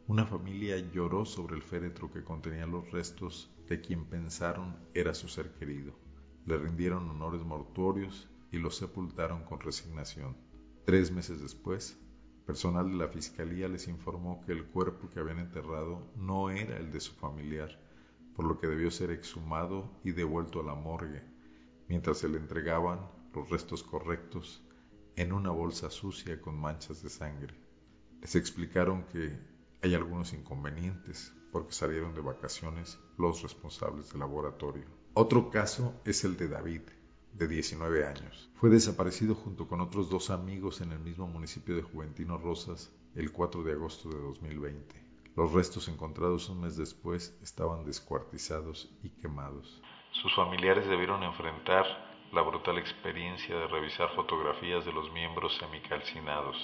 una 0.08 0.26
familia 0.26 0.78
lloró 0.78 1.26
sobre 1.26 1.56
el 1.56 1.64
féretro 1.64 2.12
que 2.12 2.24
contenía 2.24 2.66
los 2.66 2.92
restos 2.92 3.52
de 3.68 3.82
quien 3.82 4.06
pensaron 4.06 4.78
era 4.94 5.14
su 5.14 5.28
ser 5.28 5.54
querido. 5.56 5.94
Le 6.46 6.58
rindieron 6.58 7.10
honores 7.10 7.44
mortuorios 7.44 8.30
y 8.52 8.58
lo 8.58 8.72
sepultaron 8.72 9.44
con 9.44 9.60
resignación. 9.60 10.38
Tres 10.86 11.12
meses 11.12 11.42
después, 11.42 12.00
personal 12.46 12.90
de 12.92 12.98
la 12.98 13.08
fiscalía 13.10 13.68
les 13.68 13.88
informó 13.88 14.42
que 14.46 14.54
el 14.54 14.66
cuerpo 14.66 15.10
que 15.10 15.20
habían 15.20 15.40
enterrado 15.40 16.08
no 16.16 16.52
era 16.52 16.78
el 16.78 16.92
de 16.92 17.02
su 17.02 17.14
familiar, 17.16 17.82
por 18.36 18.46
lo 18.46 18.60
que 18.60 18.68
debió 18.68 18.92
ser 18.92 19.12
exhumado 19.12 19.92
y 20.04 20.12
devuelto 20.12 20.62
a 20.62 20.64
la 20.64 20.76
morgue, 20.76 21.24
mientras 21.90 22.20
se 22.20 22.30
le 22.30 22.38
entregaban 22.38 23.00
los 23.34 23.50
restos 23.50 23.84
correctos 23.84 24.65
en 25.16 25.34
una 25.34 25.52
bolsa 25.52 25.90
sucia 25.90 26.42
con 26.42 26.60
manchas 26.60 27.02
de 27.02 27.10
sangre. 27.10 27.54
Les 28.22 28.36
explicaron 28.36 29.04
que 29.04 29.38
hay 29.82 29.94
algunos 29.94 30.34
inconvenientes 30.34 31.34
porque 31.52 31.74
salieron 31.74 32.14
de 32.14 32.22
vacaciones 32.22 33.00
los 33.18 33.42
responsables 33.42 34.10
del 34.10 34.20
laboratorio. 34.20 34.86
Otro 35.14 35.50
caso 35.50 35.94
es 36.04 36.24
el 36.26 36.36
de 36.36 36.50
David, 36.50 36.82
de 37.34 37.48
19 37.48 38.06
años. 38.06 38.50
Fue 38.56 38.70
desaparecido 38.70 39.36
junto 39.36 39.68
con 39.68 39.80
otros 39.80 40.10
dos 40.10 40.30
amigos 40.30 40.82
en 40.82 40.92
el 40.92 41.00
mismo 41.00 41.28
municipio 41.28 41.76
de 41.76 41.84
Juventino 41.84 42.38
Rosas 42.38 42.92
el 43.16 43.32
4 43.32 43.64
de 43.64 43.74
agosto 43.74 44.10
de 44.10 44.20
2020. 44.20 45.06
Los 45.36 45.54
restos 45.54 45.88
encontrados 45.88 46.50
un 46.50 46.62
mes 46.62 46.78
después 46.78 47.38
estaban 47.42 47.86
descuartizados 47.86 48.90
y 49.04 49.10
quemados. 49.10 49.82
Sus 50.22 50.34
familiares 50.36 50.88
debieron 50.88 51.24
enfrentar 51.24 51.86
la 52.36 52.42
brutal 52.42 52.78
experiencia 52.78 53.56
de 53.56 53.68
revisar 53.68 54.14
fotografías 54.14 54.86
de 54.86 54.92
los 54.92 55.10
miembros 55.14 55.56
semicalcinados, 55.58 56.58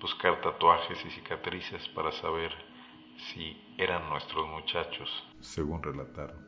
buscar 0.00 0.40
tatuajes 0.40 0.96
y 1.04 1.10
cicatrices 1.10 1.86
para 1.94 2.10
saber 2.12 2.50
si 3.28 3.58
eran 3.76 4.08
nuestros 4.08 4.48
muchachos, 4.48 5.10
según 5.38 5.82
relataron. 5.82 6.38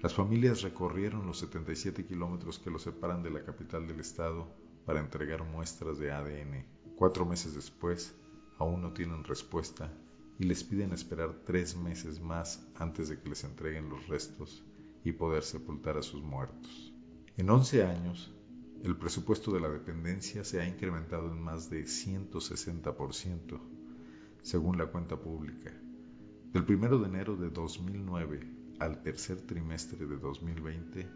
Las 0.00 0.14
familias 0.14 0.62
recorrieron 0.62 1.26
los 1.26 1.40
77 1.40 2.06
kilómetros 2.06 2.60
que 2.60 2.70
los 2.70 2.82
separan 2.82 3.24
de 3.24 3.30
la 3.30 3.42
capital 3.44 3.88
del 3.88 3.98
estado 3.98 4.46
para 4.86 5.00
entregar 5.00 5.42
muestras 5.42 5.98
de 5.98 6.12
ADN. 6.12 6.66
Cuatro 6.94 7.26
meses 7.26 7.56
después, 7.56 8.16
aún 8.60 8.80
no 8.80 8.92
tienen 8.92 9.24
respuesta 9.24 9.92
y 10.38 10.44
les 10.44 10.62
piden 10.62 10.92
esperar 10.92 11.34
tres 11.44 11.76
meses 11.76 12.20
más 12.20 12.64
antes 12.76 13.08
de 13.08 13.20
que 13.20 13.28
les 13.28 13.42
entreguen 13.42 13.88
los 13.88 14.06
restos 14.06 14.64
y 15.02 15.10
poder 15.10 15.42
sepultar 15.42 15.96
a 15.96 16.02
sus 16.02 16.22
muertos. 16.22 16.92
En 17.38 17.48
11 17.48 17.84
años, 17.84 18.30
el 18.82 18.96
presupuesto 18.96 19.52
de 19.52 19.60
la 19.60 19.68
dependencia 19.68 20.42
se 20.42 20.60
ha 20.60 20.66
incrementado 20.66 21.30
en 21.30 21.40
más 21.40 21.70
de 21.70 21.84
160%, 21.84 23.60
según 24.42 24.76
la 24.76 24.86
cuenta 24.86 25.20
pública. 25.20 25.72
Del 26.52 26.64
1 26.68 26.98
de 26.98 27.06
enero 27.06 27.36
de 27.36 27.50
2009 27.50 28.40
al 28.80 29.04
tercer 29.04 29.40
trimestre 29.42 30.04
de 30.04 30.16
2020, 30.16 31.08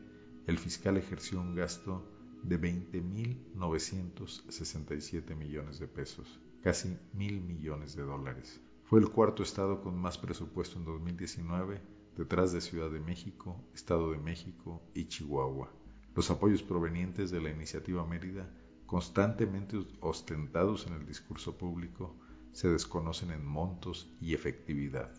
el 0.46 0.58
fiscal 0.58 0.96
ejerció 0.96 1.40
un 1.40 1.56
gasto 1.56 2.08
de 2.44 2.60
20.967 2.60 5.34
millones 5.34 5.80
de 5.80 5.88
pesos, 5.88 6.38
casi 6.62 6.96
mil 7.14 7.40
millones 7.40 7.96
de 7.96 8.04
dólares. 8.04 8.60
Fue 8.84 9.00
el 9.00 9.10
cuarto 9.10 9.42
estado 9.42 9.82
con 9.82 9.98
más 9.98 10.18
presupuesto 10.18 10.78
en 10.78 10.84
2019, 10.84 11.80
detrás 12.16 12.52
de 12.52 12.60
Ciudad 12.60 12.92
de 12.92 13.00
México, 13.00 13.60
Estado 13.74 14.12
de 14.12 14.18
México 14.18 14.80
y 14.94 15.06
Chihuahua. 15.06 15.82
Los 16.14 16.30
apoyos 16.30 16.62
provenientes 16.62 17.30
de 17.30 17.40
la 17.40 17.50
iniciativa 17.50 18.06
Mérida, 18.06 18.48
constantemente 18.86 19.78
ostentados 20.00 20.86
en 20.86 20.94
el 20.94 21.06
discurso 21.06 21.56
público, 21.56 22.16
se 22.52 22.68
desconocen 22.68 23.30
en 23.30 23.46
montos 23.46 24.12
y 24.20 24.34
efectividad 24.34 25.12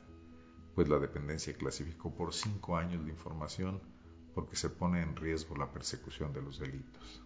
pues 0.75 0.89
la 0.89 0.99
dependencia 0.99 1.53
clasificó 1.55 2.13
por 2.15 2.33
cinco 2.33 2.77
años 2.77 3.05
de 3.05 3.11
información 3.11 3.81
porque 4.33 4.55
se 4.55 4.69
pone 4.69 5.01
en 5.01 5.15
riesgo 5.15 5.55
la 5.55 5.71
persecución 5.71 6.33
de 6.33 6.41
los 6.41 6.59
delitos. 6.59 7.21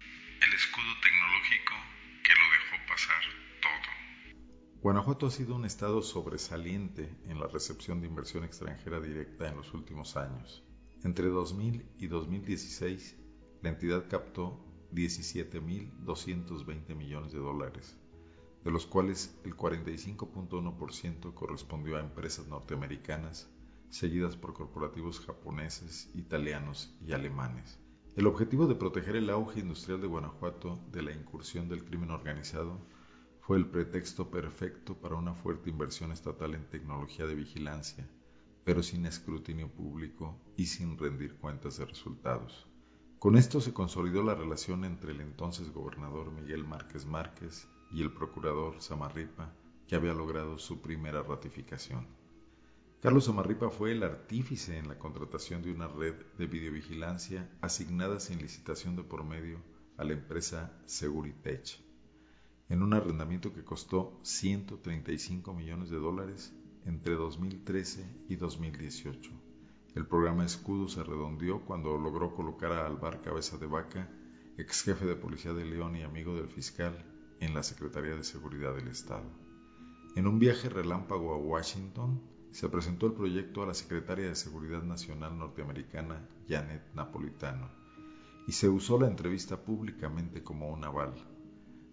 El 0.00 0.54
escudo 0.54 0.92
tecnológico 1.02 1.74
que 2.22 2.32
lo 2.34 2.44
dejó 2.50 2.86
pasar 2.88 3.22
todo. 3.62 4.80
Guanajuato 4.82 5.26
ha 5.26 5.30
sido 5.30 5.54
un 5.54 5.64
estado 5.64 6.02
sobresaliente 6.02 7.14
en 7.26 7.40
la 7.40 7.46
recepción 7.46 8.00
de 8.00 8.08
inversión 8.08 8.44
extranjera 8.44 9.00
directa 9.00 9.48
en 9.48 9.56
los 9.56 9.72
últimos 9.72 10.16
años. 10.16 10.62
Entre 11.02 11.28
2000 11.28 11.86
y 11.98 12.08
2016, 12.08 13.16
la 13.62 13.70
entidad 13.70 14.06
captó 14.08 14.62
17.220 14.92 16.94
millones 16.94 17.32
de 17.32 17.38
dólares, 17.38 17.96
de 18.64 18.70
los 18.70 18.84
cuales 18.84 19.34
el 19.44 19.56
45.1% 19.56 21.32
correspondió 21.32 21.96
a 21.96 22.00
empresas 22.00 22.48
norteamericanas, 22.48 23.48
seguidas 23.88 24.36
por 24.36 24.52
corporativos 24.52 25.20
japoneses, 25.20 26.10
italianos 26.14 26.94
y 27.06 27.12
alemanes. 27.12 27.78
El 28.16 28.26
objetivo 28.26 28.66
de 28.66 28.74
proteger 28.74 29.16
el 29.16 29.30
auge 29.30 29.60
industrial 29.60 30.02
de 30.02 30.06
Guanajuato 30.06 30.78
de 30.92 31.00
la 31.00 31.12
incursión 31.12 31.70
del 31.70 31.82
crimen 31.84 32.10
organizado 32.10 32.78
fue 33.40 33.56
el 33.56 33.64
pretexto 33.66 34.30
perfecto 34.30 35.00
para 35.00 35.16
una 35.16 35.32
fuerte 35.32 35.70
inversión 35.70 36.12
estatal 36.12 36.54
en 36.54 36.68
tecnología 36.68 37.26
de 37.26 37.36
vigilancia, 37.36 38.06
pero 38.64 38.82
sin 38.82 39.06
escrutinio 39.06 39.68
público 39.68 40.38
y 40.56 40.66
sin 40.66 40.98
rendir 40.98 41.36
cuentas 41.36 41.78
de 41.78 41.86
resultados. 41.86 42.66
Con 43.18 43.36
esto 43.36 43.60
se 43.60 43.74
consolidó 43.74 44.22
la 44.22 44.34
relación 44.34 44.84
entre 44.84 45.12
el 45.12 45.20
entonces 45.20 45.72
gobernador 45.72 46.30
Miguel 46.30 46.64
Márquez 46.64 47.04
Márquez 47.04 47.68
y 47.92 48.02
el 48.02 48.12
procurador 48.12 48.80
Samarripa, 48.80 49.52
que 49.86 49.96
había 49.96 50.14
logrado 50.14 50.58
su 50.58 50.80
primera 50.80 51.22
ratificación. 51.22 52.06
Carlos 53.02 53.24
Samarripa 53.24 53.70
fue 53.70 53.92
el 53.92 54.02
artífice 54.02 54.76
en 54.76 54.88
la 54.88 54.98
contratación 54.98 55.62
de 55.62 55.72
una 55.72 55.88
red 55.88 56.14
de 56.38 56.46
videovigilancia 56.46 57.50
asignada 57.60 58.20
sin 58.20 58.38
licitación 58.38 58.94
de 58.94 59.02
por 59.02 59.24
medio 59.24 59.58
a 59.96 60.04
la 60.04 60.12
empresa 60.12 60.72
Seguritech, 60.86 61.82
en 62.68 62.82
un 62.82 62.94
arrendamiento 62.94 63.52
que 63.52 63.64
costó 63.64 64.18
135 64.22 65.52
millones 65.52 65.90
de 65.90 65.96
dólares 65.96 66.54
entre 66.86 67.14
2013 67.14 68.04
y 68.28 68.36
2018. 68.36 69.30
El 69.94 70.06
programa 70.06 70.44
Escudo 70.44 70.88
se 70.88 71.02
redondeó 71.02 71.64
cuando 71.64 71.98
logró 71.98 72.34
colocar 72.34 72.72
a 72.72 72.86
Alvar 72.86 73.22
Cabeza 73.22 73.58
de 73.58 73.66
Vaca, 73.66 74.08
ex 74.56 74.82
jefe 74.82 75.06
de 75.06 75.16
policía 75.16 75.52
de 75.52 75.64
León 75.64 75.96
y 75.96 76.02
amigo 76.02 76.34
del 76.36 76.48
fiscal, 76.48 77.04
en 77.40 77.54
la 77.54 77.62
Secretaría 77.62 78.14
de 78.14 78.24
Seguridad 78.24 78.74
del 78.74 78.88
Estado. 78.88 79.30
En 80.16 80.26
un 80.26 80.38
viaje 80.38 80.68
relámpago 80.68 81.34
a 81.34 81.38
Washington, 81.38 82.20
se 82.50 82.68
presentó 82.68 83.06
el 83.06 83.12
proyecto 83.12 83.62
a 83.62 83.66
la 83.66 83.74
secretaria 83.74 84.28
de 84.28 84.34
Seguridad 84.34 84.82
Nacional 84.82 85.38
norteamericana 85.38 86.28
Janet 86.48 86.82
Napolitano 86.94 87.70
y 88.46 88.52
se 88.52 88.68
usó 88.68 88.98
la 88.98 89.06
entrevista 89.06 89.56
públicamente 89.64 90.42
como 90.42 90.68
un 90.70 90.84
aval. 90.84 91.14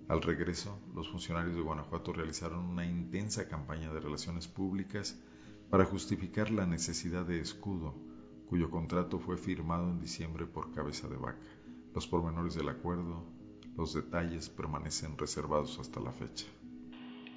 Al 0.10 0.22
regreso, 0.22 0.80
los 0.95 1.10
funcionarios 1.10 1.55
de 1.55 1.62
Guanajuato 1.62 2.14
realizaron 2.14 2.66
una 2.66 2.86
intensa 2.86 3.47
campaña 3.47 3.91
de 3.93 3.99
relaciones 3.99 4.47
públicas 4.47 5.20
para 5.70 5.86
justificar 5.86 6.49
la 6.49 6.66
necesidad 6.66 7.26
de 7.26 7.41
escudo, 7.41 7.93
cuyo 8.47 8.70
contrato 8.70 9.20
fue 9.20 9.38
firmado 9.38 9.89
en 9.89 9.99
diciembre 9.99 10.45
por 10.45 10.74
cabeza 10.74 11.08
de 11.08 11.18
vaca. 11.18 11.47
Los 11.93 12.08
pormenores 12.08 12.55
del 12.55 12.70
acuerdo, 12.70 13.26
los 13.76 13.93
detalles 13.93 14.49
permanecen 14.49 15.18
reservados 15.18 15.78
hasta 15.80 15.99
la 15.99 16.12
fecha. 16.12 16.45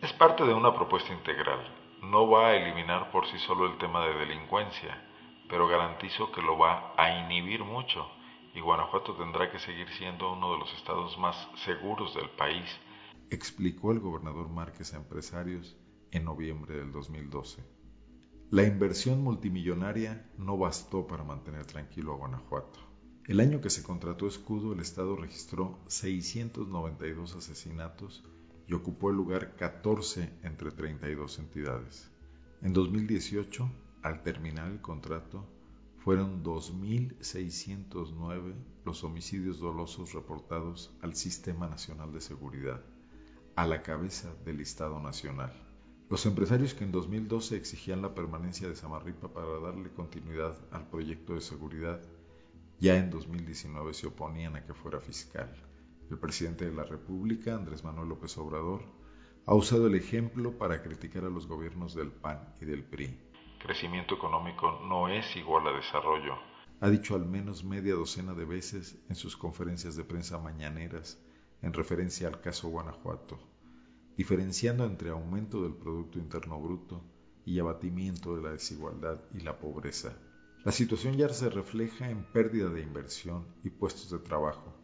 Es 0.00 0.12
parte 0.12 0.44
de 0.44 0.54
una 0.54 0.72
propuesta 0.72 1.12
integral 1.12 1.80
no 2.02 2.28
va 2.28 2.48
a 2.48 2.56
eliminar 2.56 3.10
por 3.10 3.26
sí 3.26 3.38
solo 3.40 3.66
el 3.66 3.78
tema 3.78 4.06
de 4.06 4.14
delincuencia, 4.14 5.02
pero 5.48 5.68
garantizo 5.68 6.32
que 6.32 6.40
lo 6.40 6.56
va 6.56 6.94
a 6.96 7.10
inhibir 7.20 7.62
mucho 7.62 8.10
y 8.54 8.60
Guanajuato 8.60 9.14
tendrá 9.16 9.50
que 9.50 9.58
seguir 9.58 9.88
siendo 9.96 10.32
uno 10.32 10.52
de 10.52 10.58
los 10.58 10.72
estados 10.74 11.16
más 11.18 11.36
seguros 11.64 12.14
del 12.14 12.30
país, 12.30 12.68
explicó 13.30 13.92
el 13.92 14.00
gobernador 14.00 14.48
Márquez 14.48 14.92
a 14.94 14.96
empresarios 14.96 15.76
en 16.10 16.24
noviembre 16.24 16.76
del 16.76 16.92
2012. 16.92 17.62
La 18.50 18.64
inversión 18.64 19.22
multimillonaria 19.22 20.28
no 20.36 20.58
bastó 20.58 21.06
para 21.06 21.22
mantener 21.22 21.66
tranquilo 21.66 22.12
a 22.12 22.16
Guanajuato. 22.16 22.80
El 23.26 23.38
año 23.38 23.60
que 23.60 23.70
se 23.70 23.84
contrató 23.84 24.26
Escudo, 24.26 24.72
el 24.72 24.80
Estado 24.80 25.14
registró 25.14 25.78
692 25.86 27.36
asesinatos 27.36 28.24
y 28.66 28.74
ocupó 28.74 29.10
el 29.10 29.16
lugar 29.16 29.54
14 29.54 30.32
entre 30.42 30.72
32 30.72 31.38
entidades. 31.38 32.10
En 32.60 32.72
2018, 32.72 33.70
al 34.02 34.22
terminar 34.24 34.68
el 34.68 34.80
contrato, 34.80 35.46
fueron 36.00 36.42
2.609 36.42 38.54
los 38.86 39.04
homicidios 39.04 39.60
dolosos 39.60 40.14
reportados 40.14 40.96
al 41.02 41.14
Sistema 41.14 41.68
Nacional 41.68 42.10
de 42.12 42.22
Seguridad, 42.22 42.82
a 43.54 43.66
la 43.66 43.82
cabeza 43.82 44.34
del 44.46 44.60
Estado 44.60 44.98
Nacional. 44.98 45.52
Los 46.08 46.24
empresarios 46.24 46.72
que 46.72 46.84
en 46.84 46.92
2012 46.92 47.54
exigían 47.54 48.00
la 48.00 48.14
permanencia 48.14 48.66
de 48.66 48.76
Samarripa 48.76 49.28
para 49.28 49.60
darle 49.60 49.90
continuidad 49.90 50.56
al 50.70 50.88
proyecto 50.88 51.34
de 51.34 51.42
seguridad, 51.42 52.00
ya 52.80 52.96
en 52.96 53.10
2019 53.10 53.92
se 53.92 54.06
oponían 54.06 54.56
a 54.56 54.64
que 54.64 54.72
fuera 54.72 55.00
fiscal. 55.00 55.54
El 56.10 56.18
presidente 56.18 56.64
de 56.64 56.74
la 56.74 56.84
República, 56.84 57.54
Andrés 57.54 57.84
Manuel 57.84 58.08
López 58.08 58.38
Obrador, 58.38 58.80
ha 59.44 59.54
usado 59.54 59.86
el 59.86 59.94
ejemplo 59.94 60.56
para 60.56 60.82
criticar 60.82 61.26
a 61.26 61.30
los 61.30 61.46
gobiernos 61.46 61.94
del 61.94 62.10
PAN 62.10 62.54
y 62.60 62.64
del 62.64 62.84
PRI. 62.84 63.29
Crecimiento 63.60 64.14
económico 64.14 64.80
no 64.88 65.08
es 65.08 65.36
igual 65.36 65.66
a 65.66 65.72
desarrollo. 65.72 66.32
Ha 66.80 66.88
dicho 66.88 67.14
al 67.14 67.26
menos 67.26 67.62
media 67.62 67.94
docena 67.94 68.32
de 68.32 68.46
veces 68.46 68.98
en 69.10 69.14
sus 69.14 69.36
conferencias 69.36 69.96
de 69.96 70.04
prensa 70.04 70.38
mañaneras 70.38 71.22
en 71.60 71.74
referencia 71.74 72.26
al 72.26 72.40
caso 72.40 72.70
Guanajuato, 72.70 73.38
diferenciando 74.16 74.86
entre 74.86 75.10
aumento 75.10 75.62
del 75.62 75.74
Producto 75.74 76.18
Interno 76.18 76.58
Bruto 76.58 77.04
y 77.44 77.58
abatimiento 77.58 78.34
de 78.34 78.42
la 78.42 78.52
desigualdad 78.52 79.20
y 79.34 79.40
la 79.40 79.58
pobreza. 79.58 80.16
La 80.64 80.72
situación 80.72 81.18
ya 81.18 81.28
se 81.28 81.50
refleja 81.50 82.08
en 82.08 82.24
pérdida 82.24 82.70
de 82.70 82.80
inversión 82.80 83.46
y 83.62 83.68
puestos 83.68 84.10
de 84.10 84.20
trabajo, 84.20 84.74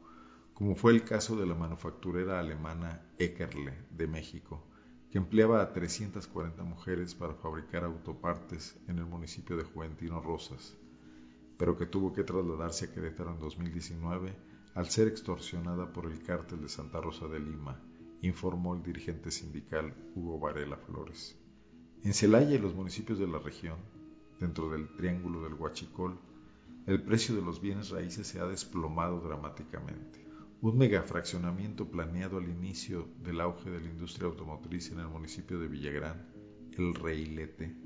como 0.52 0.76
fue 0.76 0.92
el 0.92 1.02
caso 1.02 1.34
de 1.34 1.46
la 1.46 1.54
manufacturera 1.54 2.38
alemana 2.38 3.10
Eckerle 3.18 3.86
de 3.90 4.06
México, 4.06 4.62
que 5.16 5.20
empleaba 5.20 5.62
a 5.62 5.72
340 5.72 6.62
mujeres 6.62 7.14
para 7.14 7.32
fabricar 7.32 7.84
autopartes 7.84 8.76
en 8.86 8.98
el 8.98 9.06
municipio 9.06 9.56
de 9.56 9.64
Juventino 9.64 10.20
Rosas, 10.20 10.76
pero 11.56 11.78
que 11.78 11.86
tuvo 11.86 12.12
que 12.12 12.22
trasladarse 12.22 12.84
a 12.84 12.92
Querétaro 12.92 13.30
en 13.30 13.38
2019 13.38 14.36
al 14.74 14.90
ser 14.90 15.08
extorsionada 15.08 15.90
por 15.90 16.04
el 16.04 16.22
cártel 16.22 16.60
de 16.60 16.68
Santa 16.68 17.00
Rosa 17.00 17.28
de 17.28 17.40
Lima, 17.40 17.80
informó 18.20 18.74
el 18.74 18.82
dirigente 18.82 19.30
sindical 19.30 19.94
Hugo 20.14 20.38
Varela 20.38 20.76
Flores. 20.76 21.34
En 22.04 22.12
Celaya 22.12 22.54
y 22.54 22.58
los 22.58 22.74
municipios 22.74 23.18
de 23.18 23.26
la 23.26 23.38
región, 23.38 23.78
dentro 24.38 24.68
del 24.68 24.96
Triángulo 24.96 25.42
del 25.42 25.54
Huachicol, 25.54 26.20
el 26.86 27.02
precio 27.02 27.34
de 27.34 27.40
los 27.40 27.62
bienes 27.62 27.88
raíces 27.88 28.26
se 28.26 28.38
ha 28.38 28.44
desplomado 28.44 29.20
dramáticamente. 29.20 30.25
Un 30.62 30.78
megafraccionamiento 30.78 31.90
planeado 31.90 32.38
al 32.38 32.48
inicio 32.48 33.08
del 33.22 33.42
auge 33.42 33.68
de 33.68 33.78
la 33.78 33.90
industria 33.90 34.26
automotriz 34.26 34.90
en 34.90 35.00
el 35.00 35.08
municipio 35.08 35.58
de 35.58 35.68
Villagrán, 35.68 36.26
el 36.78 36.94
Reilete, 36.94 37.76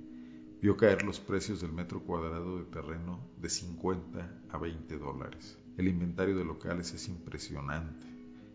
vio 0.63 0.77
caer 0.77 1.03
los 1.03 1.19
precios 1.19 1.61
del 1.61 1.73
metro 1.73 2.01
cuadrado 2.05 2.59
de 2.59 2.65
terreno 2.67 3.29
de 3.39 3.49
50 3.49 4.43
a 4.51 4.59
20 4.59 4.99
dólares. 4.99 5.59
El 5.79 5.89
inventario 5.89 6.37
de 6.37 6.45
locales 6.45 6.95
es 6.95 7.09
impresionante 7.09 8.07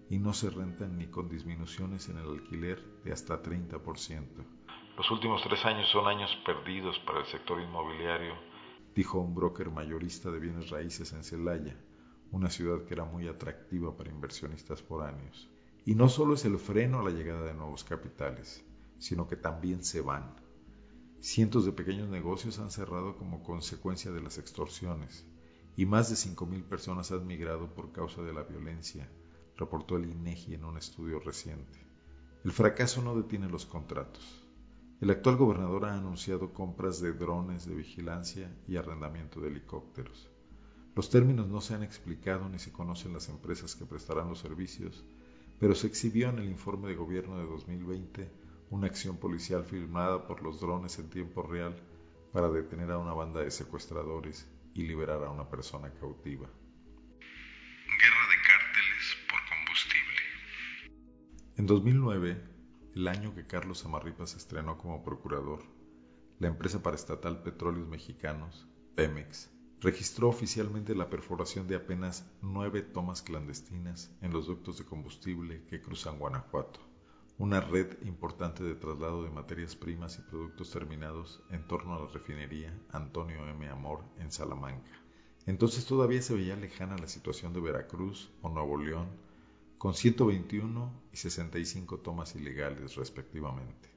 y 0.10 0.18
no 0.18 0.34
se 0.34 0.50
rentan 0.50 0.98
ni 0.98 1.08
con 1.08 1.28
disminuciones 1.28 2.08
en 2.08 2.18
el 2.18 2.30
alquiler 2.30 2.82
de 3.04 3.12
hasta 3.12 3.44
30%. 3.44 4.24
Los 4.98 5.12
últimos 5.12 5.42
tres 5.44 5.66
años 5.66 5.90
son 5.92 6.08
años 6.08 6.30
perdidos 6.46 6.98
para 7.06 7.20
el 7.20 7.26
sector 7.26 7.60
inmobiliario, 7.60 8.34
dijo 8.96 9.20
un 9.20 9.36
broker 9.36 9.72
mayorista 9.72 10.32
de 10.32 10.40
bienes 10.40 10.70
raíces 10.70 11.12
en 11.12 11.26
Celaya, 11.26 11.76
una 12.36 12.50
ciudad 12.50 12.84
que 12.84 12.94
era 12.94 13.06
muy 13.06 13.30
atractiva 13.30 13.96
para 13.96 14.12
inversionistas 14.12 14.82
foráneos. 14.82 15.50
Y 15.86 15.96
no 15.96 16.10
solo 16.10 16.34
es 16.34 16.44
el 16.44 16.60
freno 16.60 17.00
a 17.00 17.04
la 17.04 17.12
llegada 17.12 17.46
de 17.46 17.54
nuevos 17.54 17.86
capitales, 17.86 18.62
sino 19.00 19.26
que 19.26 19.38
también 19.38 19.86
se 19.86 20.02
van. 20.02 20.36
Cientos 21.22 21.66
de 21.66 21.72
pequeños 21.72 22.10
negocios 22.10 22.60
han 22.60 22.72
cerrado 22.72 23.16
como 23.16 23.42
consecuencia 23.42 24.12
de 24.12 24.22
las 24.22 24.38
extorsiones 24.38 25.26
y 25.78 25.86
más 25.86 26.10
de 26.10 26.16
5.000 26.16 26.64
personas 26.64 27.10
han 27.14 27.26
migrado 27.26 27.74
por 27.74 27.94
causa 27.94 28.22
de 28.22 28.34
la 28.34 28.44
violencia, 28.44 29.10
reportó 29.56 29.96
el 29.96 30.10
INEGI 30.10 30.56
en 30.56 30.66
un 30.66 30.78
estudio 30.78 31.22
reciente. 31.22 31.88
El 32.44 32.52
fracaso 32.52 33.02
no 33.02 33.16
detiene 33.16 33.48
los 33.48 33.66
contratos. 33.66 34.46
El 35.00 35.10
actual 35.10 35.38
gobernador 35.38 35.86
ha 35.86 35.96
anunciado 35.96 36.54
compras 36.54 37.00
de 37.00 37.14
drones 37.14 37.66
de 37.66 37.76
vigilancia 37.76 38.54
y 38.68 38.76
arrendamiento 38.76 39.40
de 39.40 39.48
helicópteros. 39.48 40.35
Los 40.96 41.10
términos 41.10 41.50
no 41.50 41.60
se 41.60 41.74
han 41.74 41.84
explicado 41.84 42.48
ni 42.48 42.58
se 42.58 42.72
conocen 42.72 43.12
las 43.12 43.28
empresas 43.28 43.76
que 43.76 43.86
prestarán 43.86 44.30
los 44.30 44.40
servicios, 44.40 45.04
pero 45.60 45.76
se 45.76 45.88
exhibió 45.88 46.30
en 46.30 46.40
el 46.40 46.50
informe 46.50 46.88
de 46.88 46.96
gobierno 46.96 47.38
de 47.38 47.46
2020 47.46 48.32
una 48.70 48.88
acción 48.88 49.18
policial 49.18 49.66
firmada 49.66 50.26
por 50.26 50.42
los 50.42 50.62
drones 50.62 50.98
en 50.98 51.10
tiempo 51.10 51.44
real 51.44 51.76
para 52.32 52.50
detener 52.50 52.92
a 52.92 52.98
una 52.98 53.14
banda 53.14 53.42
de 53.42 53.52
secuestradores 53.52 54.50
y 54.74 54.84
liberar 54.84 55.22
a 55.26 55.30
una 55.30 55.50
persona 55.50 55.92
cautiva. 56.00 56.48
Guerra 56.48 58.24
de 58.30 58.38
cárteles 58.48 59.18
por 59.30 59.40
combustible. 59.50 60.22
En 61.58 61.66
2009, 61.66 62.42
el 62.96 63.08
año 63.10 63.36
que 63.36 63.46
Carlos 63.46 63.84
Amarripa 63.84 64.26
se 64.28 64.38
estrenó 64.38 64.78
como 64.78 65.04
procurador, 65.04 65.62
la 66.40 66.48
empresa 66.48 66.82
paraestatal 66.82 67.44
Petróleos 67.44 67.90
Mexicanos, 67.90 68.68
Pemex, 68.96 69.55
registró 69.86 70.30
oficialmente 70.30 70.96
la 70.96 71.12
perforación 71.12 71.68
de 71.68 71.76
apenas 71.76 72.26
nueve 72.42 72.82
tomas 72.82 73.22
clandestinas 73.22 74.10
en 74.24 74.34
los 74.34 74.48
ductos 74.48 74.80
de 74.80 74.84
combustible 74.84 75.62
que 75.70 75.80
cruzan 75.80 76.18
Guanajuato, 76.18 76.80
una 77.38 77.62
red 77.62 77.96
importante 78.02 78.64
de 78.64 78.74
traslado 78.74 79.24
de 79.24 79.30
materias 79.30 79.76
primas 79.76 80.18
y 80.18 80.24
productos 80.24 80.72
terminados 80.72 81.44
en 81.52 81.68
torno 81.68 81.94
a 81.94 82.00
la 82.00 82.08
refinería 82.08 82.76
Antonio 82.94 83.48
M. 83.48 83.70
Amor 83.70 84.00
en 84.18 84.32
Salamanca. 84.32 84.90
Entonces 85.46 85.86
todavía 85.86 86.24
se 86.24 86.34
veía 86.34 86.56
lejana 86.56 86.98
la 86.98 87.08
situación 87.08 87.54
de 87.54 87.62
Veracruz 87.62 88.32
o 88.42 88.50
Nuevo 88.50 88.78
León, 88.78 89.08
con 89.78 89.94
121 89.94 91.04
y 91.14 91.18
65 91.18 92.00
tomas 92.00 92.36
ilegales 92.36 92.96
respectivamente. 92.96 93.92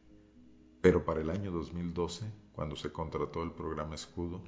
Pero 0.83 1.07
para 1.07 1.23
el 1.23 1.31
año 1.31 1.51
2012, 1.51 2.31
cuando 2.53 2.77
se 2.77 2.93
contrató 2.93 3.43
el 3.43 3.53
programa 3.53 3.95
Escudo, 3.95 4.43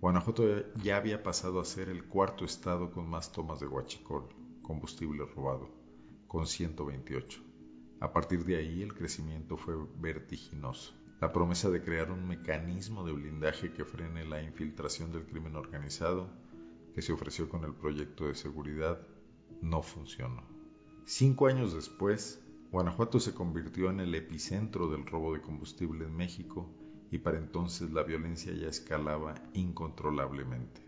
Guanajuato 0.00 0.44
ya 0.82 0.98
había 0.98 1.22
pasado 1.22 1.58
a 1.58 1.64
ser 1.64 1.88
el 1.88 2.04
cuarto 2.04 2.44
estado 2.44 2.90
con 2.90 3.08
más 3.08 3.32
tomas 3.32 3.60
de 3.60 3.66
huachicol, 3.66 4.28
combustible 4.62 5.24
robado, 5.24 5.70
con 6.26 6.46
128. 6.46 7.40
A 8.00 8.12
partir 8.12 8.44
de 8.44 8.56
ahí 8.56 8.82
el 8.82 8.92
crecimiento 8.92 9.56
fue 9.56 9.74
vertiginoso. 9.98 10.92
La 11.18 11.32
promesa 11.32 11.70
de 11.70 11.82
crear 11.82 12.10
un 12.10 12.28
mecanismo 12.28 13.06
de 13.06 13.12
blindaje 13.12 13.72
que 13.72 13.86
frene 13.86 14.26
la 14.26 14.42
infiltración 14.42 15.12
del 15.12 15.24
crimen 15.24 15.56
organizado, 15.56 16.28
que 16.94 17.00
se 17.00 17.14
ofreció 17.14 17.48
con 17.48 17.64
el 17.64 17.72
proyecto 17.72 18.26
de 18.26 18.34
seguridad, 18.34 19.00
no 19.62 19.80
funcionó. 19.80 20.42
Cinco 21.06 21.46
años 21.46 21.72
después, 21.72 22.44
Guanajuato 22.70 23.18
se 23.18 23.32
convirtió 23.32 23.88
en 23.88 24.00
el 24.00 24.14
epicentro 24.14 24.88
del 24.88 25.06
robo 25.06 25.32
de 25.32 25.40
combustible 25.40 26.04
en 26.04 26.14
México 26.14 26.70
y 27.10 27.18
para 27.18 27.38
entonces 27.38 27.92
la 27.92 28.02
violencia 28.02 28.52
ya 28.52 28.68
escalaba 28.68 29.34
incontrolablemente. 29.54 30.80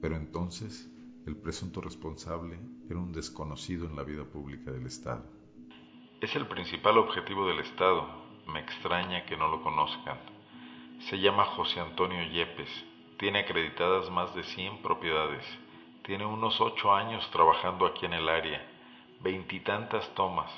Pero 0.00 0.16
entonces 0.16 0.90
el 1.26 1.36
presunto 1.36 1.80
responsable 1.80 2.58
era 2.88 2.98
un 2.98 3.12
desconocido 3.12 3.86
en 3.86 3.96
la 3.96 4.02
vida 4.02 4.24
pública 4.24 4.72
del 4.72 4.86
Estado. 4.86 5.24
Es 6.20 6.34
el 6.36 6.46
principal 6.46 6.98
objetivo 6.98 7.46
del 7.46 7.60
Estado. 7.60 8.06
Me 8.48 8.60
extraña 8.60 9.24
que 9.26 9.36
no 9.36 9.48
lo 9.48 9.62
conozcan. 9.62 10.18
Se 11.10 11.18
llama 11.18 11.44
José 11.44 11.80
Antonio 11.80 12.22
Yepes. 12.30 12.70
Tiene 13.18 13.40
acreditadas 13.40 14.10
más 14.10 14.34
de 14.34 14.42
100 14.42 14.82
propiedades. 14.82 15.44
Tiene 16.04 16.26
unos 16.26 16.60
ocho 16.60 16.92
años 16.92 17.28
trabajando 17.30 17.86
aquí 17.86 18.06
en 18.06 18.14
el 18.14 18.28
área. 18.28 18.60
Veintitantas 19.20 20.12
tomas. 20.14 20.50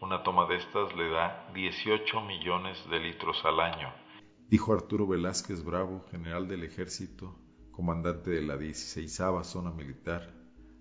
Una 0.00 0.22
toma 0.22 0.46
de 0.46 0.56
estas 0.56 0.94
le 0.94 1.08
da 1.08 1.46
18 1.54 2.20
millones 2.22 2.78
de 2.90 3.00
litros 3.00 3.42
al 3.44 3.60
año. 3.60 3.92
Dijo 4.50 4.72
Arturo 4.72 5.06
Velázquez 5.06 5.62
Bravo, 5.62 6.04
general 6.10 6.48
del 6.48 6.64
ejército, 6.64 7.36
comandante 7.70 8.30
de 8.30 8.42
la 8.42 8.56
16 8.56 9.22
Zona 9.44 9.70
Militar, 9.70 10.34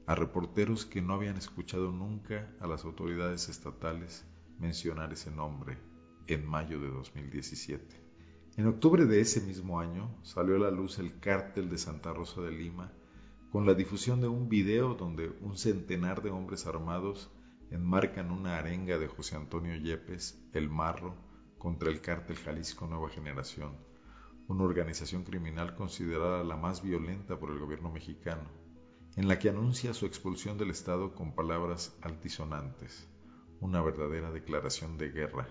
a 0.08 0.16
reporteros 0.16 0.88
que 0.88 1.04
no 1.04 1.14
habían 1.14 1.38
escuchado 1.38 1.92
nunca 1.92 2.52
a 2.60 2.66
las 2.66 2.84
autoridades 2.84 3.48
estatales 3.48 4.26
mencionar 4.58 5.14
ese 5.14 5.30
nombre 5.30 5.78
en 6.26 6.48
mayo 6.48 6.82
de 6.82 6.90
2017. 6.90 7.86
En 8.58 8.66
octubre 8.66 9.06
de 9.06 9.22
ese 9.22 9.40
mismo 9.40 9.80
año 9.80 10.18
salió 10.24 10.56
a 10.56 10.60
la 10.60 10.72
luz 10.72 10.98
el 10.98 11.20
cártel 11.20 11.70
de 11.70 11.78
Santa 11.78 12.12
Rosa 12.12 12.42
de 12.42 12.52
Lima 12.52 12.92
con 13.52 13.68
la 13.68 13.76
difusión 13.76 14.20
de 14.20 14.28
un 14.28 14.50
video 14.50 14.96
donde 14.96 15.32
un 15.42 15.60
centenar 15.60 16.24
de 16.24 16.32
hombres 16.32 16.66
armados 16.66 17.30
enmarcan 17.70 18.32
una 18.32 18.58
arenga 18.58 18.98
de 18.98 19.08
José 19.08 19.36
Antonio 19.36 19.76
Yepes, 19.76 20.44
el 20.54 20.72
Marro, 20.72 21.29
contra 21.60 21.92
el 21.92 22.02
cártel 22.02 22.38
Jalisco 22.38 22.88
Nueva 22.88 23.10
Generación, 23.10 23.78
una 24.48 24.64
organización 24.64 25.24
criminal 25.24 25.76
considerada 25.76 26.44
la 26.44 26.56
más 26.56 26.82
violenta 26.82 27.38
por 27.40 27.52
el 27.52 27.60
gobierno 27.60 27.92
mexicano 27.92 28.50
en 29.16 29.28
la 29.28 29.38
que 29.38 29.50
anuncia 29.50 29.94
su 29.94 30.06
expulsión 30.06 30.58
del 30.58 30.70
Estado 30.70 31.14
con 31.14 31.34
palabras 31.34 31.94
altisonantes, 32.02 33.06
una 33.60 33.82
verdadera 33.82 34.32
declaración 34.32 34.98
de 34.98 35.10
guerra. 35.10 35.46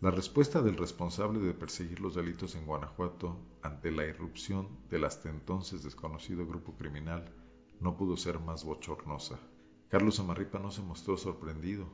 La 0.00 0.12
respuesta 0.12 0.62
del 0.62 0.76
responsable 0.76 1.40
de 1.40 1.52
perseguir 1.52 1.98
los 1.98 2.14
delitos 2.14 2.54
en 2.54 2.64
Guanajuato 2.64 3.38
ante 3.60 3.90
la 3.90 4.06
irrupción 4.06 4.68
del 4.88 5.04
hasta 5.04 5.30
entonces 5.30 5.82
desconocido 5.82 6.46
grupo 6.46 6.76
criminal 6.76 7.34
no 7.80 7.96
pudo 7.96 8.16
ser 8.16 8.38
más 8.38 8.64
bochornosa. 8.64 9.38
Carlos 9.88 10.20
Amarripa 10.20 10.60
no 10.60 10.70
se 10.70 10.82
mostró 10.82 11.16
sorprendido, 11.16 11.88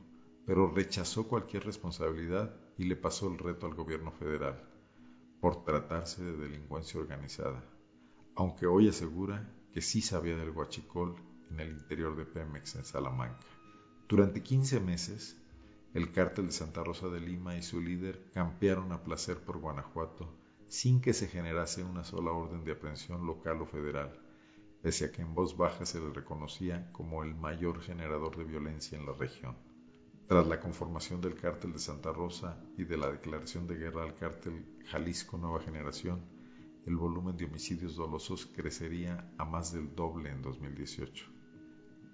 pero 0.45 0.71
rechazó 0.71 1.27
cualquier 1.27 1.65
responsabilidad 1.65 2.55
y 2.79 2.85
le 2.85 2.95
pasó 2.95 3.27
el 3.27 3.37
reto 3.37 3.65
al 3.65 3.73
gobierno 3.73 4.09
federal, 4.13 4.57
por 5.41 5.65
tratarse 5.65 6.23
de 6.23 6.37
delincuencia 6.37 6.97
organizada, 6.97 7.61
aunque 8.35 8.67
hoy 8.67 8.87
asegura 8.87 9.53
que 9.73 9.81
sí 9.81 9.99
sabía 10.01 10.37
del 10.37 10.53
guachicol 10.53 11.17
en 11.51 11.59
el 11.59 11.71
interior 11.73 12.15
de 12.15 12.23
Pemex 12.23 12.75
en 12.75 12.85
Salamanca. 12.85 13.45
Durante 14.07 14.41
15 14.41 14.79
meses, 14.79 15.37
el 15.93 16.13
cártel 16.13 16.45
de 16.45 16.51
Santa 16.53 16.81
Rosa 16.81 17.09
de 17.09 17.19
Lima 17.19 17.57
y 17.57 17.63
su 17.63 17.81
líder 17.81 18.31
campearon 18.33 18.93
a 18.93 19.03
placer 19.03 19.43
por 19.43 19.57
Guanajuato 19.57 20.33
sin 20.69 21.01
que 21.01 21.13
se 21.13 21.27
generase 21.27 21.83
una 21.83 22.05
sola 22.05 22.31
orden 22.31 22.63
de 22.63 22.71
aprehensión 22.71 23.27
local 23.27 23.61
o 23.61 23.65
federal, 23.65 24.17
pese 24.81 25.03
a 25.03 25.11
que 25.11 25.21
en 25.21 25.35
voz 25.35 25.57
baja 25.57 25.85
se 25.85 25.99
le 25.99 26.13
reconocía 26.13 26.89
como 26.93 27.23
el 27.23 27.35
mayor 27.35 27.81
generador 27.81 28.37
de 28.37 28.45
violencia 28.45 28.97
en 28.97 29.05
la 29.05 29.11
región. 29.11 29.57
Tras 30.29 30.45
la 30.45 30.59
conformación 30.59 31.21
del 31.21 31.33
cártel 31.33 31.73
de 31.73 31.79
Santa 31.79 32.13
Rosa 32.13 32.55
y 32.77 32.83
de 32.83 32.97
la 32.97 33.09
declaración 33.09 33.65
de 33.65 33.77
guerra 33.77 34.03
al 34.03 34.13
cártel 34.13 34.63
Jalisco 34.85 35.39
Nueva 35.39 35.59
Generación, 35.59 36.21
el 36.85 36.97
volumen 36.97 37.35
de 37.35 37.45
homicidios 37.45 37.95
dolosos 37.95 38.45
crecería 38.45 39.27
a 39.39 39.45
más 39.45 39.73
del 39.73 39.95
doble 39.95 40.29
en 40.29 40.43
2018. 40.43 41.25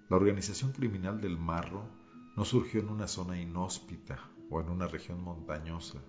La 0.08 0.16
organización 0.16 0.72
criminal 0.72 1.20
del 1.20 1.36
Marro 1.36 1.90
no 2.38 2.46
surgió 2.46 2.80
en 2.80 2.88
una 2.88 3.06
zona 3.06 3.38
inhóspita 3.38 4.18
o 4.48 4.62
en 4.62 4.70
una 4.70 4.86
región 4.86 5.22
montañosa, 5.22 6.02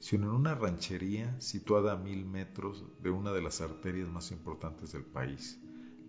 sino 0.00 0.26
en 0.26 0.34
una 0.34 0.54
ranchería 0.54 1.40
situada 1.40 1.94
a 1.94 1.96
mil 1.96 2.26
metros 2.26 2.84
de 3.02 3.08
una 3.08 3.32
de 3.32 3.40
las 3.40 3.62
arterias 3.62 4.10
más 4.10 4.32
importantes 4.32 4.92
del 4.92 5.06
país, 5.06 5.58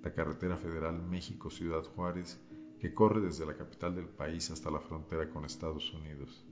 la 0.04 0.14
carretera 0.14 0.58
federal 0.58 1.02
México-Ciudad 1.02 1.86
Juárez, 1.96 2.42
que 2.80 2.94
corre 2.94 3.22
desde 3.22 3.46
la 3.46 3.56
capital 3.56 3.96
del 3.96 4.08
país 4.08 4.50
hasta 4.52 4.72
la 4.72 4.80
frontera 4.80 5.30
con 5.30 5.46
Estados 5.46 5.94
Unidos. 5.94 6.46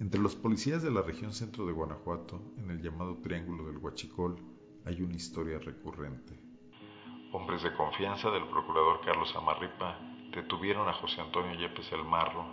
Entre 0.00 0.20
los 0.20 0.36
policías 0.36 0.82
de 0.82 0.90
la 0.90 1.02
región 1.02 1.32
centro 1.32 1.66
de 1.66 1.72
Guanajuato, 1.72 2.40
en 2.56 2.70
el 2.70 2.80
llamado 2.80 3.18
Triángulo 3.18 3.66
del 3.66 3.78
Huachicol, 3.78 4.36
hay 4.84 5.02
una 5.02 5.16
historia 5.16 5.58
recurrente. 5.58 6.38
Hombres 7.32 7.62
de 7.62 7.74
confianza 7.74 8.30
del 8.30 8.48
procurador 8.48 9.00
Carlos 9.04 9.34
Amarripa 9.36 9.98
detuvieron 10.32 10.88
a 10.88 10.94
José 10.94 11.20
Antonio 11.20 11.58
Yepes 11.58 11.92
el 11.92 12.04
Marro 12.04 12.46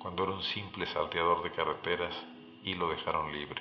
cuando 0.00 0.22
era 0.22 0.32
un 0.32 0.42
simple 0.42 0.86
salteador 0.86 1.42
de 1.42 1.52
carreteras 1.52 2.14
y 2.62 2.74
lo 2.74 2.88
dejaron 2.88 3.32
libre. 3.32 3.60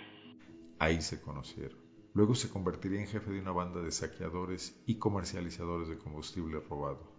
Ahí 0.79 1.01
se 1.01 1.21
conocieron. 1.21 1.79
Luego 2.13 2.35
se 2.35 2.49
convertiría 2.49 3.01
en 3.01 3.07
jefe 3.07 3.31
de 3.31 3.39
una 3.39 3.51
banda 3.51 3.81
de 3.81 3.91
saqueadores 3.91 4.81
y 4.85 4.99
comercializadores 4.99 5.89
de 5.89 5.97
combustible 5.97 6.59
robado, 6.61 7.14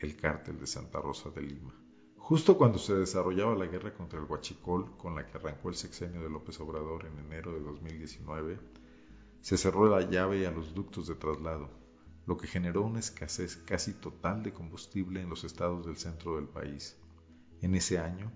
el 0.00 0.16
cártel 0.16 0.58
de 0.58 0.66
Santa 0.66 1.00
Rosa 1.00 1.30
de 1.30 1.42
Lima. 1.42 1.74
Justo 2.16 2.56
cuando 2.56 2.78
se 2.78 2.94
desarrollaba 2.94 3.54
la 3.54 3.66
guerra 3.66 3.92
contra 3.92 4.18
el 4.18 4.24
Huachicol, 4.24 4.96
con 4.96 5.14
la 5.14 5.26
que 5.26 5.36
arrancó 5.36 5.68
el 5.68 5.74
sexenio 5.74 6.22
de 6.22 6.30
López 6.30 6.58
Obrador 6.60 7.06
en 7.06 7.18
enero 7.18 7.52
de 7.52 7.60
2019, 7.60 8.58
se 9.40 9.56
cerró 9.56 9.88
la 9.88 10.08
llave 10.08 10.46
a 10.46 10.50
los 10.50 10.74
ductos 10.74 11.06
de 11.06 11.16
traslado, 11.16 11.68
lo 12.26 12.36
que 12.36 12.46
generó 12.46 12.82
una 12.82 13.00
escasez 13.00 13.56
casi 13.56 13.92
total 13.94 14.42
de 14.42 14.52
combustible 14.52 15.20
en 15.20 15.28
los 15.28 15.44
estados 15.44 15.84
del 15.84 15.96
centro 15.96 16.36
del 16.36 16.46
país. 16.46 16.96
En 17.60 17.74
ese 17.74 17.98
año, 17.98 18.32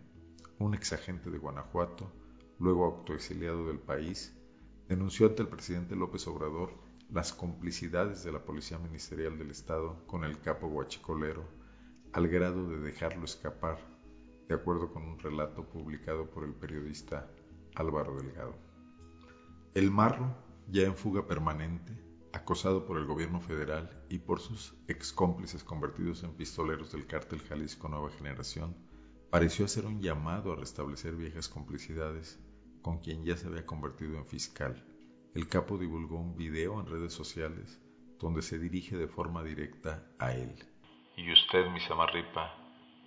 un 0.59 0.75
exagente 0.75 1.31
de 1.31 1.39
Guanajuato, 1.39 2.11
luego 2.59 2.85
autoexiliado 2.85 3.67
del 3.67 3.79
país, 3.79 4.35
denunció 4.89 5.29
ante 5.29 5.43
el 5.43 5.49
presidente 5.49 5.97
López 5.97 6.27
Obrador 6.27 6.73
las 7.11 7.33
complicidades 7.33 8.25
de 8.25 8.33
la 8.33 8.45
Policía 8.45 8.79
Ministerial 8.79 9.39
del 9.39 9.51
Estado 9.51 10.05
con 10.07 10.25
el 10.25 10.41
capo 10.41 10.69
guachicolero, 10.69 11.45
al 12.13 12.29
grado 12.29 12.69
de 12.69 12.79
dejarlo 12.79 13.25
escapar, 13.25 13.79
de 14.49 14.55
acuerdo 14.55 14.93
con 14.93 15.05
un 15.05 15.19
relato 15.19 15.65
publicado 15.69 16.31
por 16.31 16.45
el 16.45 16.55
periodista 16.55 17.31
Álvaro 17.75 18.17
Delgado. 18.17 18.55
El 19.75 19.91
marro 19.91 20.35
ya 20.69 20.83
en 20.83 20.97
fuga 20.97 21.27
permanente, 21.27 21.93
acosado 22.33 22.85
por 22.85 22.99
el 22.99 23.07
gobierno 23.07 23.41
federal 23.41 24.05
y 24.09 24.19
por 24.19 24.41
sus 24.41 24.75
ex 24.89 25.13
cómplices 25.13 25.63
convertidos 25.63 26.23
en 26.25 26.35
pistoleros 26.35 26.93
del 26.93 27.07
cártel 27.07 27.41
Jalisco 27.43 27.89
Nueva 27.89 28.11
Generación, 28.11 28.77
pareció 29.31 29.65
hacer 29.65 29.87
un 29.87 30.01
llamado 30.01 30.53
a 30.53 30.57
restablecer 30.57 31.15
viejas 31.17 31.49
complicidades 31.49 32.41
con 32.83 32.99
quien 32.99 33.25
ya 33.25 33.37
se 33.37 33.47
había 33.47 33.67
convertido 33.67 34.17
en 34.17 34.27
fiscal. 34.27 34.85
El 35.35 35.49
capo 35.49 35.77
divulgó 35.77 36.17
un 36.17 36.37
video 36.37 36.79
en 36.79 36.87
redes 36.87 37.13
sociales 37.13 37.81
donde 38.21 38.41
se 38.41 38.57
dirige 38.57 38.97
de 38.97 39.09
forma 39.09 39.43
directa 39.43 40.07
a 40.21 40.33
él. 40.33 40.55
Y 41.17 41.33
usted, 41.33 41.67
mi 41.71 41.81
Samarripa, 41.81 42.55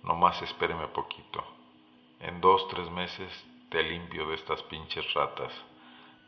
nomás 0.02 0.42
espéreme 0.42 0.88
poquito. 0.88 1.42
En 2.20 2.42
dos, 2.42 2.68
tres 2.68 2.90
meses 2.90 3.32
te 3.70 3.82
limpio 3.82 4.28
de 4.28 4.34
estas 4.34 4.62
pinches 4.64 5.06
ratas. 5.14 5.52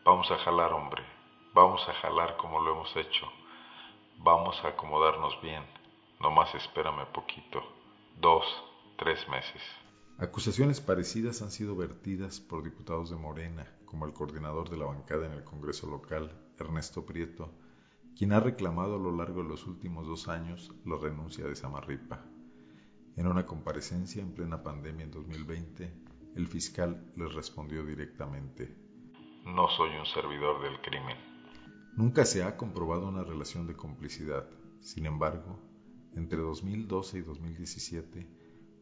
Vamos 0.02 0.30
a 0.30 0.38
jalar, 0.38 0.72
hombre. 0.72 1.04
Vamos 1.52 1.86
a 1.86 1.92
jalar 1.92 2.38
como 2.38 2.60
lo 2.60 2.72
hemos 2.72 2.96
hecho. 2.96 3.26
Vamos 4.20 4.56
a 4.64 4.68
acomodarnos 4.68 5.38
bien. 5.42 5.64
No 6.18 6.30
más 6.30 6.54
espérame 6.54 7.04
poquito. 7.12 7.62
Dos, 8.18 8.46
tres 8.96 9.28
meses. 9.28 9.62
Acusaciones 10.16 10.80
parecidas 10.80 11.42
han 11.42 11.50
sido 11.50 11.76
vertidas 11.76 12.40
por 12.40 12.62
diputados 12.62 13.10
de 13.10 13.16
Morena, 13.16 13.66
como 13.90 14.06
el 14.06 14.12
coordinador 14.12 14.70
de 14.70 14.76
la 14.76 14.86
bancada 14.86 15.26
en 15.26 15.32
el 15.32 15.42
Congreso 15.42 15.88
local, 15.88 16.30
Ernesto 16.58 17.04
Prieto, 17.04 17.52
quien 18.16 18.32
ha 18.32 18.38
reclamado 18.38 18.94
a 18.94 18.98
lo 18.98 19.10
largo 19.10 19.42
de 19.42 19.48
los 19.48 19.66
últimos 19.66 20.06
dos 20.06 20.28
años 20.28 20.72
la 20.84 20.96
renuncia 20.96 21.44
de 21.44 21.56
Samarripa. 21.56 22.24
En 23.16 23.26
una 23.26 23.46
comparecencia 23.46 24.22
en 24.22 24.32
plena 24.32 24.62
pandemia 24.62 25.04
en 25.04 25.10
2020, 25.10 25.92
el 26.36 26.46
fiscal 26.46 27.12
les 27.16 27.34
respondió 27.34 27.84
directamente, 27.84 28.72
No 29.44 29.68
soy 29.68 29.90
un 29.96 30.06
servidor 30.06 30.62
del 30.62 30.80
crimen. 30.80 31.16
Nunca 31.96 32.24
se 32.24 32.44
ha 32.44 32.56
comprobado 32.56 33.08
una 33.08 33.24
relación 33.24 33.66
de 33.66 33.74
complicidad. 33.74 34.48
Sin 34.80 35.06
embargo, 35.06 35.58
entre 36.14 36.38
2012 36.38 37.18
y 37.18 37.22
2017, 37.22 38.28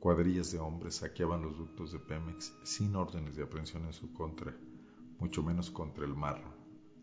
cuadrillas 0.01 0.53
de 0.53 0.59
hombres 0.59 0.97
saqueaban 0.97 1.41
los 1.41 1.57
ductos 1.57 1.93
de 1.93 1.99
Pemex 1.99 2.55
sin 2.63 2.95
órdenes 2.95 3.37
de 3.37 3.45
aprehensión 3.45 3.87
en 3.87 3.95
su 3.95 4.13
contra, 4.13 4.55
mucho 5.19 5.43
menos 5.43 5.71
contra 5.71 6.05
el 6.05 6.15
marro, 6.15 6.55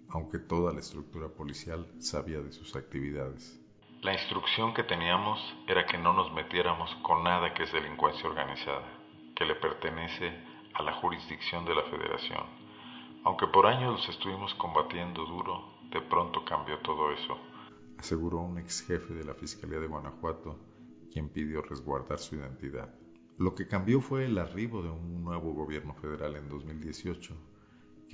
aunque 0.09 0.39
toda 0.39 0.73
la 0.73 0.79
estructura 0.79 1.29
policial 1.29 1.87
sabía 1.99 2.41
de 2.41 2.51
sus 2.51 2.75
actividades. 2.75 3.61
La 4.01 4.13
instrucción 4.13 4.73
que 4.73 4.83
teníamos 4.83 5.39
era 5.67 5.85
que 5.85 5.97
no 5.97 6.13
nos 6.13 6.31
metiéramos 6.33 6.93
con 7.03 7.23
nada 7.23 7.53
que 7.53 7.63
es 7.63 7.71
delincuencia 7.71 8.29
organizada, 8.29 8.85
que 9.35 9.45
le 9.45 9.55
pertenece 9.55 10.31
a 10.73 10.83
la 10.83 10.93
jurisdicción 10.93 11.65
de 11.65 11.75
la 11.75 11.83
federación. 11.83 12.43
Aunque 13.23 13.47
por 13.47 13.65
años 13.65 13.93
los 13.93 14.09
estuvimos 14.09 14.53
combatiendo 14.55 15.25
duro, 15.25 15.73
de 15.91 16.01
pronto 16.01 16.45
cambió 16.45 16.77
todo 16.79 17.11
eso, 17.11 17.37
aseguró 17.97 18.39
un 18.39 18.59
ex 18.59 18.85
jefe 18.85 19.13
de 19.13 19.23
la 19.23 19.33
Fiscalía 19.33 19.79
de 19.79 19.87
Guanajuato, 19.87 20.59
quien 21.11 21.29
pidió 21.29 21.61
resguardar 21.61 22.19
su 22.19 22.35
identidad. 22.35 22.93
Lo 23.37 23.55
que 23.55 23.67
cambió 23.67 24.01
fue 24.01 24.25
el 24.25 24.37
arribo 24.37 24.81
de 24.81 24.89
un 24.89 25.23
nuevo 25.23 25.53
gobierno 25.53 25.93
federal 25.95 26.35
en 26.35 26.47
2018, 26.47 27.35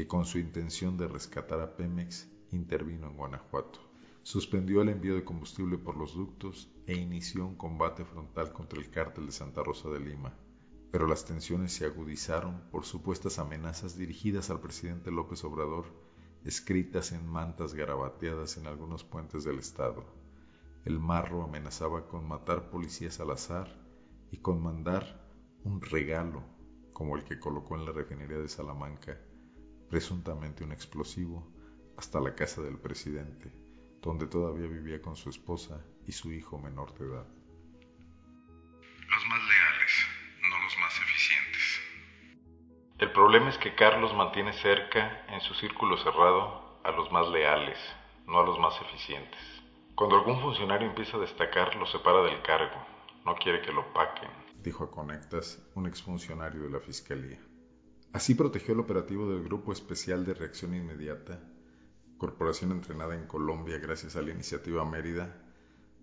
que 0.01 0.07
con 0.07 0.25
su 0.25 0.39
intención 0.39 0.97
de 0.97 1.07
rescatar 1.07 1.61
a 1.61 1.75
Pemex 1.75 2.27
intervino 2.49 3.05
en 3.05 3.17
Guanajuato. 3.17 3.79
Suspendió 4.23 4.81
el 4.81 4.89
envío 4.89 5.13
de 5.13 5.23
combustible 5.23 5.77
por 5.77 5.95
los 5.95 6.15
ductos 6.15 6.71
e 6.87 6.95
inició 6.95 7.45
un 7.45 7.55
combate 7.55 8.03
frontal 8.03 8.51
contra 8.51 8.79
el 8.79 8.89
cártel 8.89 9.27
de 9.27 9.31
Santa 9.31 9.61
Rosa 9.61 9.89
de 9.89 9.99
Lima. 9.99 10.33
Pero 10.91 11.05
las 11.05 11.23
tensiones 11.23 11.73
se 11.73 11.85
agudizaron 11.85 12.63
por 12.71 12.83
supuestas 12.83 13.37
amenazas 13.37 13.95
dirigidas 13.95 14.49
al 14.49 14.59
presidente 14.59 15.11
López 15.11 15.43
Obrador, 15.43 15.85
escritas 16.45 17.11
en 17.11 17.27
mantas 17.27 17.75
garabateadas 17.75 18.57
en 18.57 18.65
algunos 18.65 19.03
puentes 19.03 19.43
del 19.43 19.59
estado. 19.59 20.03
El 20.83 20.97
marro 20.97 21.43
amenazaba 21.43 22.07
con 22.07 22.27
matar 22.27 22.71
policías 22.71 23.19
al 23.19 23.29
azar 23.29 23.67
y 24.31 24.37
con 24.37 24.63
mandar 24.63 25.29
un 25.63 25.79
regalo, 25.79 26.41
como 26.91 27.15
el 27.17 27.23
que 27.23 27.39
colocó 27.39 27.75
en 27.75 27.85
la 27.85 27.91
refinería 27.91 28.39
de 28.39 28.47
Salamanca, 28.47 29.19
presuntamente 29.91 30.63
un 30.63 30.71
explosivo, 30.71 31.45
hasta 31.97 32.21
la 32.21 32.33
casa 32.33 32.61
del 32.61 32.79
presidente, 32.79 33.51
donde 34.01 34.25
todavía 34.25 34.65
vivía 34.65 35.01
con 35.01 35.17
su 35.17 35.29
esposa 35.29 35.85
y 36.07 36.13
su 36.13 36.31
hijo 36.31 36.57
menor 36.57 36.97
de 36.97 37.07
edad. 37.07 37.27
Los 39.09 39.27
más 39.27 39.41
leales, 39.51 39.91
no 40.49 40.63
los 40.63 40.77
más 40.79 40.93
eficientes. 40.97 41.81
El 42.99 43.11
problema 43.11 43.49
es 43.49 43.57
que 43.57 43.75
Carlos 43.75 44.15
mantiene 44.15 44.53
cerca, 44.53 45.25
en 45.27 45.41
su 45.41 45.53
círculo 45.55 45.97
cerrado, 45.97 46.79
a 46.85 46.91
los 46.91 47.11
más 47.11 47.27
leales, 47.27 47.77
no 48.27 48.39
a 48.39 48.45
los 48.45 48.57
más 48.59 48.79
eficientes. 48.79 49.41
Cuando 49.95 50.15
algún 50.15 50.39
funcionario 50.39 50.87
empieza 50.87 51.17
a 51.17 51.19
destacar, 51.19 51.75
lo 51.75 51.85
separa 51.85 52.21
del 52.23 52.41
cargo, 52.43 52.81
no 53.25 53.35
quiere 53.35 53.61
que 53.61 53.73
lo 53.73 53.91
paquen. 53.91 54.31
Dijo 54.63 54.85
a 54.85 54.89
Conectas 54.89 55.61
un 55.75 55.85
exfuncionario 55.85 56.61
de 56.61 56.69
la 56.69 56.79
Fiscalía. 56.79 57.50
Así 58.13 58.35
protegió 58.35 58.73
el 58.73 58.81
operativo 58.81 59.29
del 59.29 59.43
Grupo 59.43 59.71
Especial 59.71 60.25
de 60.25 60.33
Reacción 60.33 60.73
Inmediata, 60.75 61.39
corporación 62.17 62.71
entrenada 62.71 63.15
en 63.15 63.25
Colombia 63.25 63.77
gracias 63.77 64.17
a 64.17 64.21
la 64.21 64.31
iniciativa 64.31 64.83
Mérida, 64.83 65.41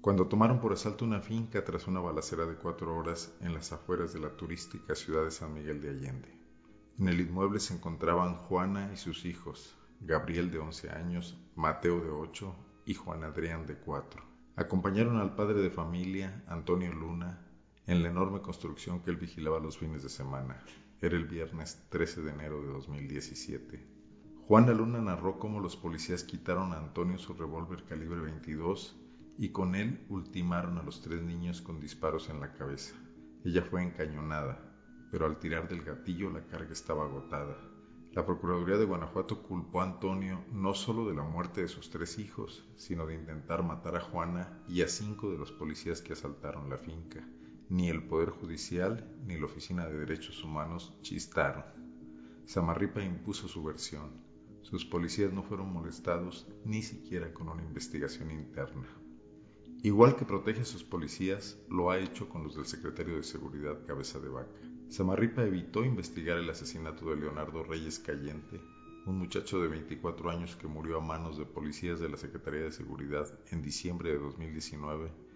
cuando 0.01 0.27
tomaron 0.27 0.59
por 0.59 0.73
asalto 0.73 1.05
una 1.05 1.21
finca 1.21 1.65
tras 1.65 1.87
una 1.87 2.01
balacera 2.01 2.47
de 2.47 2.55
cuatro 2.55 2.97
horas 2.97 3.37
en 3.43 3.53
las 3.53 3.73
afueras 3.73 4.15
de 4.15 4.21
la 4.21 4.31
turística 4.37 4.95
ciudad 4.95 5.25
de 5.25 5.31
San 5.31 5.53
Miguel 5.53 5.83
de 5.83 5.91
Allende. 5.91 6.35
En 6.99 7.09
el 7.09 7.21
inmueble 7.21 7.61
se 7.61 7.75
encontraban 7.75 8.37
Juana 8.37 8.91
y 8.93 8.97
sus 8.97 9.27
hijos, 9.27 9.77
Gabriel 10.01 10.51
de 10.51 10.61
11 10.61 10.91
años, 10.91 11.37
Mateo 11.57 12.01
de 12.01 12.09
8 12.09 12.57
y 12.87 12.95
Juan 12.95 13.23
Adrián 13.23 13.67
de 13.67 13.77
4. 13.77 14.23
Acompañaron 14.57 15.19
al 15.19 15.35
padre 15.35 15.61
de 15.61 15.71
familia, 15.71 16.43
Antonio 16.49 16.91
Luna, 16.91 17.47
en 17.87 18.03
la 18.03 18.09
enorme 18.09 18.41
construcción 18.41 19.03
que 19.03 19.11
él 19.11 19.17
vigilaba 19.19 19.61
los 19.61 19.77
fines 19.77 20.03
de 20.03 20.09
semana. 20.09 20.65
Era 21.01 21.16
el 21.16 21.26
viernes 21.26 21.86
13 21.90 22.22
de 22.22 22.32
enero 22.32 22.61
de 22.61 22.72
2017. 22.72 23.86
Juana 24.49 24.72
Luna 24.72 25.01
narró 25.01 25.38
cómo 25.38 25.61
los 25.61 25.76
policías 25.76 26.24
quitaron 26.24 26.72
a 26.72 26.78
Antonio 26.78 27.18
su 27.18 27.34
revólver 27.34 27.84
calibre 27.84 28.18
22 28.18 28.96
y 29.38 29.51
con 29.51 29.76
él 29.76 30.05
ultimaron 30.09 30.76
a 30.76 30.82
los 30.82 31.01
tres 31.01 31.22
niños 31.22 31.62
con 31.62 31.78
disparos 31.78 32.28
en 32.30 32.40
la 32.40 32.53
cabeza. 32.53 32.96
Ella 33.44 33.62
fue 33.62 33.84
encañonada, 33.84 34.61
pero 35.12 35.26
al 35.26 35.38
tirar 35.38 35.68
del 35.68 35.84
gatillo 35.84 36.30
la 36.30 36.44
carga 36.49 36.72
estaba 36.72 37.05
agotada. 37.05 37.57
La 38.11 38.26
Procuraduría 38.26 38.76
de 38.76 38.84
Guanajuato 38.84 39.40
culpó 39.44 39.82
a 39.82 39.84
Antonio 39.84 40.44
no 40.51 40.74
solo 40.74 41.07
de 41.09 41.14
la 41.14 41.22
muerte 41.22 41.61
de 41.61 41.68
sus 41.68 41.90
tres 41.90 42.18
hijos, 42.18 42.68
sino 42.74 43.07
de 43.07 43.14
intentar 43.14 43.62
matar 43.62 43.94
a 43.94 44.01
Juana 44.01 44.64
y 44.66 44.82
a 44.82 44.88
cinco 44.88 45.30
de 45.30 45.38
los 45.38 45.53
policías 45.53 46.03
que 46.03 46.14
asaltaron 46.14 46.68
la 46.68 46.78
finca. 46.78 47.24
Ni 47.71 47.91
el 47.91 48.03
Poder 48.03 48.31
Judicial 48.31 49.07
ni 49.27 49.37
la 49.37 49.45
Oficina 49.45 49.87
de 49.87 49.99
Derechos 49.99 50.43
Humanos 50.43 50.95
chistaron. 51.03 51.64
Samarripa 52.47 53.03
impuso 53.03 53.47
su 53.47 53.62
versión. 53.62 54.11
Sus 54.62 54.87
policías 54.87 55.35
no 55.35 55.43
fueron 55.43 55.71
molestados 55.71 56.47
ni 56.64 56.83
siquiera 56.83 57.31
con 57.35 57.51
una 57.51 57.62
investigación 57.62 58.31
interna. 58.31 58.89
Igual 59.83 60.16
que 60.16 60.25
protege 60.25 60.62
a 60.62 60.64
sus 60.64 60.83
policías, 60.83 61.59
lo 61.69 61.91
ha 61.91 61.99
hecho 61.99 62.27
con 62.31 62.43
los 62.43 62.57
del 62.57 62.64
secretario 62.64 63.16
de 63.16 63.23
Seguridad 63.23 63.85
Cabeza 63.87 64.19
de 64.19 64.31
Vaca. 64.31 64.61
Samarripa 64.89 65.43
evitó 65.43 65.85
investigar 65.85 66.39
el 66.39 66.49
asesinato 66.49 67.11
de 67.11 67.16
Leonardo 67.16 67.64
Reyes 67.64 67.99
Cayente, 67.99 68.62
un 69.05 69.19
muchacho 69.19 69.61
de 69.61 69.69
24 69.69 70.31
años 70.31 70.57
que 70.57 70.66
murió 70.69 70.97
a 70.97 71.05
manos 71.05 71.37
de 71.37 71.45
policías 71.45 72.01
de 72.01 72.09
la 72.09 72.16
Secretaría 72.16 72.62
de 72.62 72.73
Seguridad 72.73 73.27
en 73.51 73.61
diciembre 73.61 74.11
de 74.11 74.19
2019 74.19 75.28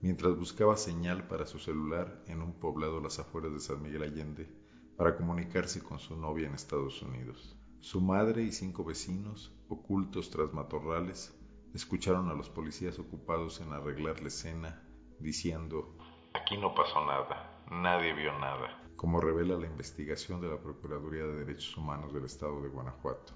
mientras 0.00 0.36
buscaba 0.36 0.76
señal 0.76 1.26
para 1.26 1.46
su 1.46 1.58
celular 1.58 2.22
en 2.26 2.42
un 2.42 2.54
poblado 2.58 2.98
a 2.98 3.02
las 3.02 3.18
afueras 3.18 3.52
de 3.52 3.60
San 3.60 3.82
Miguel 3.82 4.02
Allende 4.02 4.48
para 4.96 5.16
comunicarse 5.16 5.82
con 5.82 5.98
su 5.98 6.16
novia 6.16 6.48
en 6.48 6.54
Estados 6.54 7.02
Unidos. 7.02 7.56
Su 7.80 8.00
madre 8.00 8.42
y 8.42 8.52
cinco 8.52 8.84
vecinos, 8.84 9.56
ocultos 9.68 10.30
tras 10.30 10.52
matorrales, 10.52 11.34
escucharon 11.74 12.28
a 12.28 12.34
los 12.34 12.50
policías 12.50 12.98
ocupados 12.98 13.60
en 13.60 13.72
arreglar 13.72 14.20
la 14.20 14.28
escena, 14.28 14.82
diciendo, 15.20 15.96
Aquí 16.34 16.56
no 16.56 16.74
pasó 16.74 17.04
nada, 17.06 17.64
nadie 17.70 18.14
vio 18.14 18.36
nada. 18.38 18.82
Como 18.96 19.20
revela 19.20 19.56
la 19.56 19.66
investigación 19.66 20.40
de 20.40 20.48
la 20.48 20.60
Procuraduría 20.60 21.24
de 21.24 21.44
Derechos 21.44 21.76
Humanos 21.76 22.12
del 22.12 22.24
Estado 22.24 22.60
de 22.62 22.68
Guanajuato. 22.68 23.34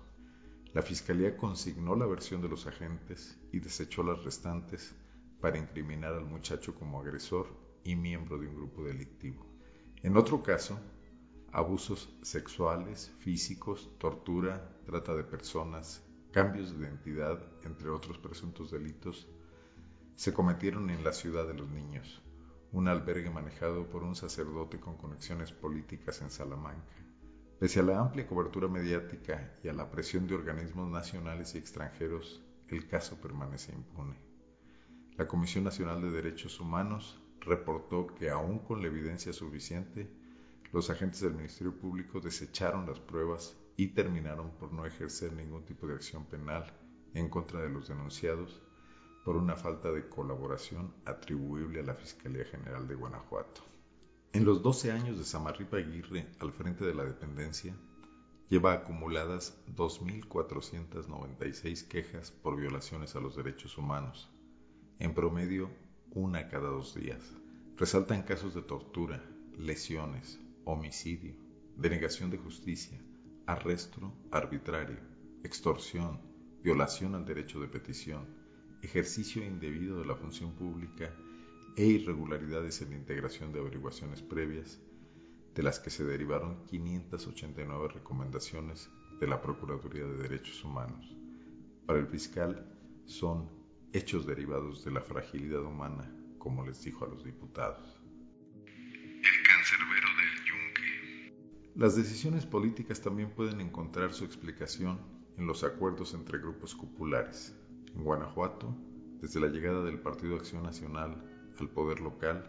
La 0.74 0.82
Fiscalía 0.82 1.36
consignó 1.36 1.94
la 1.94 2.06
versión 2.06 2.40
de 2.42 2.48
los 2.48 2.66
agentes 2.66 3.38
y 3.52 3.60
desechó 3.60 4.02
las 4.02 4.24
restantes 4.24 4.96
para 5.42 5.58
incriminar 5.58 6.14
al 6.14 6.24
muchacho 6.24 6.72
como 6.76 7.00
agresor 7.00 7.48
y 7.82 7.96
miembro 7.96 8.38
de 8.38 8.46
un 8.46 8.54
grupo 8.54 8.84
delictivo. 8.84 9.44
En 10.04 10.16
otro 10.16 10.40
caso, 10.40 10.78
abusos 11.50 12.16
sexuales, 12.22 13.12
físicos, 13.18 13.90
tortura, 13.98 14.78
trata 14.86 15.16
de 15.16 15.24
personas, 15.24 16.00
cambios 16.30 16.70
de 16.70 16.86
identidad, 16.86 17.44
entre 17.64 17.90
otros 17.90 18.18
presuntos 18.18 18.70
delitos, 18.70 19.28
se 20.14 20.32
cometieron 20.32 20.90
en 20.90 21.02
la 21.02 21.12
ciudad 21.12 21.48
de 21.48 21.54
los 21.54 21.68
niños, 21.68 22.22
un 22.70 22.86
albergue 22.86 23.28
manejado 23.28 23.90
por 23.90 24.04
un 24.04 24.14
sacerdote 24.14 24.78
con 24.78 24.96
conexiones 24.96 25.50
políticas 25.50 26.22
en 26.22 26.30
Salamanca. 26.30 26.94
Pese 27.58 27.80
a 27.80 27.82
la 27.82 27.98
amplia 27.98 28.28
cobertura 28.28 28.68
mediática 28.68 29.54
y 29.64 29.68
a 29.68 29.72
la 29.72 29.90
presión 29.90 30.28
de 30.28 30.36
organismos 30.36 30.88
nacionales 30.88 31.56
y 31.56 31.58
extranjeros, 31.58 32.44
el 32.68 32.86
caso 32.86 33.20
permanece 33.20 33.72
impune. 33.72 34.31
La 35.18 35.28
Comisión 35.28 35.64
Nacional 35.64 36.00
de 36.00 36.10
Derechos 36.10 36.58
Humanos 36.58 37.20
reportó 37.40 38.06
que 38.06 38.30
aún 38.30 38.60
con 38.60 38.80
la 38.80 38.88
evidencia 38.88 39.34
suficiente, 39.34 40.10
los 40.72 40.88
agentes 40.88 41.20
del 41.20 41.34
Ministerio 41.34 41.78
Público 41.78 42.18
desecharon 42.18 42.86
las 42.86 42.98
pruebas 42.98 43.54
y 43.76 43.88
terminaron 43.88 44.52
por 44.52 44.72
no 44.72 44.86
ejercer 44.86 45.34
ningún 45.34 45.66
tipo 45.66 45.86
de 45.86 45.92
acción 45.94 46.24
penal 46.24 46.72
en 47.12 47.28
contra 47.28 47.60
de 47.60 47.68
los 47.68 47.88
denunciados 47.88 48.62
por 49.22 49.36
una 49.36 49.54
falta 49.54 49.92
de 49.92 50.08
colaboración 50.08 50.94
atribuible 51.04 51.80
a 51.80 51.84
la 51.84 51.94
Fiscalía 51.94 52.46
General 52.46 52.88
de 52.88 52.94
Guanajuato. 52.94 53.60
En 54.32 54.46
los 54.46 54.62
12 54.62 54.92
años 54.92 55.18
de 55.18 55.24
Samarripa 55.24 55.76
Aguirre 55.76 56.26
al 56.40 56.52
frente 56.52 56.86
de 56.86 56.94
la 56.94 57.04
dependencia, 57.04 57.76
lleva 58.48 58.72
acumuladas 58.72 59.62
2.496 59.76 61.86
quejas 61.86 62.30
por 62.30 62.56
violaciones 62.56 63.14
a 63.14 63.20
los 63.20 63.36
derechos 63.36 63.76
humanos, 63.76 64.30
en 65.02 65.14
promedio 65.14 65.68
una 66.12 66.48
cada 66.48 66.68
dos 66.68 66.94
días. 66.94 67.34
Resaltan 67.76 68.22
casos 68.22 68.54
de 68.54 68.62
tortura, 68.62 69.20
lesiones, 69.58 70.38
homicidio, 70.64 71.34
denegación 71.76 72.30
de 72.30 72.38
justicia, 72.38 73.02
arresto 73.46 74.12
arbitrario, 74.30 75.00
extorsión, 75.42 76.20
violación 76.62 77.16
al 77.16 77.24
derecho 77.24 77.58
de 77.60 77.66
petición, 77.66 78.28
ejercicio 78.80 79.44
indebido 79.44 79.98
de 79.98 80.06
la 80.06 80.14
función 80.14 80.52
pública 80.52 81.12
e 81.76 81.84
irregularidades 81.84 82.80
en 82.82 82.90
la 82.90 82.96
integración 82.98 83.52
de 83.52 83.58
averiguaciones 83.58 84.22
previas, 84.22 84.80
de 85.52 85.62
las 85.64 85.80
que 85.80 85.90
se 85.90 86.04
derivaron 86.04 86.64
589 86.66 87.88
recomendaciones 87.88 88.88
de 89.18 89.26
la 89.26 89.42
Procuraduría 89.42 90.04
de 90.04 90.16
Derechos 90.18 90.62
Humanos. 90.62 91.12
Para 91.86 91.98
el 91.98 92.06
fiscal 92.06 92.72
son 93.04 93.61
hechos 93.92 94.26
derivados 94.26 94.84
de 94.84 94.90
la 94.90 95.02
fragilidad 95.02 95.62
humana, 95.62 96.10
como 96.38 96.64
les 96.64 96.82
dijo 96.82 97.04
a 97.04 97.08
los 97.08 97.24
diputados. 97.24 98.00
El 98.64 99.42
cancerbero 99.46 100.08
del 100.16 100.44
yunque. 100.46 101.72
Las 101.74 101.96
decisiones 101.96 102.46
políticas 102.46 103.00
también 103.00 103.30
pueden 103.30 103.60
encontrar 103.60 104.12
su 104.14 104.24
explicación 104.24 104.98
en 105.36 105.46
los 105.46 105.62
acuerdos 105.62 106.14
entre 106.14 106.38
grupos 106.38 106.74
cupulares. 106.74 107.54
En 107.94 108.04
Guanajuato, 108.04 108.74
desde 109.20 109.40
la 109.40 109.48
llegada 109.48 109.84
del 109.84 110.00
Partido 110.00 110.36
Acción 110.36 110.62
Nacional 110.62 111.22
al 111.58 111.68
poder 111.68 112.00
local, 112.00 112.44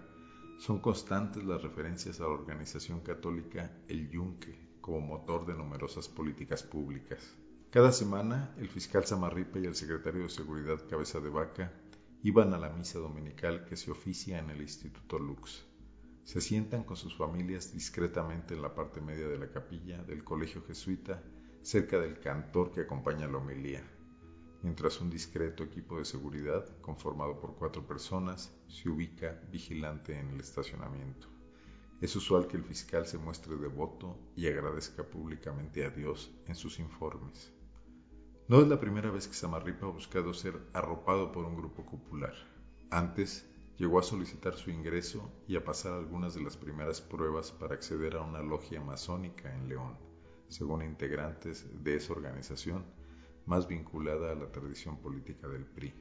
son 0.57 0.79
constantes 0.79 1.43
las 1.43 1.61
referencias 1.61 2.19
a 2.19 2.23
la 2.23 2.29
organización 2.29 3.01
católica 3.01 3.77
El 3.87 4.09
Yunque 4.09 4.77
como 4.79 5.01
motor 5.01 5.45
de 5.45 5.55
numerosas 5.55 6.07
políticas 6.07 6.63
públicas. 6.63 7.37
Cada 7.73 7.91
semana, 7.91 8.53
el 8.59 8.69
fiscal 8.69 9.03
Samarripa 9.03 9.57
y 9.57 9.65
el 9.65 9.73
secretario 9.73 10.21
de 10.21 10.29
Seguridad 10.29 10.87
Cabeza 10.87 11.19
de 11.19 11.29
Vaca 11.29 11.73
iban 12.21 12.53
a 12.53 12.59
la 12.59 12.69
misa 12.69 12.99
dominical 12.99 13.65
que 13.65 13.75
se 13.75 13.89
oficia 13.89 14.37
en 14.37 14.51
el 14.51 14.61
Instituto 14.61 15.17
Lux. 15.17 15.65
Se 16.23 16.39
sientan 16.39 16.83
con 16.83 16.97
sus 16.97 17.17
familias 17.17 17.73
discretamente 17.73 18.53
en 18.53 18.61
la 18.61 18.75
parte 18.75 19.01
media 19.01 19.27
de 19.27 19.39
la 19.39 19.49
capilla 19.49 20.03
del 20.03 20.23
colegio 20.23 20.63
jesuita, 20.67 21.23
cerca 21.63 21.99
del 21.99 22.19
cantor 22.19 22.71
que 22.71 22.81
acompaña 22.81 23.27
la 23.27 23.39
homilía 23.39 23.83
mientras 24.61 25.01
un 25.01 25.09
discreto 25.09 25.63
equipo 25.63 25.97
de 25.97 26.05
seguridad, 26.05 26.65
conformado 26.79 27.39
por 27.39 27.55
cuatro 27.55 27.85
personas, 27.85 28.55
se 28.67 28.87
ubica 28.87 29.41
vigilante 29.51 30.17
en 30.17 30.29
el 30.29 30.39
estacionamiento. 30.39 31.27
Es 31.99 32.15
usual 32.15 32.47
que 32.47 32.57
el 32.57 32.63
fiscal 32.63 33.05
se 33.05 33.17
muestre 33.17 33.55
devoto 33.57 34.17
y 34.35 34.47
agradezca 34.47 35.03
públicamente 35.03 35.85
a 35.85 35.89
Dios 35.89 36.31
en 36.47 36.55
sus 36.55 36.79
informes. 36.79 37.52
No 38.49 38.59
es 38.59 38.67
la 38.67 38.77
primera 38.77 39.09
vez 39.09 39.29
que 39.29 39.33
Samarripa 39.33 39.85
ha 39.85 39.89
buscado 39.89 40.33
ser 40.33 40.59
arropado 40.73 41.31
por 41.31 41.45
un 41.45 41.55
grupo 41.55 41.85
popular. 41.85 42.33
Antes, 42.91 43.49
llegó 43.77 43.99
a 43.99 44.03
solicitar 44.03 44.55
su 44.55 44.69
ingreso 44.69 45.31
y 45.47 45.55
a 45.55 45.63
pasar 45.63 45.93
algunas 45.93 46.33
de 46.33 46.41
las 46.41 46.57
primeras 46.57 46.99
pruebas 46.99 47.53
para 47.53 47.75
acceder 47.75 48.17
a 48.17 48.21
una 48.21 48.41
logia 48.41 48.81
masónica 48.81 49.55
en 49.55 49.69
León, 49.69 49.97
según 50.49 50.81
integrantes 50.81 51.65
de 51.85 51.95
esa 51.95 52.11
organización 52.11 52.83
más 53.45 53.65
vinculada 53.65 54.33
a 54.33 54.35
la 54.35 54.51
tradición 54.51 54.97
política 54.97 55.47
del 55.47 55.65
PRI. 55.65 55.93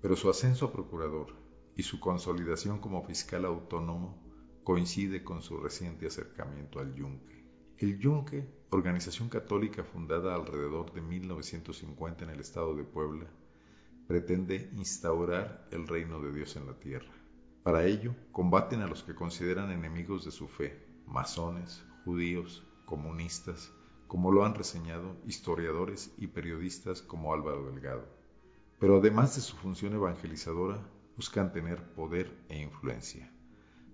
Pero 0.00 0.16
su 0.16 0.30
ascenso 0.30 0.64
a 0.66 0.72
procurador 0.72 1.34
y 1.76 1.82
su 1.82 2.00
consolidación 2.00 2.80
como 2.80 3.04
fiscal 3.04 3.44
autónomo 3.44 4.18
coincide 4.64 5.22
con 5.22 5.42
su 5.42 5.58
reciente 5.58 6.06
acercamiento 6.06 6.80
al 6.80 6.94
Yunque. 6.94 7.35
El 7.78 7.98
Yunque, 7.98 8.48
organización 8.70 9.28
católica 9.28 9.84
fundada 9.84 10.34
alrededor 10.34 10.94
de 10.94 11.02
1950 11.02 12.24
en 12.24 12.30
el 12.30 12.40
estado 12.40 12.74
de 12.74 12.84
Puebla, 12.84 13.26
pretende 14.08 14.70
instaurar 14.72 15.68
el 15.70 15.86
reino 15.86 16.18
de 16.22 16.32
Dios 16.32 16.56
en 16.56 16.66
la 16.66 16.72
tierra. 16.78 17.12
Para 17.62 17.84
ello, 17.84 18.14
combaten 18.32 18.80
a 18.80 18.86
los 18.86 19.02
que 19.02 19.14
consideran 19.14 19.70
enemigos 19.70 20.24
de 20.24 20.30
su 20.30 20.48
fe, 20.48 20.86
masones, 21.04 21.84
judíos, 22.06 22.66
comunistas, 22.86 23.70
como 24.06 24.32
lo 24.32 24.46
han 24.46 24.54
reseñado 24.54 25.14
historiadores 25.26 26.14
y 26.16 26.28
periodistas 26.28 27.02
como 27.02 27.34
Álvaro 27.34 27.70
Delgado. 27.70 28.08
Pero 28.78 28.96
además 28.96 29.36
de 29.36 29.42
su 29.42 29.54
función 29.54 29.92
evangelizadora, 29.92 30.80
buscan 31.14 31.52
tener 31.52 31.92
poder 31.92 32.42
e 32.48 32.58
influencia. 32.58 33.30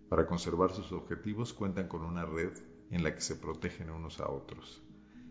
Para 0.09 0.29
conservar 0.29 0.71
sus 0.71 0.93
objetivos 0.93 1.53
cuentan 1.53 1.89
con 1.89 2.05
una 2.05 2.25
red 2.25 2.53
en 2.93 3.03
la 3.03 3.13
que 3.13 3.21
se 3.21 3.35
protegen 3.35 3.91
unos 3.91 4.21
a 4.21 4.31
otros. 4.31 4.81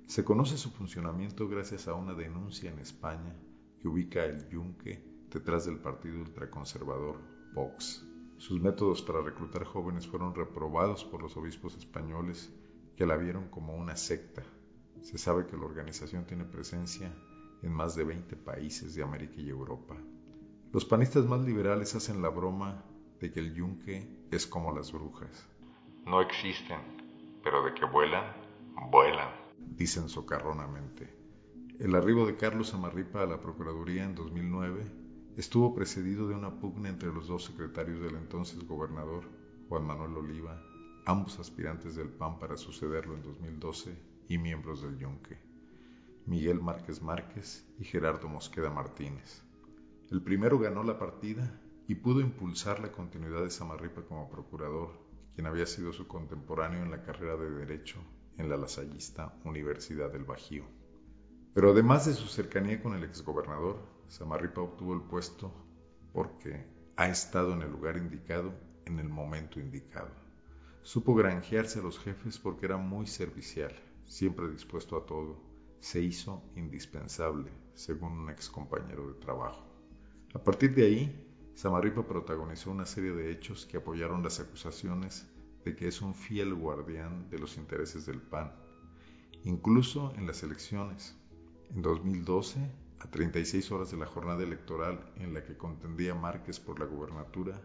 Se 0.07 0.26
conoce 0.26 0.57
su 0.57 0.72
funcionamiento 0.72 1.47
gracias 1.47 1.88
a 1.88 1.93
una 1.93 2.14
denuncia 2.14 2.70
en 2.70 2.80
España 2.80 3.34
que 3.80 3.88
ubica 3.88 4.26
el 4.26 4.49
yunque 4.49 5.01
detrás 5.30 5.66
del 5.66 5.80
partido 5.80 6.20
ultraconservador 6.20 7.22
Vox. 7.53 8.05
Sus 8.38 8.59
métodos 8.59 9.01
para 9.01 9.22
reclutar 9.22 9.64
jóvenes 9.64 10.05
fueron 10.05 10.36
reprobados 10.36 11.05
por 11.05 11.22
los 11.22 11.38
obispos 11.38 11.78
españoles 11.78 12.51
que 12.97 13.05
la 13.05 13.16
vieron 13.16 13.47
como 13.47 13.76
una 13.76 13.95
secta 13.95 14.43
se 15.01 15.18
sabe 15.18 15.47
que 15.47 15.57
la 15.57 15.66
organización 15.66 16.26
tiene 16.26 16.45
presencia 16.45 17.12
en 17.64 17.74
más 17.74 17.95
de 17.95 18.03
20 18.03 18.36
países 18.38 18.95
de 18.95 19.03
América 19.03 19.36
y 19.38 19.49
Europa. 19.49 19.95
Los 20.72 20.86
panistas 20.86 21.26
más 21.26 21.41
liberales 21.41 21.95
hacen 21.95 22.22
la 22.22 22.30
broma 22.30 22.86
de 23.20 23.32
que 23.32 23.39
el 23.39 23.53
yunque 23.53 24.07
es 24.32 24.47
como 24.47 24.72
las 24.72 24.91
brujas. 24.91 25.47
No 26.05 26.22
existen, 26.22 26.80
pero 27.43 27.63
de 27.63 27.73
que 27.73 27.85
vuelan, 27.85 28.25
vuelan, 28.91 29.29
dicen 29.75 30.09
socarronamente. 30.09 31.13
El 31.79 31.95
arribo 31.95 32.25
de 32.25 32.37
Carlos 32.37 32.73
Amarripa 32.73 33.23
a 33.23 33.25
la 33.25 33.41
Procuraduría 33.41 34.03
en 34.03 34.15
2009 34.15 34.85
estuvo 35.37 35.73
precedido 35.73 36.27
de 36.27 36.35
una 36.35 36.59
pugna 36.59 36.89
entre 36.89 37.11
los 37.11 37.27
dos 37.27 37.45
secretarios 37.45 38.01
del 38.01 38.15
entonces 38.15 38.67
gobernador, 38.67 39.23
Juan 39.69 39.85
Manuel 39.85 40.17
Oliva, 40.17 40.61
ambos 41.05 41.39
aspirantes 41.39 41.95
del 41.95 42.09
PAN 42.09 42.37
para 42.37 42.57
sucederlo 42.57 43.15
en 43.15 43.23
2012 43.23 43.97
y 44.27 44.37
miembros 44.37 44.83
del 44.83 44.97
Yunque, 44.97 45.39
Miguel 46.25 46.61
Márquez 46.61 47.01
Márquez 47.01 47.65
y 47.79 47.85
Gerardo 47.85 48.27
Mosqueda 48.27 48.69
Martínez. 48.69 49.41
El 50.11 50.21
primero 50.21 50.59
ganó 50.59 50.83
la 50.83 50.99
partida 50.99 51.59
y 51.87 51.95
pudo 51.95 52.21
impulsar 52.21 52.79
la 52.79 52.91
continuidad 52.91 53.43
de 53.43 53.49
Samarripa 53.49 54.03
como 54.03 54.29
procurador, 54.29 54.91
quien 55.34 55.47
había 55.47 55.65
sido 55.65 55.93
su 55.93 56.07
contemporáneo 56.07 56.84
en 56.84 56.91
la 56.91 57.03
carrera 57.03 57.38
de 57.38 57.49
Derecho 57.49 57.99
en 58.38 58.49
la 58.49 58.57
lasallista 58.57 59.34
Universidad 59.43 60.11
del 60.11 60.23
Bajío. 60.23 60.63
Pero 61.53 61.71
además 61.71 62.05
de 62.05 62.13
su 62.13 62.27
cercanía 62.27 62.82
con 62.82 62.95
el 62.95 63.03
exgobernador, 63.03 63.77
Samarripa 64.07 64.61
obtuvo 64.61 64.93
el 64.93 65.01
puesto 65.01 65.53
porque 66.13 66.65
ha 66.95 67.07
estado 67.07 67.53
en 67.53 67.61
el 67.61 67.71
lugar 67.71 67.97
indicado 67.97 68.53
en 68.86 68.99
el 68.99 69.09
momento 69.09 69.59
indicado. 69.59 70.09
Supo 70.84 71.13
granjearse 71.13 71.79
a 71.79 71.84
los 71.84 71.99
jefes 71.99 72.39
porque 72.39 72.65
era 72.65 72.77
muy 72.77 73.07
servicial 73.07 73.73
siempre 74.11 74.49
dispuesto 74.49 74.97
a 74.97 75.05
todo, 75.05 75.41
se 75.79 76.01
hizo 76.01 76.43
indispensable, 76.57 77.49
según 77.73 78.11
un 78.11 78.29
ex 78.29 78.49
compañero 78.49 79.07
de 79.07 79.13
trabajo. 79.13 79.65
A 80.34 80.43
partir 80.43 80.75
de 80.75 80.86
ahí, 80.86 81.30
Samarripa 81.62 82.07
protagonizó 82.07 82.72
una 82.72 82.88
serie 82.88 83.12
de 83.12 83.32
hechos 83.32 83.68
que 83.68 83.78
apoyaron 83.78 84.24
las 84.24 84.39
acusaciones 84.39 85.28
de 85.64 85.76
que 85.76 85.88
es 85.88 86.01
un 86.01 86.16
fiel 86.16 86.55
guardián 86.55 87.30
de 87.30 87.38
los 87.38 87.55
intereses 87.55 88.07
del 88.07 88.20
PAN, 88.20 88.51
incluso 89.43 90.12
en 90.16 90.26
las 90.26 90.41
elecciones. 90.41 91.16
En 91.70 91.84
2012, 91.84 92.57
a 92.97 93.12
36 93.12 93.72
horas 93.72 93.91
de 93.91 93.97
la 93.97 94.07
jornada 94.07 94.41
electoral 94.41 95.14
en 95.18 95.36
la 95.36 95.43
que 95.43 95.55
contendía 95.55 96.16
Márquez 96.16 96.59
por 96.59 96.80
la 96.80 96.88
gubernatura, 96.88 97.62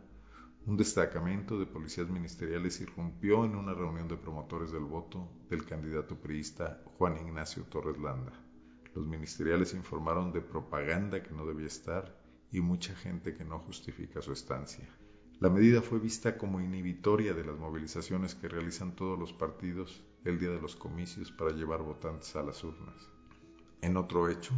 un 0.66 0.76
destacamento 0.76 1.58
de 1.58 1.64
policías 1.64 2.10
ministeriales 2.10 2.82
irrumpió 2.82 3.46
en 3.46 3.56
una 3.56 3.72
reunión 3.72 4.08
de 4.08 4.18
promotores 4.18 4.72
del 4.72 4.84
voto 4.84 5.26
del 5.48 5.64
candidato 5.64 6.16
priista 6.16 6.82
Juan 6.98 7.16
Ignacio 7.16 7.62
Torres 7.62 7.96
Landa. 7.96 8.34
Los 8.94 9.06
ministeriales 9.06 9.72
informaron 9.72 10.34
de 10.34 10.42
propaganda 10.42 11.22
que 11.22 11.30
no 11.30 11.46
debía 11.46 11.68
estar 11.68 12.25
y 12.52 12.60
mucha 12.60 12.94
gente 12.94 13.34
que 13.34 13.44
no 13.44 13.58
justifica 13.58 14.22
su 14.22 14.32
estancia. 14.32 14.88
La 15.38 15.50
medida 15.50 15.82
fue 15.82 15.98
vista 15.98 16.38
como 16.38 16.60
inhibitoria 16.60 17.34
de 17.34 17.44
las 17.44 17.58
movilizaciones 17.58 18.34
que 18.34 18.48
realizan 18.48 18.96
todos 18.96 19.18
los 19.18 19.32
partidos 19.32 20.02
el 20.24 20.38
día 20.38 20.50
de 20.50 20.60
los 20.60 20.76
comicios 20.76 21.30
para 21.30 21.50
llevar 21.50 21.82
votantes 21.82 22.34
a 22.36 22.42
las 22.42 22.64
urnas. 22.64 23.10
En 23.82 23.96
otro 23.96 24.30
hecho, 24.30 24.54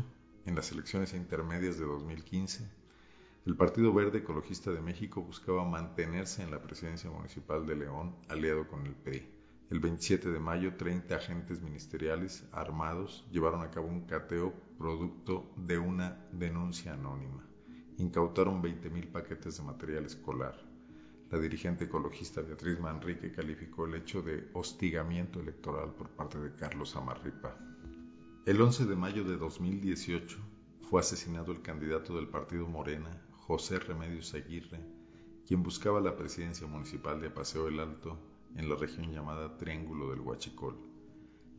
en 0.47 0.55
las 0.55 0.70
elecciones 0.70 1.14
intermedias 1.14 1.78
de 1.78 1.84
2015, 1.84 2.64
el 3.45 3.57
Partido 3.57 3.93
Verde 3.93 4.18
Ecologista 4.18 4.70
de 4.70 4.80
México 4.80 5.22
buscaba 5.22 5.64
mantenerse 5.64 6.43
en 6.43 6.51
la 6.51 6.62
presidencia 6.62 7.11
municipal 7.11 7.66
de 7.66 7.76
León 7.76 8.14
aliado 8.28 8.68
con 8.68 8.86
el 8.86 8.95
PRI. 8.95 9.26
El 9.70 9.80
27 9.80 10.30
de 10.30 10.39
mayo, 10.39 10.76
30 10.76 11.14
agentes 11.16 11.61
ministeriales 11.61 12.47
armados 12.53 13.26
llevaron 13.30 13.62
a 13.62 13.70
cabo 13.70 13.89
un 13.89 14.07
cateo 14.07 14.55
producto 14.78 15.53
de 15.57 15.78
una 15.78 16.24
denuncia 16.32 16.95
anónima. 16.95 17.45
Incautaron 17.99 18.62
20.000 18.62 19.11
paquetes 19.11 19.57
de 19.57 19.64
material 19.64 20.05
escolar. 20.07 20.55
La 21.30 21.38
dirigente 21.38 21.86
ecologista 21.86 22.40
Beatriz 22.40 22.78
Manrique 22.78 23.32
calificó 23.32 23.86
el 23.86 23.96
hecho 23.96 24.22
de 24.22 24.49
hostigamiento 24.53 25.40
electoral 25.40 25.92
por 25.94 26.09
parte 26.11 26.38
de 26.38 26.55
Carlos 26.55 26.94
Amarripa. 26.94 27.59
El 28.46 28.62
11 28.62 28.86
de 28.86 28.94
mayo 28.94 29.24
de 29.24 29.36
2018 29.36 30.38
fue 30.88 31.01
asesinado 31.01 31.51
el 31.51 31.61
candidato 31.61 32.14
del 32.14 32.28
partido 32.28 32.68
Morena, 32.68 33.20
José 33.32 33.80
Remedios 33.80 34.32
Aguirre, 34.32 34.80
quien 35.44 35.64
buscaba 35.64 36.01
la 36.01 36.16
presidencia 36.16 36.68
municipal 36.68 37.20
de 37.20 37.30
Paseo 37.30 37.66
el 37.66 37.80
Alto 37.80 38.16
en 38.55 38.68
la 38.68 38.76
región 38.76 39.12
llamada 39.12 39.59
Triángulo 39.59 40.09
del 40.11 40.20
Huachicol. 40.20 40.78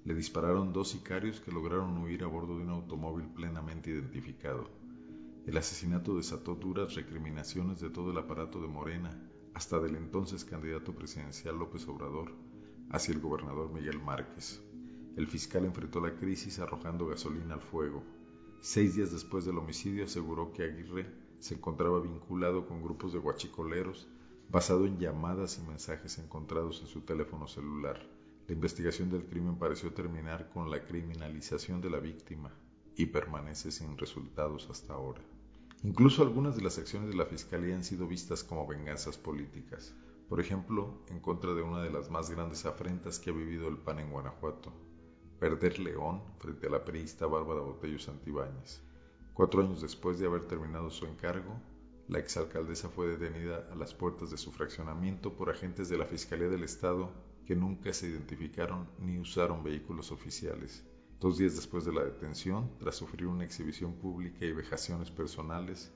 Le 0.06 0.14
dispararon 0.14 0.72
dos 0.72 0.88
sicarios 0.90 1.42
que 1.42 1.52
lograron 1.52 1.98
huir 1.98 2.24
a 2.24 2.28
bordo 2.28 2.58
de 2.58 2.64
un 2.64 2.70
automóvil 2.70 3.28
plenamente 3.28 3.90
identificado. 3.90 4.79
El 5.50 5.58
asesinato 5.58 6.16
desató 6.16 6.54
duras 6.54 6.94
recriminaciones 6.94 7.80
de 7.80 7.90
todo 7.90 8.12
el 8.12 8.20
aparato 8.20 8.62
de 8.62 8.68
Morena, 8.68 9.20
hasta 9.56 9.80
del 9.80 9.96
entonces 9.96 10.46
candidato 10.46 10.94
presidencial 10.94 11.58
López 11.58 11.88
Obrador, 11.88 12.34
hacia 12.92 13.16
el 13.16 13.20
gobernador 13.20 13.74
Miguel 13.74 14.00
Márquez. 14.00 14.62
El 15.18 15.26
fiscal 15.26 15.66
enfrentó 15.66 16.02
la 16.02 16.16
crisis 16.16 16.60
arrojando 16.60 17.08
gasolina 17.08 17.56
al 17.56 17.64
fuego. 17.64 18.04
Seis 18.62 18.96
días 18.96 19.12
después 19.12 19.44
del 19.44 19.58
homicidio 19.58 20.06
aseguró 20.06 20.54
que 20.54 20.62
Aguirre 20.62 21.08
se 21.40 21.56
encontraba 21.56 22.00
vinculado 22.00 22.68
con 22.68 22.84
grupos 22.84 23.12
de 23.14 23.18
guachicoleros 23.18 24.08
basado 24.52 24.86
en 24.86 25.00
llamadas 25.00 25.58
y 25.58 25.68
mensajes 25.68 26.20
encontrados 26.20 26.80
en 26.82 26.88
su 26.88 27.02
teléfono 27.02 27.48
celular. 27.48 28.08
La 28.48 28.54
investigación 28.54 29.10
del 29.10 29.26
crimen 29.26 29.58
pareció 29.58 29.92
terminar 29.94 30.52
con 30.54 30.70
la 30.70 30.86
criminalización 30.86 31.82
de 31.82 31.90
la 31.90 32.00
víctima 32.00 32.54
y 32.96 33.08
permanece 33.08 33.72
sin 33.72 33.98
resultados 33.98 34.70
hasta 34.70 34.94
ahora. 34.94 35.24
Incluso 35.82 36.24
algunas 36.24 36.58
de 36.58 36.62
las 36.62 36.78
acciones 36.78 37.10
de 37.10 37.16
la 37.16 37.26
Fiscalía 37.26 37.74
han 37.74 37.86
sido 37.86 38.06
vistas 38.06 38.44
como 38.44 38.68
venganzas 38.68 39.18
políticas, 39.18 39.96
por 40.28 40.42
ejemplo, 40.42 41.06
en 41.08 41.22
contra 41.22 41.54
de 41.54 41.62
una 41.62 41.82
de 41.82 41.90
las 41.90 42.12
más 42.12 42.30
grandes 42.30 42.66
afrentas 42.66 43.18
que 43.18 43.30
ha 43.30 43.34
vivido 43.34 43.70
el 43.70 43.78
PAN 43.78 44.00
en 44.00 44.12
Guanajuato, 44.12 44.74
perder 45.40 45.80
León 45.80 46.22
frente 46.38 46.68
a 46.68 46.70
la 46.70 46.84
periodista 46.84 47.28
Bárbara 47.28 47.62
Botello 47.62 47.98
Santibáñez. 47.98 48.82
Cuatro 49.34 49.62
años 49.62 49.82
después 49.82 50.20
de 50.20 50.28
haber 50.28 50.44
terminado 50.50 50.90
su 50.90 51.06
encargo, 51.06 51.62
la 52.10 52.20
exalcaldesa 52.20 52.90
fue 52.90 53.08
detenida 53.08 53.66
a 53.72 53.76
las 53.76 53.94
puertas 53.94 54.32
de 54.32 54.38
su 54.38 54.52
fraccionamiento 54.52 55.34
por 55.38 55.50
agentes 55.50 55.88
de 55.88 55.98
la 55.98 56.06
Fiscalía 56.06 56.50
del 56.50 56.64
Estado 56.64 57.10
que 57.46 57.56
nunca 57.56 57.94
se 57.94 58.10
identificaron 58.10 58.90
ni 59.00 59.18
usaron 59.18 59.64
vehículos 59.64 60.12
oficiales. 60.12 60.84
Dos 61.20 61.38
días 61.38 61.54
después 61.58 61.84
de 61.84 61.92
la 61.92 62.06
detención, 62.06 62.72
tras 62.80 62.96
sufrir 62.96 63.28
una 63.28 63.44
exhibición 63.44 63.92
pública 63.96 64.46
y 64.46 64.54
vejaciones 64.54 65.12
personales, 65.12 65.92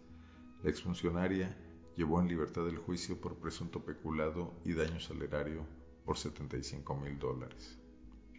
la 0.62 0.70
exfuncionaria 0.70 1.58
llevó 1.96 2.20
en 2.20 2.28
libertad 2.28 2.68
el 2.68 2.78
juicio 2.78 3.22
por 3.22 3.38
presunto 3.38 3.86
peculado 3.86 4.54
y 4.66 4.74
daño 4.74 5.00
salerario 5.00 5.66
por 6.04 6.18
75 6.18 6.94
mil 6.98 7.18
dólares. 7.20 7.80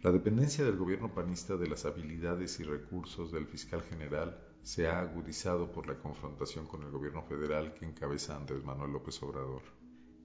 La 0.03 0.11
dependencia 0.11 0.63
del 0.63 0.77
gobierno 0.77 1.11
panista 1.11 1.57
de 1.57 1.67
las 1.67 1.85
habilidades 1.85 2.59
y 2.59 2.63
recursos 2.63 3.31
del 3.31 3.47
fiscal 3.47 3.81
general 3.81 4.39
se 4.61 4.87
ha 4.87 4.99
agudizado 4.99 5.71
por 5.71 5.87
la 5.87 5.97
confrontación 5.97 6.67
con 6.67 6.83
el 6.83 6.91
gobierno 6.91 7.23
federal 7.23 7.73
que 7.73 7.85
encabeza 7.85 8.35
Andrés 8.35 8.63
Manuel 8.63 8.91
López 8.91 9.23
Obrador. 9.23 9.63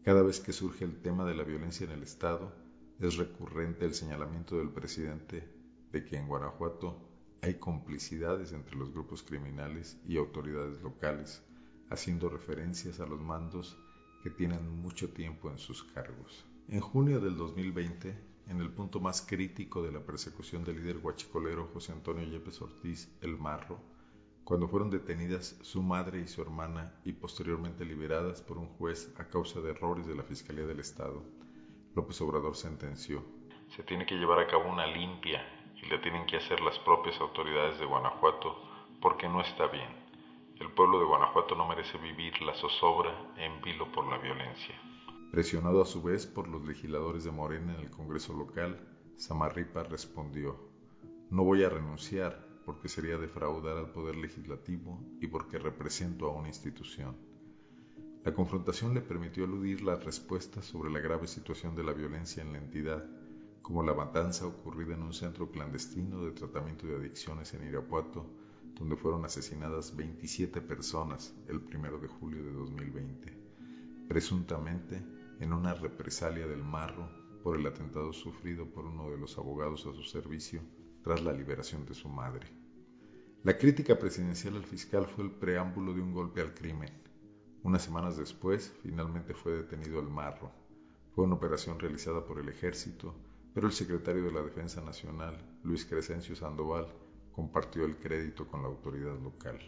Cada 0.05 0.23
vez 0.23 0.41
que 0.41 0.53
surge 0.53 0.85
el 0.85 1.01
tema 1.01 1.25
de 1.25 1.37
la 1.37 1.45
violencia 1.45 1.87
en 1.87 1.93
el 1.93 2.03
Estado, 2.03 2.53
es 2.99 3.17
recurrente 3.17 3.87
el 3.87 3.95
señalamiento 3.95 4.59
del 4.59 4.69
presidente 4.69 5.60
de 5.93 6.05
que 6.05 6.17
en 6.17 6.29
Guanajuato 6.29 7.11
hay 7.43 7.55
complicidades 7.55 8.53
entre 8.53 8.77
los 8.77 8.93
grupos 8.93 9.23
criminales 9.23 9.99
y 10.07 10.19
autoridades 10.19 10.81
locales, 10.83 11.43
haciendo 11.89 12.29
referencias 12.29 13.01
a 13.01 13.07
los 13.07 13.21
mandos 13.21 13.79
que 14.23 14.31
tienen 14.31 14.83
mucho 14.83 15.11
tiempo 15.11 15.51
en 15.51 15.59
sus 15.59 15.83
cargos. 15.83 16.45
En 16.69 16.81
junio 16.81 17.19
del 17.21 17.37
2020, 17.37 18.15
en 18.49 18.61
el 18.61 18.71
punto 18.71 19.01
más 19.01 19.23
crítico 19.23 19.83
de 19.83 19.93
la 19.93 20.01
persecución 20.01 20.65
del 20.65 20.77
líder 20.77 20.99
guachicolero 20.99 21.71
José 21.73 21.93
Antonio 21.93 22.25
Yepes 22.25 22.61
Ortiz, 22.61 23.11
el 23.23 23.39
Marro, 23.39 23.81
cuando 24.45 24.69
fueron 24.69 24.91
detenidas 24.91 25.57
su 25.63 25.83
madre 25.83 26.21
y 26.21 26.27
su 26.27 26.43
hermana 26.43 26.93
y 27.05 27.13
posteriormente 27.13 27.85
liberadas 27.85 28.43
por 28.43 28.59
un 28.59 28.67
juez 28.67 29.13
a 29.17 29.29
causa 29.29 29.61
de 29.61 29.71
errores 29.71 30.07
de 30.07 30.15
la 30.15 30.25
Fiscalía 30.25 30.67
del 30.67 30.81
Estado, 30.81 31.23
López 31.95 32.21
Obrador 32.21 32.57
sentenció. 32.57 33.25
Se 33.75 33.83
tiene 33.85 34.05
que 34.05 34.17
llevar 34.17 34.41
a 34.41 34.47
cabo 34.47 34.71
una 34.71 34.87
limpia 34.87 35.60
y 35.83 35.87
la 35.87 36.01
tienen 36.01 36.27
que 36.27 36.37
hacer 36.37 36.61
las 36.61 36.79
propias 36.81 37.21
autoridades 37.21 37.79
de 37.79 37.87
Guanajuato 37.87 38.57
porque 39.01 39.29
no 39.29 39.41
está 39.41 39.67
bien. 39.69 39.89
El 40.59 40.71
pueblo 40.73 40.99
de 40.99 41.07
Guanajuato 41.07 41.55
no 41.55 41.67
merece 41.67 41.97
vivir 41.99 42.41
la 42.43 42.55
zozobra 42.55 43.33
en 43.37 43.63
vilo 43.63 43.91
por 43.93 44.07
la 44.07 44.19
violencia. 44.19 44.75
Presionado 45.33 45.81
a 45.81 45.87
su 45.87 46.03
vez 46.03 46.27
por 46.27 46.49
los 46.49 46.63
legisladores 46.67 47.25
de 47.25 47.31
Morena 47.31 47.75
en 47.75 47.81
el 47.81 47.91
Congreso 47.91 48.35
local, 48.35 48.79
Samarripa 49.17 49.85
respondió, 49.85 50.59
no 51.31 51.45
voy 51.45 51.65
a 51.65 51.71
renunciar 51.71 52.45
porque 52.65 52.89
sería 52.89 53.17
defraudar 53.17 53.79
al 53.79 53.91
Poder 53.91 54.17
Legislativo 54.17 55.01
y 55.21 55.29
porque 55.29 55.59
represento 55.59 56.27
a 56.27 56.33
una 56.33 56.49
institución. 56.49 57.17
La 58.25 58.35
confrontación 58.35 58.93
le 58.93 59.01
permitió 59.01 59.45
eludir 59.45 59.83
las 59.83 60.05
respuestas 60.05 60.67
sobre 60.67 60.91
la 60.91 61.01
grave 61.01 61.27
situación 61.27 61.75
de 61.75 61.85
la 61.85 61.93
violencia 61.93 62.43
en 62.43 62.53
la 62.53 62.59
entidad, 62.59 63.09
como 63.63 63.83
la 63.83 63.95
matanza 63.95 64.47
ocurrida 64.47 64.95
en 64.95 65.03
un 65.03 65.13
centro 65.13 65.51
clandestino 65.51 66.25
de 66.25 66.33
tratamiento 66.33 66.87
de 66.87 66.97
adicciones 66.97 67.55
en 67.55 67.69
Irapuato, 67.69 68.27
donde 68.75 68.97
fueron 68.97 69.25
asesinadas 69.25 69.95
27 69.95 70.61
personas 70.63 71.35
el 71.49 71.59
1 71.59 71.99
de 71.99 72.09
julio 72.09 72.43
de 72.43 72.53
2020, 72.53 73.39
presuntamente 74.09 75.03
en 75.41 75.53
una 75.53 75.75
represalia 75.75 76.47
del 76.47 76.63
Marro 76.63 77.09
por 77.43 77.57
el 77.57 77.67
atentado 77.67 78.13
sufrido 78.13 78.67
por 78.67 78.85
uno 78.85 79.11
de 79.11 79.19
los 79.19 79.39
abogados 79.39 79.87
a 79.87 79.93
su 79.93 80.03
servicio 80.03 80.61
tras 81.03 81.23
la 81.23 81.33
liberación 81.33 81.87
de 81.87 81.95
su 81.95 82.09
madre. 82.09 82.47
La 83.43 83.57
crítica 83.57 83.99
presidencial 83.99 84.57
al 84.57 84.65
fiscal 84.65 85.07
fue 85.07 85.25
el 85.25 85.31
preámbulo 85.31 85.95
de 85.95 86.03
un 86.03 86.13
golpe 86.13 86.43
al 86.43 86.53
crimen. 86.53 86.91
Unas 87.63 87.83
semanas 87.83 88.19
después, 88.19 88.75
finalmente 88.83 89.33
fue 89.35 89.53
detenido 89.53 89.99
el 90.01 90.09
Marro. 90.09 90.53
Fue 91.15 91.25
una 91.25 91.37
operación 91.37 91.79
realizada 91.79 92.25
por 92.25 92.39
el 92.39 92.51
ejército, 92.51 93.15
pero 93.55 93.67
el 93.67 93.73
secretario 93.73 94.25
de 94.25 94.33
la 94.33 94.43
Defensa 94.43 94.81
Nacional, 94.81 95.37
Luis 95.63 95.85
Crescencio 95.85 96.37
Sandoval, 96.37 96.87
compartió 97.33 97.85
el 97.85 97.97
crédito 97.97 98.47
con 98.47 98.63
la 98.63 98.69
autoridad 98.69 99.19
local. 99.19 99.59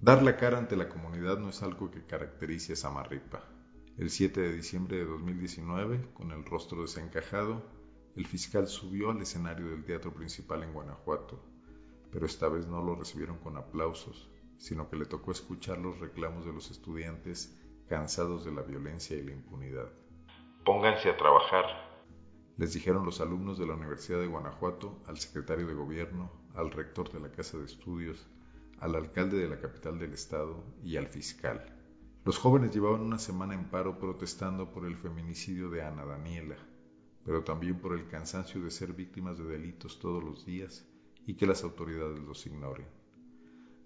Dar 0.00 0.22
la 0.22 0.36
cara 0.36 0.56
ante 0.56 0.76
la 0.76 0.88
comunidad 0.88 1.38
no 1.38 1.50
es 1.50 1.62
algo 1.62 1.90
que 1.90 2.06
caracterice 2.06 2.72
a 2.72 2.76
Samarripa. 2.76 3.44
El 3.98 4.08
7 4.08 4.40
de 4.40 4.52
diciembre 4.52 4.96
de 4.96 5.04
2019, 5.04 6.12
con 6.14 6.30
el 6.30 6.42
rostro 6.46 6.80
desencajado, 6.82 7.62
el 8.16 8.26
fiscal 8.26 8.66
subió 8.66 9.10
al 9.10 9.20
escenario 9.20 9.68
del 9.68 9.84
teatro 9.84 10.14
principal 10.14 10.62
en 10.62 10.72
Guanajuato, 10.72 11.44
pero 12.10 12.24
esta 12.24 12.48
vez 12.48 12.66
no 12.66 12.82
lo 12.82 12.94
recibieron 12.94 13.38
con 13.38 13.58
aplausos, 13.58 14.30
sino 14.56 14.88
que 14.88 14.96
le 14.96 15.04
tocó 15.04 15.32
escuchar 15.32 15.78
los 15.78 15.98
reclamos 16.00 16.46
de 16.46 16.52
los 16.54 16.70
estudiantes 16.70 17.59
cansados 17.90 18.44
de 18.44 18.52
la 18.52 18.62
violencia 18.62 19.16
y 19.16 19.22
la 19.24 19.32
impunidad. 19.32 19.90
Pónganse 20.64 21.10
a 21.10 21.16
trabajar, 21.16 21.64
les 22.56 22.72
dijeron 22.72 23.04
los 23.04 23.20
alumnos 23.20 23.58
de 23.58 23.66
la 23.66 23.74
Universidad 23.74 24.20
de 24.20 24.28
Guanajuato 24.28 25.02
al 25.08 25.18
secretario 25.18 25.66
de 25.66 25.74
Gobierno, 25.74 26.30
al 26.54 26.70
rector 26.70 27.10
de 27.10 27.18
la 27.18 27.32
Casa 27.32 27.58
de 27.58 27.64
Estudios, 27.64 28.28
al 28.78 28.94
alcalde 28.94 29.38
de 29.38 29.48
la 29.48 29.60
capital 29.60 29.98
del 29.98 30.12
estado 30.12 30.62
y 30.84 30.98
al 30.98 31.08
fiscal. 31.08 31.66
Los 32.24 32.38
jóvenes 32.38 32.72
llevaban 32.72 33.00
una 33.00 33.18
semana 33.18 33.54
en 33.54 33.68
paro 33.70 33.98
protestando 33.98 34.70
por 34.70 34.86
el 34.86 34.96
feminicidio 34.96 35.68
de 35.68 35.82
Ana 35.82 36.04
Daniela, 36.04 36.58
pero 37.24 37.42
también 37.42 37.80
por 37.80 37.94
el 37.94 38.06
cansancio 38.06 38.62
de 38.62 38.70
ser 38.70 38.92
víctimas 38.92 39.36
de 39.36 39.46
delitos 39.46 39.98
todos 39.98 40.22
los 40.22 40.46
días 40.46 40.86
y 41.26 41.34
que 41.34 41.46
las 41.46 41.64
autoridades 41.64 42.20
los 42.20 42.46
ignoren. 42.46 42.86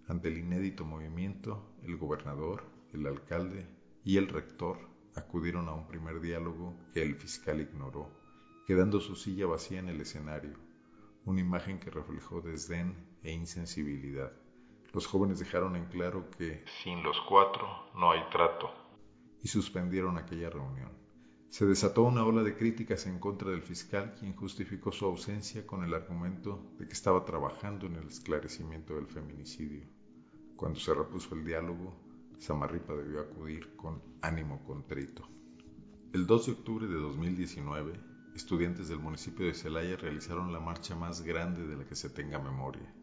Ante 0.08 0.28
el 0.28 0.36
inédito 0.36 0.84
movimiento, 0.84 1.74
el 1.82 1.96
gobernador, 1.96 2.64
el 2.92 3.06
alcalde 3.06 3.66
y 4.04 4.18
el 4.18 4.28
rector 4.28 4.78
acudieron 5.16 5.68
a 5.68 5.72
un 5.72 5.86
primer 5.86 6.20
diálogo 6.20 6.76
que 6.92 7.02
el 7.02 7.16
fiscal 7.16 7.60
ignoró, 7.60 8.10
quedando 8.66 9.00
su 9.00 9.16
silla 9.16 9.46
vacía 9.46 9.78
en 9.78 9.88
el 9.88 10.00
escenario, 10.00 10.58
una 11.24 11.40
imagen 11.40 11.80
que 11.80 11.90
reflejó 11.90 12.40
desdén 12.42 12.94
e 13.22 13.32
insensibilidad. 13.32 14.32
Los 14.92 15.06
jóvenes 15.06 15.38
dejaron 15.38 15.74
en 15.74 15.86
claro 15.86 16.28
que 16.36 16.64
sin 16.82 17.02
los 17.02 17.20
cuatro 17.28 17.66
no 17.94 18.12
hay 18.12 18.20
trato 18.30 18.70
y 19.42 19.48
suspendieron 19.48 20.18
aquella 20.18 20.50
reunión. 20.50 20.92
Se 21.48 21.66
desató 21.66 22.02
una 22.02 22.24
ola 22.24 22.42
de 22.42 22.56
críticas 22.56 23.06
en 23.06 23.18
contra 23.18 23.50
del 23.50 23.62
fiscal, 23.62 24.14
quien 24.18 24.34
justificó 24.34 24.90
su 24.90 25.04
ausencia 25.04 25.66
con 25.66 25.84
el 25.84 25.94
argumento 25.94 26.72
de 26.78 26.86
que 26.86 26.92
estaba 26.92 27.24
trabajando 27.24 27.86
en 27.86 27.94
el 27.96 28.08
esclarecimiento 28.08 28.96
del 28.96 29.06
feminicidio. 29.06 29.86
Cuando 30.56 30.80
se 30.80 30.92
repuso 30.92 31.34
el 31.34 31.44
diálogo, 31.44 32.03
Samarripa 32.38 32.94
debió 32.94 33.20
acudir 33.20 33.74
con 33.76 34.02
ánimo 34.22 34.62
contrito. 34.64 35.28
El 36.12 36.26
2 36.26 36.46
de 36.46 36.52
octubre 36.52 36.86
de 36.86 36.94
2019, 36.94 37.92
estudiantes 38.34 38.88
del 38.88 38.98
municipio 38.98 39.46
de 39.46 39.54
Celaya 39.54 39.96
realizaron 39.96 40.52
la 40.52 40.60
marcha 40.60 40.94
más 40.94 41.22
grande 41.22 41.66
de 41.66 41.76
la 41.76 41.84
que 41.84 41.96
se 41.96 42.10
tenga 42.10 42.38
memoria. 42.38 42.94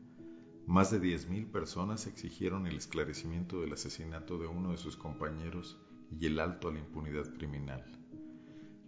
Más 0.67 0.91
de 0.91 1.01
10.000 1.01 1.51
personas 1.51 2.07
exigieron 2.07 2.67
el 2.67 2.77
esclarecimiento 2.77 3.61
del 3.61 3.73
asesinato 3.73 4.37
de 4.37 4.47
uno 4.47 4.71
de 4.71 4.77
sus 4.77 4.95
compañeros 4.95 5.77
y 6.11 6.27
el 6.27 6.39
alto 6.39 6.69
a 6.69 6.71
la 6.71 6.79
impunidad 6.79 7.33
criminal. 7.33 7.83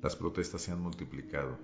Las 0.01 0.15
protestas 0.15 0.61
se 0.61 0.71
han 0.71 0.81
multiplicado 0.81 1.57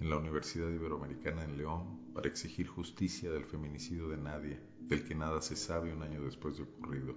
en 0.00 0.08
la 0.08 0.16
Universidad 0.16 0.70
Iberoamericana 0.70 1.44
en 1.44 1.58
León 1.58 2.12
para 2.14 2.28
exigir 2.28 2.66
justicia 2.66 3.30
del 3.30 3.44
feminicidio 3.44 4.08
de 4.08 4.16
Nadia, 4.16 4.62
del 4.80 5.04
que 5.04 5.14
nada 5.14 5.42
se 5.42 5.56
sabe 5.56 5.92
un 5.92 6.02
año 6.02 6.22
después 6.22 6.56
de 6.56 6.62
ocurrido. 6.62 7.14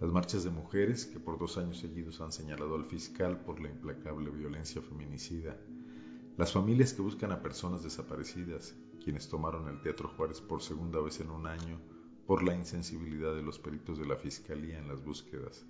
Las 0.00 0.12
marchas 0.12 0.44
de 0.44 0.50
mujeres 0.50 1.06
que 1.06 1.18
por 1.18 1.38
dos 1.38 1.58
años 1.58 1.78
seguidos 1.78 2.20
han 2.20 2.30
señalado 2.30 2.76
al 2.76 2.84
fiscal 2.84 3.40
por 3.40 3.60
la 3.60 3.68
implacable 3.68 4.30
violencia 4.30 4.80
feminicida, 4.80 5.58
las 6.36 6.52
familias 6.52 6.92
que 6.92 7.02
buscan 7.02 7.32
a 7.32 7.42
personas 7.42 7.82
desaparecidas, 7.82 8.76
quienes 9.02 9.28
tomaron 9.28 9.68
el 9.68 9.80
Teatro 9.80 10.08
Juárez 10.10 10.40
por 10.40 10.62
segunda 10.62 11.00
vez 11.00 11.18
en 11.18 11.30
un 11.30 11.48
año 11.48 11.80
por 12.28 12.44
la 12.44 12.54
insensibilidad 12.54 13.34
de 13.34 13.42
los 13.42 13.58
peritos 13.58 13.98
de 13.98 14.06
la 14.06 14.14
Fiscalía 14.14 14.78
en 14.78 14.86
las 14.86 15.02
búsquedas. 15.02 15.66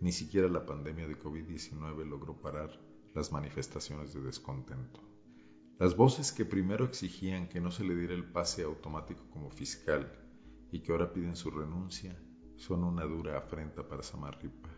Ni 0.00 0.12
siquiera 0.12 0.46
la 0.46 0.64
pandemia 0.64 1.08
de 1.08 1.18
COVID-19 1.18 2.06
logró 2.06 2.40
parar 2.40 2.78
las 3.14 3.32
manifestaciones 3.32 4.14
de 4.14 4.20
descontento. 4.20 5.00
Las 5.80 5.96
voces 5.96 6.30
que 6.30 6.44
primero 6.44 6.84
exigían 6.84 7.48
que 7.48 7.60
no 7.60 7.72
se 7.72 7.82
le 7.82 7.96
diera 7.96 8.14
el 8.14 8.30
pase 8.30 8.62
automático 8.62 9.24
como 9.30 9.50
fiscal 9.50 10.12
y 10.70 10.80
que 10.80 10.92
ahora 10.92 11.12
piden 11.12 11.34
su 11.34 11.50
renuncia 11.50 12.16
son 12.56 12.84
una 12.84 13.04
dura 13.04 13.38
afrenta 13.38 13.86
para 13.86 14.02
Samarripa. 14.02 14.68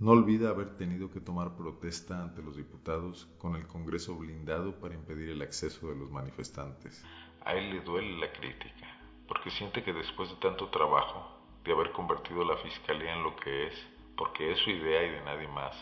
No 0.00 0.10
olvida 0.10 0.50
haber 0.50 0.76
tenido 0.76 1.10
que 1.10 1.20
tomar 1.20 1.56
protesta 1.56 2.22
ante 2.22 2.42
los 2.42 2.56
diputados 2.56 3.28
con 3.38 3.54
el 3.54 3.66
Congreso 3.66 4.16
blindado 4.16 4.78
para 4.80 4.94
impedir 4.94 5.30
el 5.30 5.42
acceso 5.42 5.88
de 5.88 5.96
los 5.96 6.10
manifestantes. 6.10 7.04
A 7.44 7.54
él 7.54 7.70
le 7.70 7.80
duele 7.80 8.18
la 8.18 8.32
crítica, 8.32 8.86
porque 9.28 9.50
siente 9.50 9.82
que 9.82 9.92
después 9.92 10.28
de 10.30 10.36
tanto 10.36 10.68
trabajo, 10.70 11.34
de 11.64 11.72
haber 11.72 11.92
convertido 11.92 12.44
la 12.44 12.56
Fiscalía 12.58 13.14
en 13.14 13.22
lo 13.22 13.36
que 13.36 13.68
es, 13.68 13.74
porque 14.16 14.52
es 14.52 14.58
su 14.58 14.70
idea 14.70 15.02
y 15.04 15.10
de 15.10 15.24
nadie 15.24 15.48
más, 15.48 15.74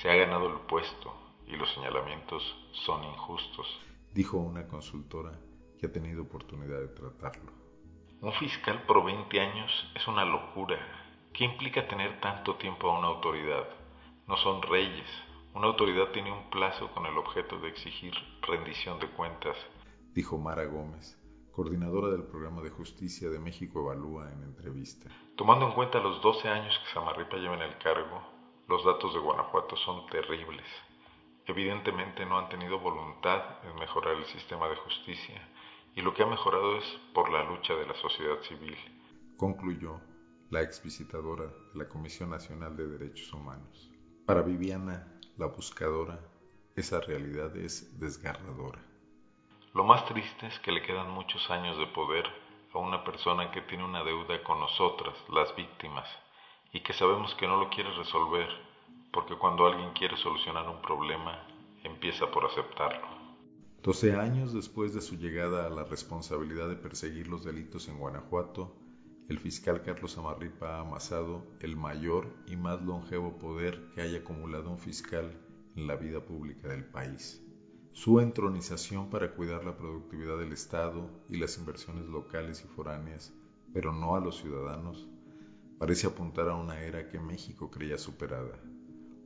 se 0.00 0.10
ha 0.10 0.14
ganado 0.14 0.48
el 0.48 0.60
puesto 0.66 1.12
y 1.46 1.56
los 1.56 1.72
señalamientos 1.74 2.42
son 2.72 3.02
injustos, 3.04 3.66
dijo 4.14 4.38
una 4.38 4.66
consultora 4.68 5.32
que 5.78 5.86
ha 5.86 5.92
tenido 5.92 6.22
oportunidad 6.22 6.78
de 6.78 6.88
tratarlo. 6.88 7.59
Un 8.22 8.34
fiscal 8.34 8.82
por 8.82 9.02
20 9.02 9.40
años 9.40 9.70
es 9.94 10.06
una 10.06 10.26
locura. 10.26 10.76
¿Qué 11.32 11.44
implica 11.44 11.88
tener 11.88 12.20
tanto 12.20 12.56
tiempo 12.56 12.90
a 12.90 12.98
una 12.98 13.08
autoridad? 13.08 13.66
No 14.28 14.36
son 14.36 14.60
reyes. 14.60 15.08
Una 15.54 15.68
autoridad 15.68 16.08
tiene 16.12 16.30
un 16.30 16.50
plazo 16.50 16.90
con 16.90 17.06
el 17.06 17.16
objeto 17.16 17.58
de 17.60 17.68
exigir 17.70 18.12
rendición 18.42 18.98
de 19.00 19.08
cuentas, 19.08 19.56
dijo 20.12 20.36
Mara 20.36 20.66
Gómez, 20.66 21.18
coordinadora 21.50 22.08
del 22.08 22.24
programa 22.24 22.60
de 22.60 22.68
justicia 22.68 23.30
de 23.30 23.38
México 23.38 23.80
Evalúa 23.80 24.30
en 24.30 24.42
entrevista. 24.42 25.08
Tomando 25.34 25.68
en 25.68 25.72
cuenta 25.72 25.98
los 25.98 26.20
12 26.20 26.46
años 26.46 26.78
que 26.78 26.92
Samarripa 26.92 27.38
lleva 27.38 27.54
en 27.54 27.62
el 27.62 27.78
cargo, 27.78 28.20
los 28.68 28.84
datos 28.84 29.14
de 29.14 29.20
Guanajuato 29.20 29.76
son 29.76 30.06
terribles. 30.08 30.66
Evidentemente 31.46 32.26
no 32.26 32.38
han 32.38 32.50
tenido 32.50 32.80
voluntad 32.80 33.64
en 33.64 33.76
mejorar 33.76 34.16
el 34.16 34.26
sistema 34.26 34.68
de 34.68 34.76
justicia 34.76 35.42
y 35.94 36.02
lo 36.02 36.14
que 36.14 36.22
ha 36.22 36.26
mejorado 36.26 36.76
es 36.76 36.84
por 37.14 37.30
la 37.30 37.44
lucha 37.44 37.74
de 37.74 37.86
la 37.86 37.94
sociedad 37.94 38.40
civil. 38.42 38.76
Concluyó 39.36 40.00
la 40.50 40.62
exvisitadora 40.62 41.46
de 41.46 41.78
la 41.78 41.88
Comisión 41.88 42.30
Nacional 42.30 42.76
de 42.76 42.86
Derechos 42.86 43.32
Humanos. 43.32 43.90
Para 44.26 44.42
Viviana, 44.42 45.06
la 45.36 45.46
buscadora, 45.46 46.20
esa 46.76 47.00
realidad 47.00 47.56
es 47.56 47.98
desgarradora. 48.00 48.80
Lo 49.74 49.84
más 49.84 50.04
triste 50.06 50.46
es 50.46 50.58
que 50.60 50.72
le 50.72 50.82
quedan 50.82 51.10
muchos 51.10 51.48
años 51.50 51.78
de 51.78 51.86
poder 51.86 52.24
a 52.72 52.78
una 52.78 53.04
persona 53.04 53.50
que 53.50 53.62
tiene 53.62 53.84
una 53.84 54.02
deuda 54.02 54.42
con 54.42 54.58
nosotras, 54.60 55.14
las 55.28 55.54
víctimas, 55.54 56.08
y 56.72 56.80
que 56.80 56.92
sabemos 56.92 57.34
que 57.34 57.46
no 57.46 57.56
lo 57.56 57.70
quiere 57.70 57.90
resolver, 57.92 58.48
porque 59.12 59.36
cuando 59.36 59.66
alguien 59.66 59.92
quiere 59.92 60.16
solucionar 60.16 60.68
un 60.68 60.80
problema, 60.82 61.46
empieza 61.82 62.30
por 62.30 62.44
aceptarlo. 62.44 63.19
Doce 63.82 64.12
años 64.12 64.52
después 64.52 64.92
de 64.92 65.00
su 65.00 65.16
llegada 65.16 65.66
a 65.66 65.70
la 65.70 65.84
responsabilidad 65.84 66.68
de 66.68 66.76
perseguir 66.76 67.28
los 67.28 67.44
delitos 67.44 67.88
en 67.88 67.98
Guanajuato, 67.98 68.76
el 69.26 69.38
fiscal 69.38 69.80
Carlos 69.80 70.18
Amarripa 70.18 70.76
ha 70.76 70.80
amasado 70.80 71.46
el 71.60 71.78
mayor 71.78 72.26
y 72.46 72.56
más 72.56 72.82
longevo 72.82 73.38
poder 73.38 73.80
que 73.94 74.02
haya 74.02 74.18
acumulado 74.18 74.68
un 74.68 74.78
fiscal 74.78 75.34
en 75.76 75.86
la 75.86 75.96
vida 75.96 76.20
pública 76.20 76.68
del 76.68 76.84
país. 76.84 77.42
Su 77.92 78.20
entronización 78.20 79.08
para 79.08 79.32
cuidar 79.32 79.64
la 79.64 79.78
productividad 79.78 80.36
del 80.36 80.52
Estado 80.52 81.08
y 81.30 81.38
las 81.38 81.56
inversiones 81.56 82.04
locales 82.04 82.62
y 82.62 82.68
foráneas, 82.68 83.32
pero 83.72 83.94
no 83.94 84.14
a 84.14 84.20
los 84.20 84.36
ciudadanos, 84.36 85.08
parece 85.78 86.06
apuntar 86.06 86.50
a 86.50 86.54
una 86.54 86.82
era 86.82 87.08
que 87.08 87.18
México 87.18 87.70
creía 87.70 87.96
superada. 87.96 88.60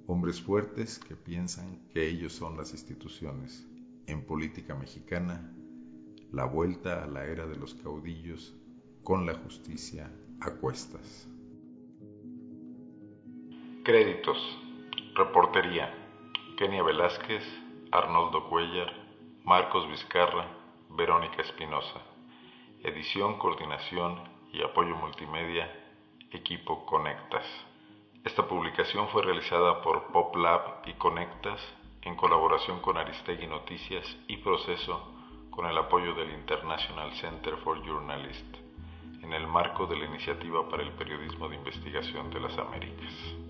Hombres 0.06 0.40
fuertes 0.40 1.00
que 1.00 1.16
piensan 1.16 1.88
que 1.92 2.06
ellos 2.06 2.34
son 2.34 2.56
las 2.56 2.70
instituciones. 2.70 3.66
En 4.06 4.26
política 4.26 4.74
mexicana, 4.74 5.50
la 6.30 6.44
vuelta 6.44 7.04
a 7.04 7.06
la 7.06 7.24
era 7.24 7.46
de 7.46 7.56
los 7.56 7.74
caudillos 7.74 8.54
con 9.02 9.24
la 9.24 9.34
justicia 9.34 10.10
a 10.40 10.50
cuestas. 10.50 11.28
Créditos. 13.82 14.38
Reportería. 15.14 15.92
Kenia 16.58 16.82
Velázquez, 16.82 17.44
Arnoldo 17.92 18.48
Cuellar, 18.48 18.92
Marcos 19.44 19.88
Vizcarra, 19.88 20.48
Verónica 20.90 21.42
Espinosa. 21.42 22.00
Edición, 22.82 23.38
coordinación 23.38 24.20
y 24.52 24.62
apoyo 24.62 24.96
multimedia 24.96 25.70
equipo 26.30 26.84
Conectas. 26.84 27.46
Esta 28.24 28.46
publicación 28.48 29.08
fue 29.08 29.22
realizada 29.22 29.82
por 29.82 30.12
PopLab 30.12 30.86
y 30.86 30.94
Conectas 30.94 31.60
en 32.04 32.16
colaboración 32.16 32.80
con 32.80 32.98
Aristegui 32.98 33.46
Noticias 33.46 34.04
y 34.28 34.36
Proceso 34.38 35.14
con 35.50 35.66
el 35.66 35.78
apoyo 35.78 36.14
del 36.14 36.30
International 36.32 37.12
Center 37.14 37.56
for 37.58 37.82
Journalists 37.82 38.58
en 39.22 39.32
el 39.32 39.46
marco 39.46 39.86
de 39.86 39.96
la 39.96 40.04
Iniciativa 40.04 40.68
para 40.68 40.82
el 40.82 40.92
Periodismo 40.92 41.48
de 41.48 41.56
Investigación 41.56 42.30
de 42.30 42.40
las 42.40 42.58
Américas. 42.58 43.43